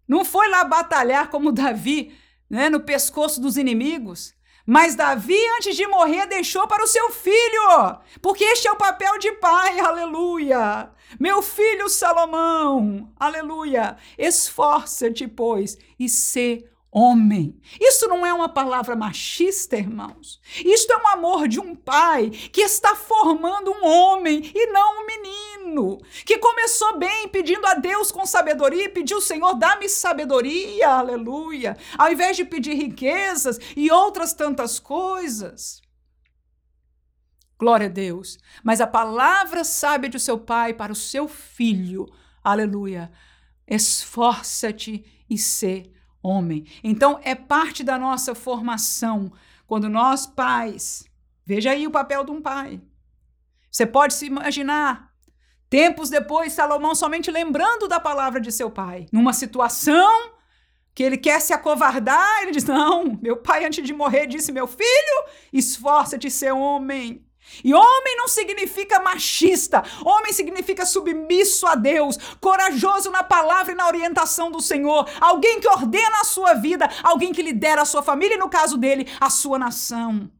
Não 0.06 0.24
foi 0.24 0.48
lá 0.48 0.64
batalhar 0.64 1.30
como 1.30 1.52
Davi 1.52 2.12
né, 2.54 2.70
no 2.70 2.78
pescoço 2.78 3.40
dos 3.40 3.56
inimigos. 3.56 4.32
Mas 4.64 4.94
Davi, 4.94 5.36
antes 5.56 5.76
de 5.76 5.88
morrer, 5.88 6.24
deixou 6.26 6.68
para 6.68 6.84
o 6.84 6.86
seu 6.86 7.10
filho, 7.10 7.98
porque 8.22 8.44
este 8.44 8.68
é 8.68 8.72
o 8.72 8.76
papel 8.76 9.18
de 9.18 9.32
pai, 9.32 9.80
aleluia. 9.80 10.88
Meu 11.18 11.42
filho 11.42 11.88
Salomão, 11.88 13.12
aleluia. 13.18 13.96
Esforça-te, 14.16 15.26
pois, 15.26 15.76
e 15.98 16.08
sê 16.08 16.64
homem. 16.94 17.60
Isso 17.80 18.06
não 18.06 18.24
é 18.24 18.32
uma 18.32 18.48
palavra 18.48 18.94
machista, 18.94 19.76
irmãos. 19.76 20.40
Isto 20.64 20.92
é 20.92 20.96
um 20.96 21.08
amor 21.08 21.48
de 21.48 21.58
um 21.58 21.74
pai 21.74 22.30
que 22.30 22.60
está 22.60 22.94
formando 22.94 23.72
um 23.72 23.84
homem 23.84 24.52
e 24.54 24.66
não 24.68 25.02
um 25.02 25.06
menino. 25.06 25.98
Que 26.24 26.38
começou 26.38 26.96
bem 26.96 27.26
pedindo 27.26 27.66
a 27.66 27.74
Deus 27.74 28.12
com 28.12 28.24
sabedoria 28.24 28.84
e 28.84 28.88
pediu, 28.88 29.20
Senhor, 29.20 29.54
dá-me 29.54 29.88
sabedoria, 29.88 30.88
aleluia. 30.88 31.76
Ao 31.98 32.12
invés 32.12 32.36
de 32.36 32.44
pedir 32.44 32.74
riquezas 32.74 33.58
e 33.76 33.90
outras 33.90 34.32
tantas 34.32 34.78
coisas. 34.78 35.82
Glória 37.58 37.86
a 37.86 37.90
Deus. 37.90 38.38
Mas 38.62 38.80
a 38.80 38.86
palavra 38.86 39.64
sábia 39.64 40.08
de 40.08 40.20
seu 40.20 40.38
pai 40.38 40.72
para 40.72 40.92
o 40.92 40.96
seu 40.96 41.26
filho, 41.26 42.06
aleluia. 42.42 43.10
Esforça-te 43.66 45.04
e 45.28 45.36
sê 45.36 45.93
homem. 46.24 46.66
Então, 46.82 47.20
é 47.22 47.34
parte 47.34 47.84
da 47.84 47.98
nossa 47.98 48.34
formação 48.34 49.30
quando 49.66 49.88
nós, 49.88 50.26
pais, 50.26 51.04
veja 51.44 51.70
aí 51.70 51.86
o 51.86 51.90
papel 51.90 52.24
de 52.24 52.30
um 52.30 52.40
pai. 52.40 52.80
Você 53.70 53.84
pode 53.84 54.14
se 54.14 54.26
imaginar, 54.26 55.12
tempos 55.68 56.08
depois, 56.08 56.52
Salomão 56.52 56.94
somente 56.94 57.30
lembrando 57.30 57.86
da 57.86 58.00
palavra 58.00 58.40
de 58.40 58.50
seu 58.50 58.70
pai, 58.70 59.06
numa 59.12 59.32
situação 59.32 60.32
que 60.94 61.02
ele 61.02 61.18
quer 61.18 61.40
se 61.40 61.52
acovardar, 61.52 62.42
ele 62.42 62.52
diz: 62.52 62.64
Não, 62.64 63.18
meu 63.20 63.36
pai, 63.36 63.64
antes 63.64 63.84
de 63.84 63.92
morrer, 63.92 64.26
disse: 64.26 64.52
Meu 64.52 64.66
filho, 64.66 65.26
esforça-te 65.52 66.30
ser 66.30 66.52
homem. 66.52 67.26
E 67.62 67.74
homem 67.74 68.16
não 68.16 68.26
significa 68.28 69.00
machista, 69.00 69.82
homem 70.04 70.32
significa 70.32 70.86
submisso 70.86 71.66
a 71.66 71.74
Deus, 71.74 72.18
corajoso 72.40 73.10
na 73.10 73.22
palavra 73.22 73.72
e 73.72 73.76
na 73.76 73.86
orientação 73.86 74.50
do 74.50 74.60
Senhor, 74.60 75.08
alguém 75.20 75.60
que 75.60 75.68
ordena 75.68 76.20
a 76.20 76.24
sua 76.24 76.54
vida, 76.54 76.88
alguém 77.02 77.32
que 77.32 77.42
lidera 77.42 77.82
a 77.82 77.86
sua 77.86 78.02
família 78.02 78.34
e, 78.34 78.38
no 78.38 78.48
caso 78.48 78.76
dele, 78.76 79.06
a 79.20 79.30
sua 79.30 79.58
nação. 79.58 80.30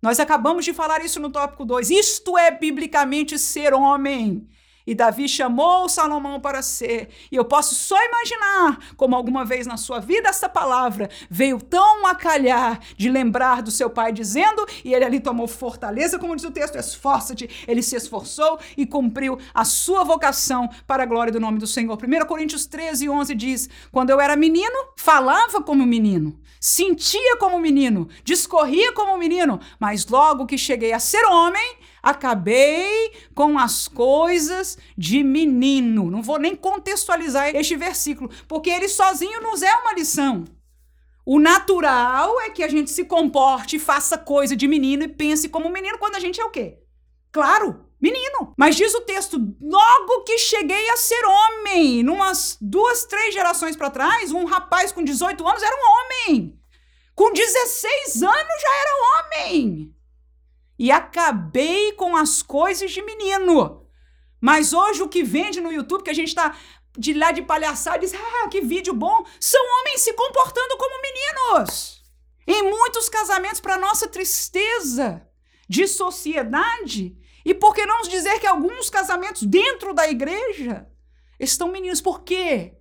Nós 0.00 0.20
acabamos 0.20 0.64
de 0.64 0.72
falar 0.72 1.04
isso 1.04 1.18
no 1.18 1.30
tópico 1.30 1.64
2. 1.64 1.90
Isto 1.90 2.38
é 2.38 2.50
biblicamente 2.50 3.38
ser 3.38 3.74
homem. 3.74 4.46
E 4.86 4.94
Davi 4.94 5.28
chamou 5.28 5.88
Salomão 5.88 6.40
para 6.40 6.62
ser. 6.62 7.08
E 7.30 7.36
eu 7.36 7.44
posso 7.44 7.74
só 7.74 7.96
imaginar 8.04 8.78
como 8.96 9.16
alguma 9.16 9.44
vez 9.44 9.66
na 9.66 9.76
sua 9.76 9.98
vida 9.98 10.28
essa 10.28 10.48
palavra 10.48 11.10
veio 11.28 11.60
tão 11.60 12.06
a 12.06 12.14
calhar 12.14 12.78
de 12.96 13.10
lembrar 13.10 13.62
do 13.62 13.70
seu 13.70 13.90
pai 13.90 14.12
dizendo, 14.12 14.64
e 14.84 14.94
ele 14.94 15.04
ali 15.04 15.20
tomou 15.20 15.48
fortaleza, 15.48 16.18
como 16.18 16.36
diz 16.36 16.44
o 16.44 16.50
texto, 16.50 16.76
esforça-te. 16.76 17.48
Ele 17.66 17.82
se 17.82 17.96
esforçou 17.96 18.58
e 18.76 18.86
cumpriu 18.86 19.38
a 19.52 19.64
sua 19.64 20.04
vocação 20.04 20.68
para 20.86 21.02
a 21.02 21.06
glória 21.06 21.32
do 21.32 21.40
nome 21.40 21.58
do 21.58 21.66
Senhor. 21.66 21.96
1 21.96 22.26
Coríntios 22.26 22.66
13, 22.66 23.08
11 23.08 23.34
diz: 23.34 23.68
Quando 23.90 24.10
eu 24.10 24.20
era 24.20 24.36
menino, 24.36 24.76
falava 24.96 25.62
como 25.62 25.84
menino, 25.84 26.38
sentia 26.60 27.36
como 27.38 27.58
menino, 27.58 28.08
discorria 28.24 28.92
como 28.92 29.18
menino, 29.18 29.60
mas 29.78 30.06
logo 30.06 30.46
que 30.46 30.58
cheguei 30.58 30.92
a 30.92 31.00
ser 31.00 31.24
homem, 31.26 31.76
acabei 32.06 33.12
com 33.34 33.58
as 33.58 33.88
coisas 33.88 34.78
de 34.96 35.24
menino. 35.24 36.08
Não 36.08 36.22
vou 36.22 36.38
nem 36.38 36.54
contextualizar 36.54 37.48
este 37.48 37.74
versículo, 37.74 38.30
porque 38.46 38.70
ele 38.70 38.88
sozinho 38.88 39.42
nos 39.42 39.60
é 39.60 39.74
uma 39.74 39.92
lição. 39.92 40.44
O 41.24 41.40
natural 41.40 42.40
é 42.42 42.50
que 42.50 42.62
a 42.62 42.68
gente 42.68 42.92
se 42.92 43.04
comporte, 43.04 43.80
faça 43.80 44.16
coisa 44.16 44.54
de 44.54 44.68
menino 44.68 45.02
e 45.02 45.08
pense 45.08 45.48
como 45.48 45.68
menino 45.68 45.98
quando 45.98 46.14
a 46.14 46.20
gente 46.20 46.40
é 46.40 46.44
o 46.44 46.50
quê? 46.50 46.78
Claro, 47.32 47.84
menino. 48.00 48.54
Mas 48.56 48.76
diz 48.76 48.94
o 48.94 49.00
texto: 49.00 49.36
logo 49.60 50.22
que 50.22 50.38
cheguei 50.38 50.88
a 50.90 50.96
ser 50.96 51.24
homem, 51.24 52.04
numas 52.04 52.56
duas, 52.60 53.04
três 53.04 53.34
gerações 53.34 53.74
para 53.74 53.90
trás, 53.90 54.30
um 54.30 54.44
rapaz 54.44 54.92
com 54.92 55.02
18 55.02 55.46
anos 55.46 55.62
era 55.62 55.74
um 55.74 56.30
homem. 56.30 56.60
Com 57.16 57.32
16 57.32 58.22
anos 58.22 58.62
já 58.62 58.74
era 58.76 59.24
homem 59.24 59.95
e 60.78 60.90
acabei 60.90 61.92
com 61.92 62.16
as 62.16 62.42
coisas 62.42 62.90
de 62.90 63.02
menino. 63.02 63.86
Mas 64.40 64.72
hoje 64.72 65.02
o 65.02 65.08
que 65.08 65.22
vende 65.22 65.60
no 65.60 65.72
YouTube, 65.72 66.02
que 66.02 66.10
a 66.10 66.14
gente 66.14 66.28
está 66.28 66.56
de 66.98 67.12
lá 67.12 67.32
de 67.32 67.42
palhaçada, 67.42 67.98
diz: 67.98 68.14
ah, 68.14 68.48
que 68.48 68.60
vídeo 68.60 68.94
bom, 68.94 69.24
são 69.40 69.60
homens 69.80 70.02
se 70.02 70.12
comportando 70.12 70.76
como 70.76 71.02
meninos. 71.02 72.02
Em 72.46 72.62
muitos 72.62 73.08
casamentos, 73.08 73.60
para 73.60 73.78
nossa 73.78 74.06
tristeza 74.06 75.26
de 75.68 75.86
sociedade, 75.88 77.16
e 77.44 77.54
por 77.54 77.74
que 77.74 77.84
não 77.84 78.02
dizer 78.02 78.38
que 78.38 78.46
alguns 78.46 78.88
casamentos 78.88 79.42
dentro 79.42 79.92
da 79.92 80.08
igreja 80.08 80.88
estão 81.40 81.68
meninos? 81.68 82.00
Por 82.00 82.22
quê? 82.22 82.74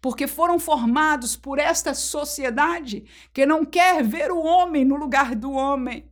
Porque 0.00 0.26
foram 0.26 0.58
formados 0.58 1.36
por 1.36 1.58
esta 1.58 1.94
sociedade 1.94 3.04
que 3.32 3.46
não 3.46 3.64
quer 3.64 4.02
ver 4.02 4.30
o 4.30 4.42
homem 4.42 4.84
no 4.84 4.96
lugar 4.96 5.34
do 5.34 5.52
homem 5.52 6.10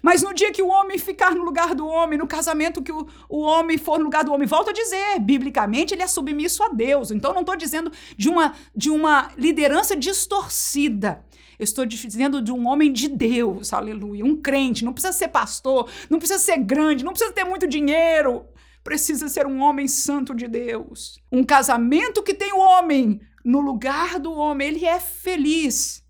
mas 0.00 0.22
no 0.22 0.32
dia 0.32 0.52
que 0.52 0.62
o 0.62 0.68
homem 0.68 0.98
ficar 0.98 1.34
no 1.34 1.42
lugar 1.42 1.74
do 1.74 1.86
homem, 1.86 2.18
no 2.18 2.26
casamento 2.26 2.82
que 2.82 2.92
o, 2.92 3.06
o 3.28 3.40
homem 3.40 3.76
for 3.76 3.98
no 3.98 4.04
lugar 4.04 4.24
do 4.24 4.32
homem, 4.32 4.46
volto 4.46 4.70
a 4.70 4.72
dizer, 4.72 5.18
biblicamente 5.20 5.94
ele 5.94 6.02
é 6.02 6.06
submisso 6.06 6.62
a 6.62 6.68
Deus. 6.68 7.10
Então 7.10 7.34
não 7.34 7.40
estou 7.40 7.56
dizendo 7.56 7.90
de 8.16 8.28
uma, 8.28 8.54
de 8.74 8.90
uma 8.90 9.30
liderança 9.36 9.94
distorcida. 9.96 11.24
Eu 11.58 11.64
estou 11.64 11.84
dizendo 11.86 12.40
de 12.42 12.50
um 12.50 12.66
homem 12.66 12.92
de 12.92 13.08
Deus, 13.08 13.72
aleluia, 13.72 14.24
um 14.24 14.36
crente. 14.36 14.84
Não 14.84 14.92
precisa 14.92 15.12
ser 15.12 15.28
pastor, 15.28 15.88
não 16.08 16.18
precisa 16.18 16.40
ser 16.40 16.58
grande, 16.58 17.04
não 17.04 17.12
precisa 17.12 17.32
ter 17.32 17.44
muito 17.44 17.66
dinheiro. 17.66 18.46
Precisa 18.82 19.28
ser 19.28 19.46
um 19.46 19.60
homem 19.60 19.86
santo 19.86 20.34
de 20.34 20.48
Deus. 20.48 21.20
Um 21.30 21.44
casamento 21.44 22.22
que 22.22 22.34
tem 22.34 22.52
o 22.52 22.58
homem 22.58 23.20
no 23.44 23.60
lugar 23.60 24.18
do 24.18 24.32
homem, 24.32 24.68
ele 24.68 24.84
é 24.84 24.98
feliz. 24.98 26.01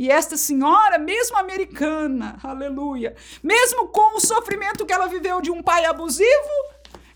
E 0.00 0.10
esta 0.10 0.34
senhora, 0.34 0.98
mesmo 0.98 1.36
americana, 1.36 2.38
aleluia, 2.42 3.14
mesmo 3.42 3.88
com 3.88 4.16
o 4.16 4.20
sofrimento 4.20 4.86
que 4.86 4.94
ela 4.94 5.06
viveu 5.06 5.42
de 5.42 5.50
um 5.50 5.62
pai 5.62 5.84
abusivo, 5.84 6.48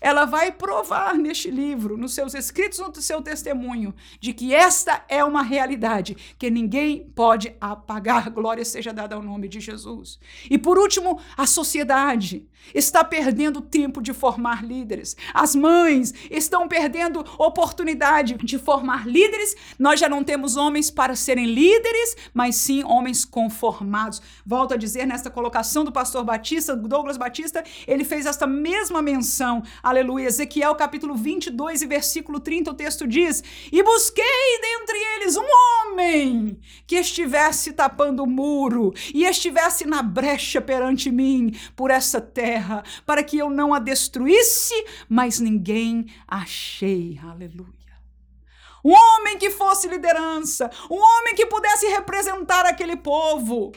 ela 0.05 0.23
vai 0.25 0.51
provar 0.51 1.15
neste 1.15 1.49
livro, 1.49 1.97
nos 1.97 2.13
seus 2.13 2.35
escritos, 2.35 2.77
no 2.77 2.93
seu 3.01 3.23
testemunho, 3.23 3.91
de 4.19 4.33
que 4.33 4.53
esta 4.53 5.03
é 5.09 5.23
uma 5.23 5.41
realidade 5.41 6.15
que 6.37 6.51
ninguém 6.51 7.11
pode 7.15 7.55
apagar. 7.59 8.29
Glória 8.29 8.63
seja 8.63 8.93
dada 8.93 9.15
ao 9.15 9.23
nome 9.23 9.47
de 9.47 9.59
Jesus. 9.59 10.19
E 10.47 10.59
por 10.59 10.77
último, 10.77 11.19
a 11.35 11.47
sociedade 11.47 12.47
está 12.73 13.03
perdendo 13.03 13.61
tempo 13.61 14.01
de 14.01 14.13
formar 14.13 14.63
líderes. 14.63 15.15
As 15.33 15.55
mães 15.55 16.13
estão 16.31 16.67
perdendo 16.67 17.25
oportunidade 17.37 18.35
de 18.35 18.57
formar 18.57 19.07
líderes. 19.07 19.55
Nós 19.77 19.99
já 19.99 20.09
não 20.09 20.23
temos 20.23 20.55
homens 20.55 20.89
para 20.89 21.15
serem 21.15 21.45
líderes, 21.45 22.15
mas 22.33 22.55
sim 22.55 22.83
homens 22.83 23.25
conformados. 23.25 24.21
Volto 24.45 24.73
a 24.73 24.77
dizer, 24.77 25.05
nesta 25.05 25.29
colocação 25.29 25.83
do 25.83 25.91
pastor 25.91 26.23
Batista, 26.23 26.75
Douglas 26.75 27.17
Batista, 27.17 27.63
ele 27.87 28.03
fez 28.03 28.25
esta 28.25 28.47
mesma 28.47 29.01
menção 29.01 29.63
Aleluia. 29.95 30.27
Ezequiel 30.27 30.75
capítulo 30.75 31.15
22 31.15 31.81
e 31.81 31.87
versículo 31.87 32.41
30, 32.41 32.69
o 32.69 32.73
texto 32.73 33.07
diz: 33.07 33.41
E 33.71 33.81
busquei 33.81 34.59
dentre 34.61 34.97
eles 34.97 35.37
um 35.37 35.45
homem 35.45 36.59
que 36.85 36.97
estivesse 36.97 37.71
tapando 37.71 38.23
o 38.23 38.27
muro 38.27 38.93
e 39.13 39.23
estivesse 39.23 39.85
na 39.85 40.03
brecha 40.03 40.59
perante 40.59 41.09
mim 41.09 41.57
por 41.77 41.91
essa 41.91 42.19
terra, 42.19 42.83
para 43.05 43.23
que 43.23 43.37
eu 43.37 43.49
não 43.49 43.73
a 43.73 43.79
destruísse, 43.79 44.73
mas 45.07 45.39
ninguém 45.39 46.07
achei. 46.27 47.17
Aleluia. 47.23 47.73
Um 48.83 48.91
homem 48.91 49.37
que 49.37 49.49
fosse 49.49 49.87
liderança, 49.87 50.69
um 50.91 50.99
homem 51.01 51.35
que 51.35 51.45
pudesse 51.45 51.87
representar 51.87 52.65
aquele 52.65 52.97
povo. 52.97 53.71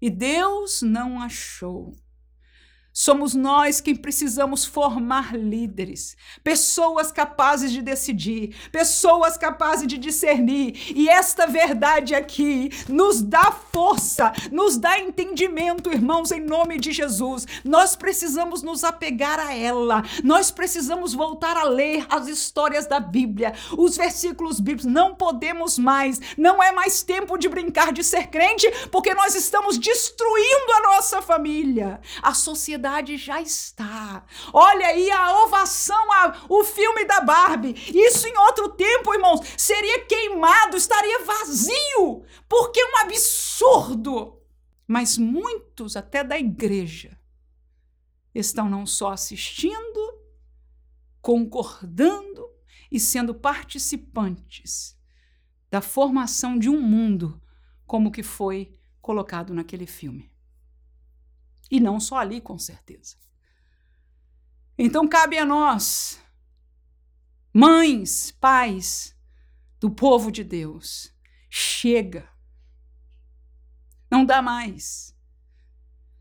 E 0.00 0.08
Deus 0.08 0.80
não 0.80 1.20
achou. 1.20 1.92
Somos 3.02 3.34
nós 3.34 3.80
quem 3.80 3.96
precisamos 3.96 4.66
formar 4.66 5.34
líderes, 5.34 6.18
pessoas 6.44 7.10
capazes 7.10 7.72
de 7.72 7.80
decidir, 7.80 8.54
pessoas 8.70 9.38
capazes 9.38 9.86
de 9.86 9.96
discernir. 9.96 10.92
E 10.94 11.08
esta 11.08 11.46
verdade 11.46 12.14
aqui 12.14 12.68
nos 12.90 13.22
dá 13.22 13.52
força, 13.52 14.30
nos 14.52 14.76
dá 14.76 14.98
entendimento, 14.98 15.90
irmãos, 15.90 16.30
em 16.30 16.42
nome 16.42 16.78
de 16.78 16.92
Jesus. 16.92 17.46
Nós 17.64 17.96
precisamos 17.96 18.62
nos 18.62 18.84
apegar 18.84 19.40
a 19.40 19.54
ela, 19.54 20.02
nós 20.22 20.50
precisamos 20.50 21.14
voltar 21.14 21.56
a 21.56 21.64
ler 21.64 22.04
as 22.10 22.28
histórias 22.28 22.86
da 22.86 23.00
Bíblia, 23.00 23.54
os 23.78 23.96
versículos 23.96 24.60
bíblicos. 24.60 24.84
Não 24.84 25.14
podemos 25.14 25.78
mais, 25.78 26.20
não 26.36 26.62
é 26.62 26.70
mais 26.70 27.02
tempo 27.02 27.38
de 27.38 27.48
brincar 27.48 27.94
de 27.94 28.04
ser 28.04 28.26
crente, 28.26 28.70
porque 28.92 29.14
nós 29.14 29.34
estamos 29.34 29.78
destruindo 29.78 30.72
a 30.76 30.82
nossa 30.82 31.22
família, 31.22 31.98
a 32.22 32.34
sociedade 32.34 32.89
sociedade 32.90 33.16
já 33.16 33.40
está. 33.40 34.26
Olha 34.52 34.86
aí 34.86 35.10
a 35.10 35.44
ovação, 35.44 36.12
a, 36.12 36.46
o 36.48 36.64
filme 36.64 37.04
da 37.04 37.20
Barbie. 37.20 37.74
Isso 37.94 38.26
em 38.26 38.36
outro 38.36 38.70
tempo, 38.70 39.14
irmãos, 39.14 39.40
seria 39.56 40.04
queimado, 40.06 40.76
estaria 40.76 41.24
vazio, 41.24 42.24
porque 42.48 42.80
é 42.80 42.86
um 42.86 42.96
absurdo. 42.98 44.40
Mas 44.86 45.16
muitos, 45.16 45.96
até 45.96 46.24
da 46.24 46.38
igreja, 46.38 47.16
estão 48.34 48.68
não 48.68 48.84
só 48.84 49.12
assistindo, 49.12 50.20
concordando 51.22 52.50
e 52.90 52.98
sendo 52.98 53.32
participantes 53.32 54.98
da 55.70 55.80
formação 55.80 56.58
de 56.58 56.68
um 56.68 56.80
mundo 56.80 57.40
como 57.86 58.10
que 58.10 58.22
foi 58.22 58.76
colocado 59.00 59.54
naquele 59.54 59.86
filme. 59.86 60.29
E 61.70 61.78
não 61.78 62.00
só 62.00 62.18
ali, 62.18 62.40
com 62.40 62.58
certeza. 62.58 63.16
Então 64.76 65.06
cabe 65.06 65.38
a 65.38 65.44
nós, 65.44 66.20
mães, 67.52 68.30
pais 68.32 69.16
do 69.78 69.90
povo 69.90 70.32
de 70.32 70.42
Deus, 70.42 71.14
chega. 71.48 72.28
Não 74.10 74.24
dá 74.24 74.42
mais. 74.42 75.14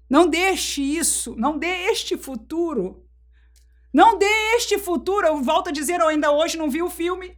Não 0.10 0.28
deixe 0.28 0.82
isso, 0.82 1.36
não 1.36 1.58
dê 1.58 1.90
este 1.92 2.18
futuro. 2.18 3.08
Não 3.94 4.18
dê 4.18 4.56
este 4.56 4.78
futuro. 4.78 5.26
Eu 5.26 5.42
volto 5.42 5.70
a 5.70 5.72
dizer, 5.72 6.00
eu 6.00 6.08
ainda 6.08 6.32
hoje 6.32 6.58
não 6.58 6.70
vi 6.70 6.82
o 6.82 6.90
filme, 6.90 7.38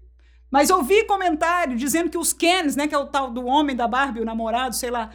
mas 0.49 0.69
ouvi 0.69 1.05
comentário 1.05 1.77
dizendo 1.77 2.09
que 2.09 2.17
os 2.17 2.33
Kens, 2.33 2.75
né, 2.75 2.87
que 2.87 2.95
é 2.95 2.97
o 2.97 3.07
tal 3.07 3.31
do 3.31 3.45
homem 3.45 3.75
da 3.75 3.87
Barbie, 3.87 4.21
o 4.21 4.25
namorado, 4.25 4.75
sei 4.75 4.91
lá, 4.91 5.13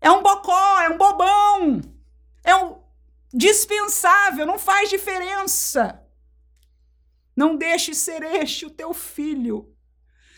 é 0.00 0.10
um 0.10 0.22
bocó, 0.22 0.80
é 0.80 0.88
um 0.88 0.96
bobão, 0.96 1.80
é 2.42 2.56
um 2.56 2.80
dispensável, 3.32 4.46
não 4.46 4.58
faz 4.58 4.88
diferença. 4.88 6.02
Não 7.36 7.56
deixe 7.56 7.94
ser 7.94 8.22
este 8.22 8.66
o 8.66 8.70
teu 8.70 8.92
filho. 8.92 9.74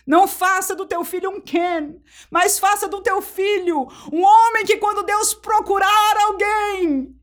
Não 0.07 0.27
faça 0.27 0.75
do 0.75 0.85
teu 0.85 1.05
filho 1.05 1.31
um 1.31 1.41
Ken, 1.41 1.97
mas 2.31 2.59
faça 2.59 2.89
do 2.89 3.01
teu 3.01 3.23
filho 3.23 3.89
um 4.13 4.25
homem 4.25 4.65
que, 4.65 4.77
quando 4.77 5.05
Deus 5.05 5.33
procurar 5.33 6.17
alguém, 6.25 7.17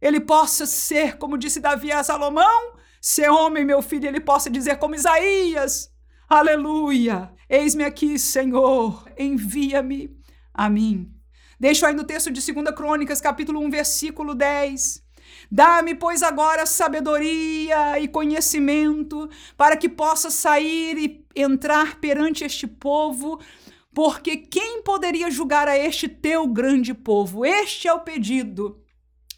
ele 0.00 0.20
possa 0.20 0.66
ser, 0.66 1.16
como 1.16 1.38
disse 1.38 1.60
Davi 1.60 1.90
a 1.90 2.04
Salomão, 2.04 2.76
ser 3.00 3.30
homem, 3.30 3.64
meu 3.64 3.80
filho, 3.80 4.06
ele 4.06 4.20
possa 4.20 4.50
dizer 4.50 4.76
como 4.76 4.94
Isaías: 4.94 5.90
Aleluia! 6.28 7.32
Eis-me 7.48 7.84
aqui, 7.84 8.18
Senhor, 8.18 9.10
envia-me 9.18 10.14
a 10.52 10.68
mim. 10.68 11.13
Deixo 11.64 11.86
aí 11.86 11.94
no 11.94 12.04
texto 12.04 12.30
de 12.30 12.52
2 12.52 12.76
Crônicas, 12.76 13.22
capítulo 13.22 13.58
1, 13.60 13.70
versículo 13.70 14.34
10. 14.34 15.02
Dá-me, 15.50 15.94
pois, 15.94 16.22
agora 16.22 16.66
sabedoria 16.66 17.98
e 17.98 18.06
conhecimento, 18.06 19.30
para 19.56 19.74
que 19.74 19.88
possa 19.88 20.30
sair 20.30 20.98
e 20.98 21.26
entrar 21.34 21.98
perante 22.00 22.44
este 22.44 22.66
povo, 22.66 23.40
porque 23.94 24.36
quem 24.36 24.82
poderia 24.82 25.30
julgar 25.30 25.66
a 25.66 25.74
este 25.74 26.06
teu 26.06 26.46
grande 26.46 26.92
povo? 26.92 27.46
Este 27.46 27.88
é 27.88 27.94
o 27.94 28.00
pedido 28.00 28.78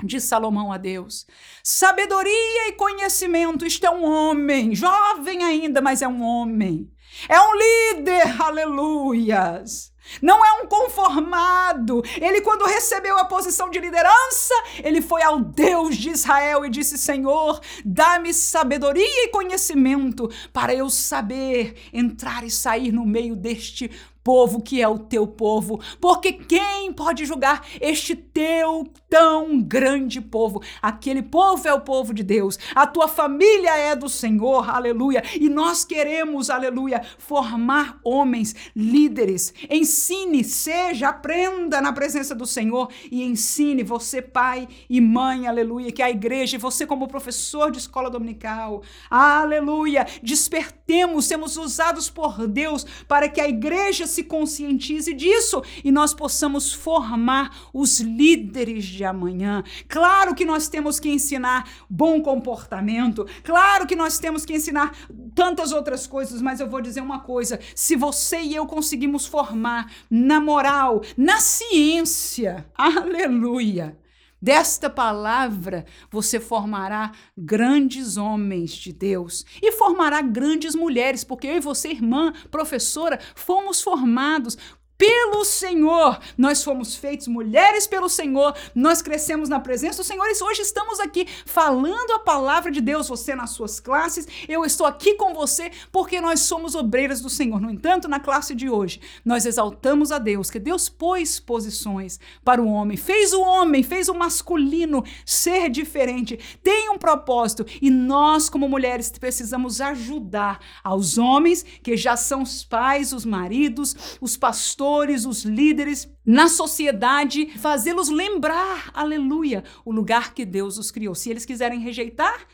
de 0.02 0.20
Salomão 0.20 0.72
a 0.72 0.78
Deus. 0.78 1.28
Sabedoria 1.62 2.68
e 2.70 2.72
conhecimento, 2.72 3.64
isto 3.64 3.86
é 3.86 3.90
um 3.90 4.04
homem, 4.04 4.74
jovem 4.74 5.44
ainda, 5.44 5.80
mas 5.80 6.02
é 6.02 6.08
um 6.08 6.24
homem. 6.24 6.90
É 7.28 7.40
um 7.40 7.52
líder, 7.54 8.42
aleluias. 8.42 9.94
Não 10.20 10.44
é 10.44 10.62
um 10.62 10.66
conformado. 10.66 12.02
Ele, 12.20 12.40
quando 12.40 12.64
recebeu 12.64 13.18
a 13.18 13.24
posição 13.24 13.70
de 13.70 13.78
liderança, 13.78 14.54
ele 14.82 15.00
foi 15.00 15.22
ao 15.22 15.40
Deus 15.40 15.96
de 15.96 16.10
Israel 16.10 16.64
e 16.64 16.70
disse: 16.70 16.98
Senhor, 16.98 17.60
dá-me 17.84 18.32
sabedoria 18.32 19.24
e 19.24 19.28
conhecimento 19.28 20.30
para 20.52 20.74
eu 20.74 20.88
saber 20.88 21.74
entrar 21.92 22.44
e 22.44 22.50
sair 22.50 22.92
no 22.92 23.06
meio 23.06 23.36
deste 23.36 23.90
povo 24.26 24.60
que 24.60 24.82
é 24.82 24.88
o 24.88 24.98
teu 24.98 25.24
povo, 25.24 25.80
porque 26.00 26.32
quem 26.32 26.92
pode 26.92 27.24
julgar 27.24 27.64
este 27.80 28.16
teu 28.16 28.84
tão 29.08 29.60
grande 29.60 30.20
povo? 30.20 30.62
Aquele 30.80 31.22
povo 31.22 31.66
é 31.66 31.72
o 31.72 31.80
povo 31.80 32.12
de 32.12 32.22
Deus, 32.22 32.58
a 32.74 32.86
tua 32.86 33.08
família 33.08 33.76
é 33.76 33.94
do 33.94 34.08
Senhor, 34.08 34.68
aleluia, 34.68 35.22
e 35.38 35.48
nós 35.48 35.84
queremos, 35.84 36.50
aleluia, 36.50 37.02
formar 37.18 37.98
homens 38.04 38.54
líderes. 38.74 39.52
Ensine, 39.70 40.44
seja, 40.44 41.08
aprenda 41.08 41.80
na 41.80 41.92
presença 41.92 42.34
do 42.34 42.46
Senhor 42.46 42.90
e 43.10 43.22
ensine 43.22 43.82
você, 43.82 44.20
pai 44.20 44.68
e 44.88 45.00
mãe, 45.00 45.46
aleluia, 45.46 45.92
que 45.92 46.02
a 46.02 46.10
igreja, 46.10 46.58
você 46.58 46.86
como 46.86 47.08
professor 47.08 47.70
de 47.70 47.78
escola 47.78 48.10
dominical, 48.10 48.82
aleluia, 49.10 50.06
despertemos, 50.22 51.26
sermos 51.26 51.56
usados 51.56 52.10
por 52.10 52.46
Deus 52.46 52.84
para 53.06 53.28
que 53.28 53.40
a 53.40 53.48
igreja 53.48 54.06
se 54.06 54.24
conscientize 54.24 55.12
disso 55.12 55.62
e 55.84 55.90
nós 55.90 56.14
possamos 56.14 56.72
formar 56.72 57.68
os 57.72 58.00
líderes 58.00 58.84
de 58.96 59.04
amanhã. 59.04 59.62
Claro 59.88 60.34
que 60.34 60.44
nós 60.44 60.68
temos 60.68 60.98
que 60.98 61.08
ensinar 61.08 61.68
bom 61.88 62.20
comportamento, 62.20 63.26
claro 63.44 63.86
que 63.86 63.94
nós 63.94 64.18
temos 64.18 64.44
que 64.44 64.54
ensinar 64.54 64.96
tantas 65.34 65.72
outras 65.72 66.06
coisas, 66.06 66.40
mas 66.40 66.60
eu 66.60 66.68
vou 66.68 66.80
dizer 66.80 67.00
uma 67.00 67.20
coisa: 67.20 67.60
se 67.74 67.94
você 67.94 68.40
e 68.40 68.54
eu 68.54 68.66
conseguimos 68.66 69.26
formar 69.26 69.92
na 70.10 70.40
moral, 70.40 71.02
na 71.16 71.38
ciência, 71.38 72.66
aleluia 72.76 73.96
Desta 74.40 74.90
palavra 74.90 75.86
você 76.10 76.38
formará 76.38 77.12
grandes 77.36 78.18
homens 78.18 78.70
de 78.70 78.92
Deus 78.92 79.46
e 79.62 79.72
formará 79.72 80.20
grandes 80.20 80.74
mulheres, 80.74 81.24
porque 81.24 81.46
eu 81.46 81.56
e 81.56 81.60
você, 81.60 81.88
irmã, 81.88 82.34
professora, 82.50 83.18
fomos 83.34 83.80
formados 83.80 84.58
pelo 84.98 85.44
Senhor. 85.44 86.18
Nós 86.36 86.62
fomos 86.62 86.94
feitos 86.94 87.28
mulheres 87.28 87.86
pelo 87.86 88.08
Senhor, 88.08 88.54
nós 88.74 89.02
crescemos 89.02 89.48
na 89.48 89.60
presença 89.60 90.02
do 90.02 90.06
Senhor 90.06 90.26
e 90.26 90.42
hoje 90.42 90.62
estamos 90.62 91.00
aqui 91.00 91.26
falando 91.44 92.12
a 92.12 92.18
palavra 92.18 92.70
de 92.70 92.80
Deus. 92.80 93.08
Você 93.08 93.34
nas 93.34 93.50
suas 93.50 93.80
classes, 93.80 94.26
eu 94.48 94.64
estou 94.64 94.86
aqui 94.86 95.14
com 95.14 95.34
você 95.34 95.70
porque 95.92 96.20
nós 96.20 96.40
somos 96.40 96.74
obreiras 96.74 97.20
do 97.20 97.30
Senhor. 97.30 97.60
No 97.60 97.70
entanto, 97.70 98.08
na 98.08 98.20
classe 98.20 98.54
de 98.54 98.68
hoje, 98.68 99.00
nós 99.24 99.46
exaltamos 99.46 100.10
a 100.10 100.18
Deus, 100.18 100.50
que 100.50 100.58
Deus 100.58 100.88
pôs 100.88 101.38
posições 101.38 102.18
para 102.44 102.62
o 102.62 102.68
homem, 102.68 102.96
fez 102.96 103.32
o 103.32 103.40
homem, 103.40 103.82
fez 103.82 104.08
o 104.08 104.14
masculino 104.14 105.04
ser 105.24 105.68
diferente, 105.68 106.38
tem 106.62 106.90
um 106.90 106.98
propósito 106.98 107.66
e 107.80 107.90
nós, 107.90 108.48
como 108.48 108.68
mulheres, 108.68 109.10
precisamos 109.10 109.80
ajudar 109.80 110.60
aos 110.82 111.18
homens 111.18 111.64
que 111.82 111.96
já 111.96 112.16
são 112.16 112.42
os 112.42 112.64
pais, 112.64 113.12
os 113.12 113.24
maridos, 113.24 114.18
os 114.20 114.36
pastores 114.36 114.85
pastores, 114.86 115.26
os 115.26 115.44
líderes 115.44 116.08
na 116.24 116.48
sociedade, 116.48 117.46
fazê-los 117.58 118.08
lembrar, 118.08 118.90
aleluia, 118.94 119.64
o 119.84 119.90
lugar 119.90 120.32
que 120.32 120.44
Deus 120.44 120.78
os 120.78 120.92
criou. 120.92 121.14
Se 121.14 121.28
eles 121.28 121.44
quiserem 121.44 121.80
rejeitar, 121.80 122.46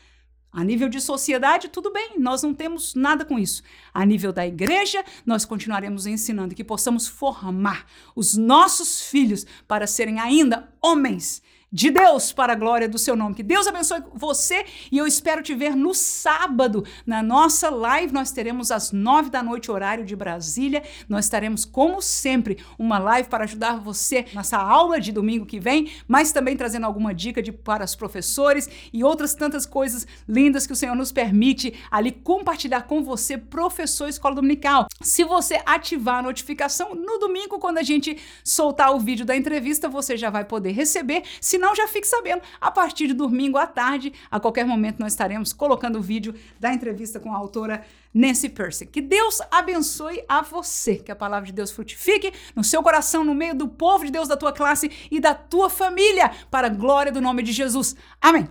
a 0.51 0.63
nível 0.63 0.89
de 0.89 0.99
sociedade, 0.99 1.67
tudo 1.69 1.91
bem, 1.91 2.19
nós 2.19 2.41
não 2.41 2.53
temos 2.53 2.95
nada 2.95 3.23
com 3.23 3.37
isso. 3.37 3.61
A 3.93 4.03
nível 4.03 4.33
da 4.33 4.45
igreja, 4.47 5.03
nós 5.25 5.45
continuaremos 5.45 6.07
ensinando 6.07 6.55
que 6.55 6.63
possamos 6.63 7.07
formar 7.07 7.85
os 8.15 8.35
nossos 8.35 9.01
filhos 9.01 9.45
para 9.67 9.85
serem 9.85 10.19
ainda 10.19 10.71
homens 10.81 11.41
de 11.73 11.89
Deus 11.89 12.31
para 12.31 12.53
a 12.53 12.55
glória 12.55 12.87
do 12.87 12.99
seu 12.99 13.15
nome. 13.15 13.33
Que 13.33 13.41
Deus 13.41 13.65
abençoe 13.65 14.03
você 14.13 14.63
e 14.91 14.99
eu 14.99 15.07
espero 15.07 15.41
te 15.41 15.55
ver 15.55 15.75
no 15.75 15.91
sábado 15.91 16.85
na 17.03 17.23
nossa 17.23 17.71
live. 17.71 18.13
Nós 18.13 18.31
teremos 18.31 18.69
às 18.69 18.91
nove 18.91 19.31
da 19.31 19.41
noite, 19.41 19.71
horário 19.71 20.05
de 20.05 20.15
Brasília. 20.15 20.83
Nós 21.09 21.25
estaremos, 21.25 21.65
como 21.65 21.99
sempre, 21.99 22.59
uma 22.77 22.99
live 22.99 23.27
para 23.27 23.45
ajudar 23.45 23.79
você 23.79 24.23
nessa 24.35 24.57
aula 24.57 25.01
de 25.01 25.11
domingo 25.11 25.47
que 25.47 25.59
vem, 25.59 25.91
mas 26.07 26.31
também 26.31 26.55
trazendo 26.55 26.85
alguma 26.85 27.11
dica 27.11 27.41
de, 27.41 27.51
para 27.51 27.83
os 27.83 27.95
professores 27.95 28.69
e 28.93 29.03
outras 29.03 29.33
tantas 29.33 29.65
coisas 29.65 30.05
lindas 30.29 30.67
que 30.67 30.73
o 30.73 30.75
Senhor 30.75 30.95
nos 30.95 31.11
permite 31.11 31.73
ali 31.89 32.11
compartilhar 32.11 32.83
com 32.83 33.03
você, 33.03 33.35
professor 33.35 34.07
escola 34.07 34.35
dominical. 34.35 34.85
Se 35.01 35.23
você 35.23 35.59
ativar 35.65 36.19
a 36.19 36.21
notificação 36.21 36.93
no 36.93 37.17
domingo, 37.17 37.57
quando 37.57 37.79
a 37.79 37.83
gente 37.83 38.15
soltar 38.43 38.93
o 38.93 38.99
vídeo 38.99 39.25
da 39.25 39.35
entrevista, 39.35 39.89
você 39.89 40.15
já 40.15 40.29
vai 40.29 40.45
poder 40.45 40.71
receber. 40.71 41.23
Se 41.41 41.62
não, 41.63 41.73
já 41.73 41.87
fique 41.87 42.05
sabendo, 42.05 42.41
a 42.59 42.69
partir 42.69 43.07
de 43.07 43.13
domingo 43.13 43.57
à 43.57 43.65
tarde, 43.65 44.11
a 44.29 44.37
qualquer 44.37 44.65
momento 44.65 44.99
nós 44.99 45.13
estaremos 45.13 45.53
colocando 45.53 45.97
o 45.97 46.01
vídeo 46.01 46.35
da 46.59 46.73
entrevista 46.73 47.21
com 47.21 47.33
a 47.33 47.37
autora 47.37 47.85
Nancy 48.13 48.49
Percy. 48.49 48.85
Que 48.85 49.01
Deus 49.01 49.39
abençoe 49.49 50.25
a 50.27 50.41
você, 50.41 50.97
que 50.97 51.09
a 51.09 51.15
palavra 51.15 51.45
de 51.45 51.53
Deus 51.53 51.71
frutifique 51.71 52.33
no 52.53 52.65
seu 52.65 52.83
coração, 52.83 53.23
no 53.23 53.33
meio 53.33 53.55
do 53.55 53.69
povo 53.69 54.03
de 54.03 54.11
Deus 54.11 54.27
da 54.27 54.35
tua 54.35 54.51
classe 54.51 54.91
e 55.09 55.21
da 55.21 55.33
tua 55.33 55.69
família, 55.69 56.31
para 56.51 56.67
a 56.67 56.69
glória 56.69 57.13
do 57.13 57.21
nome 57.21 57.41
de 57.41 57.53
Jesus. 57.53 57.95
Amém. 58.21 58.49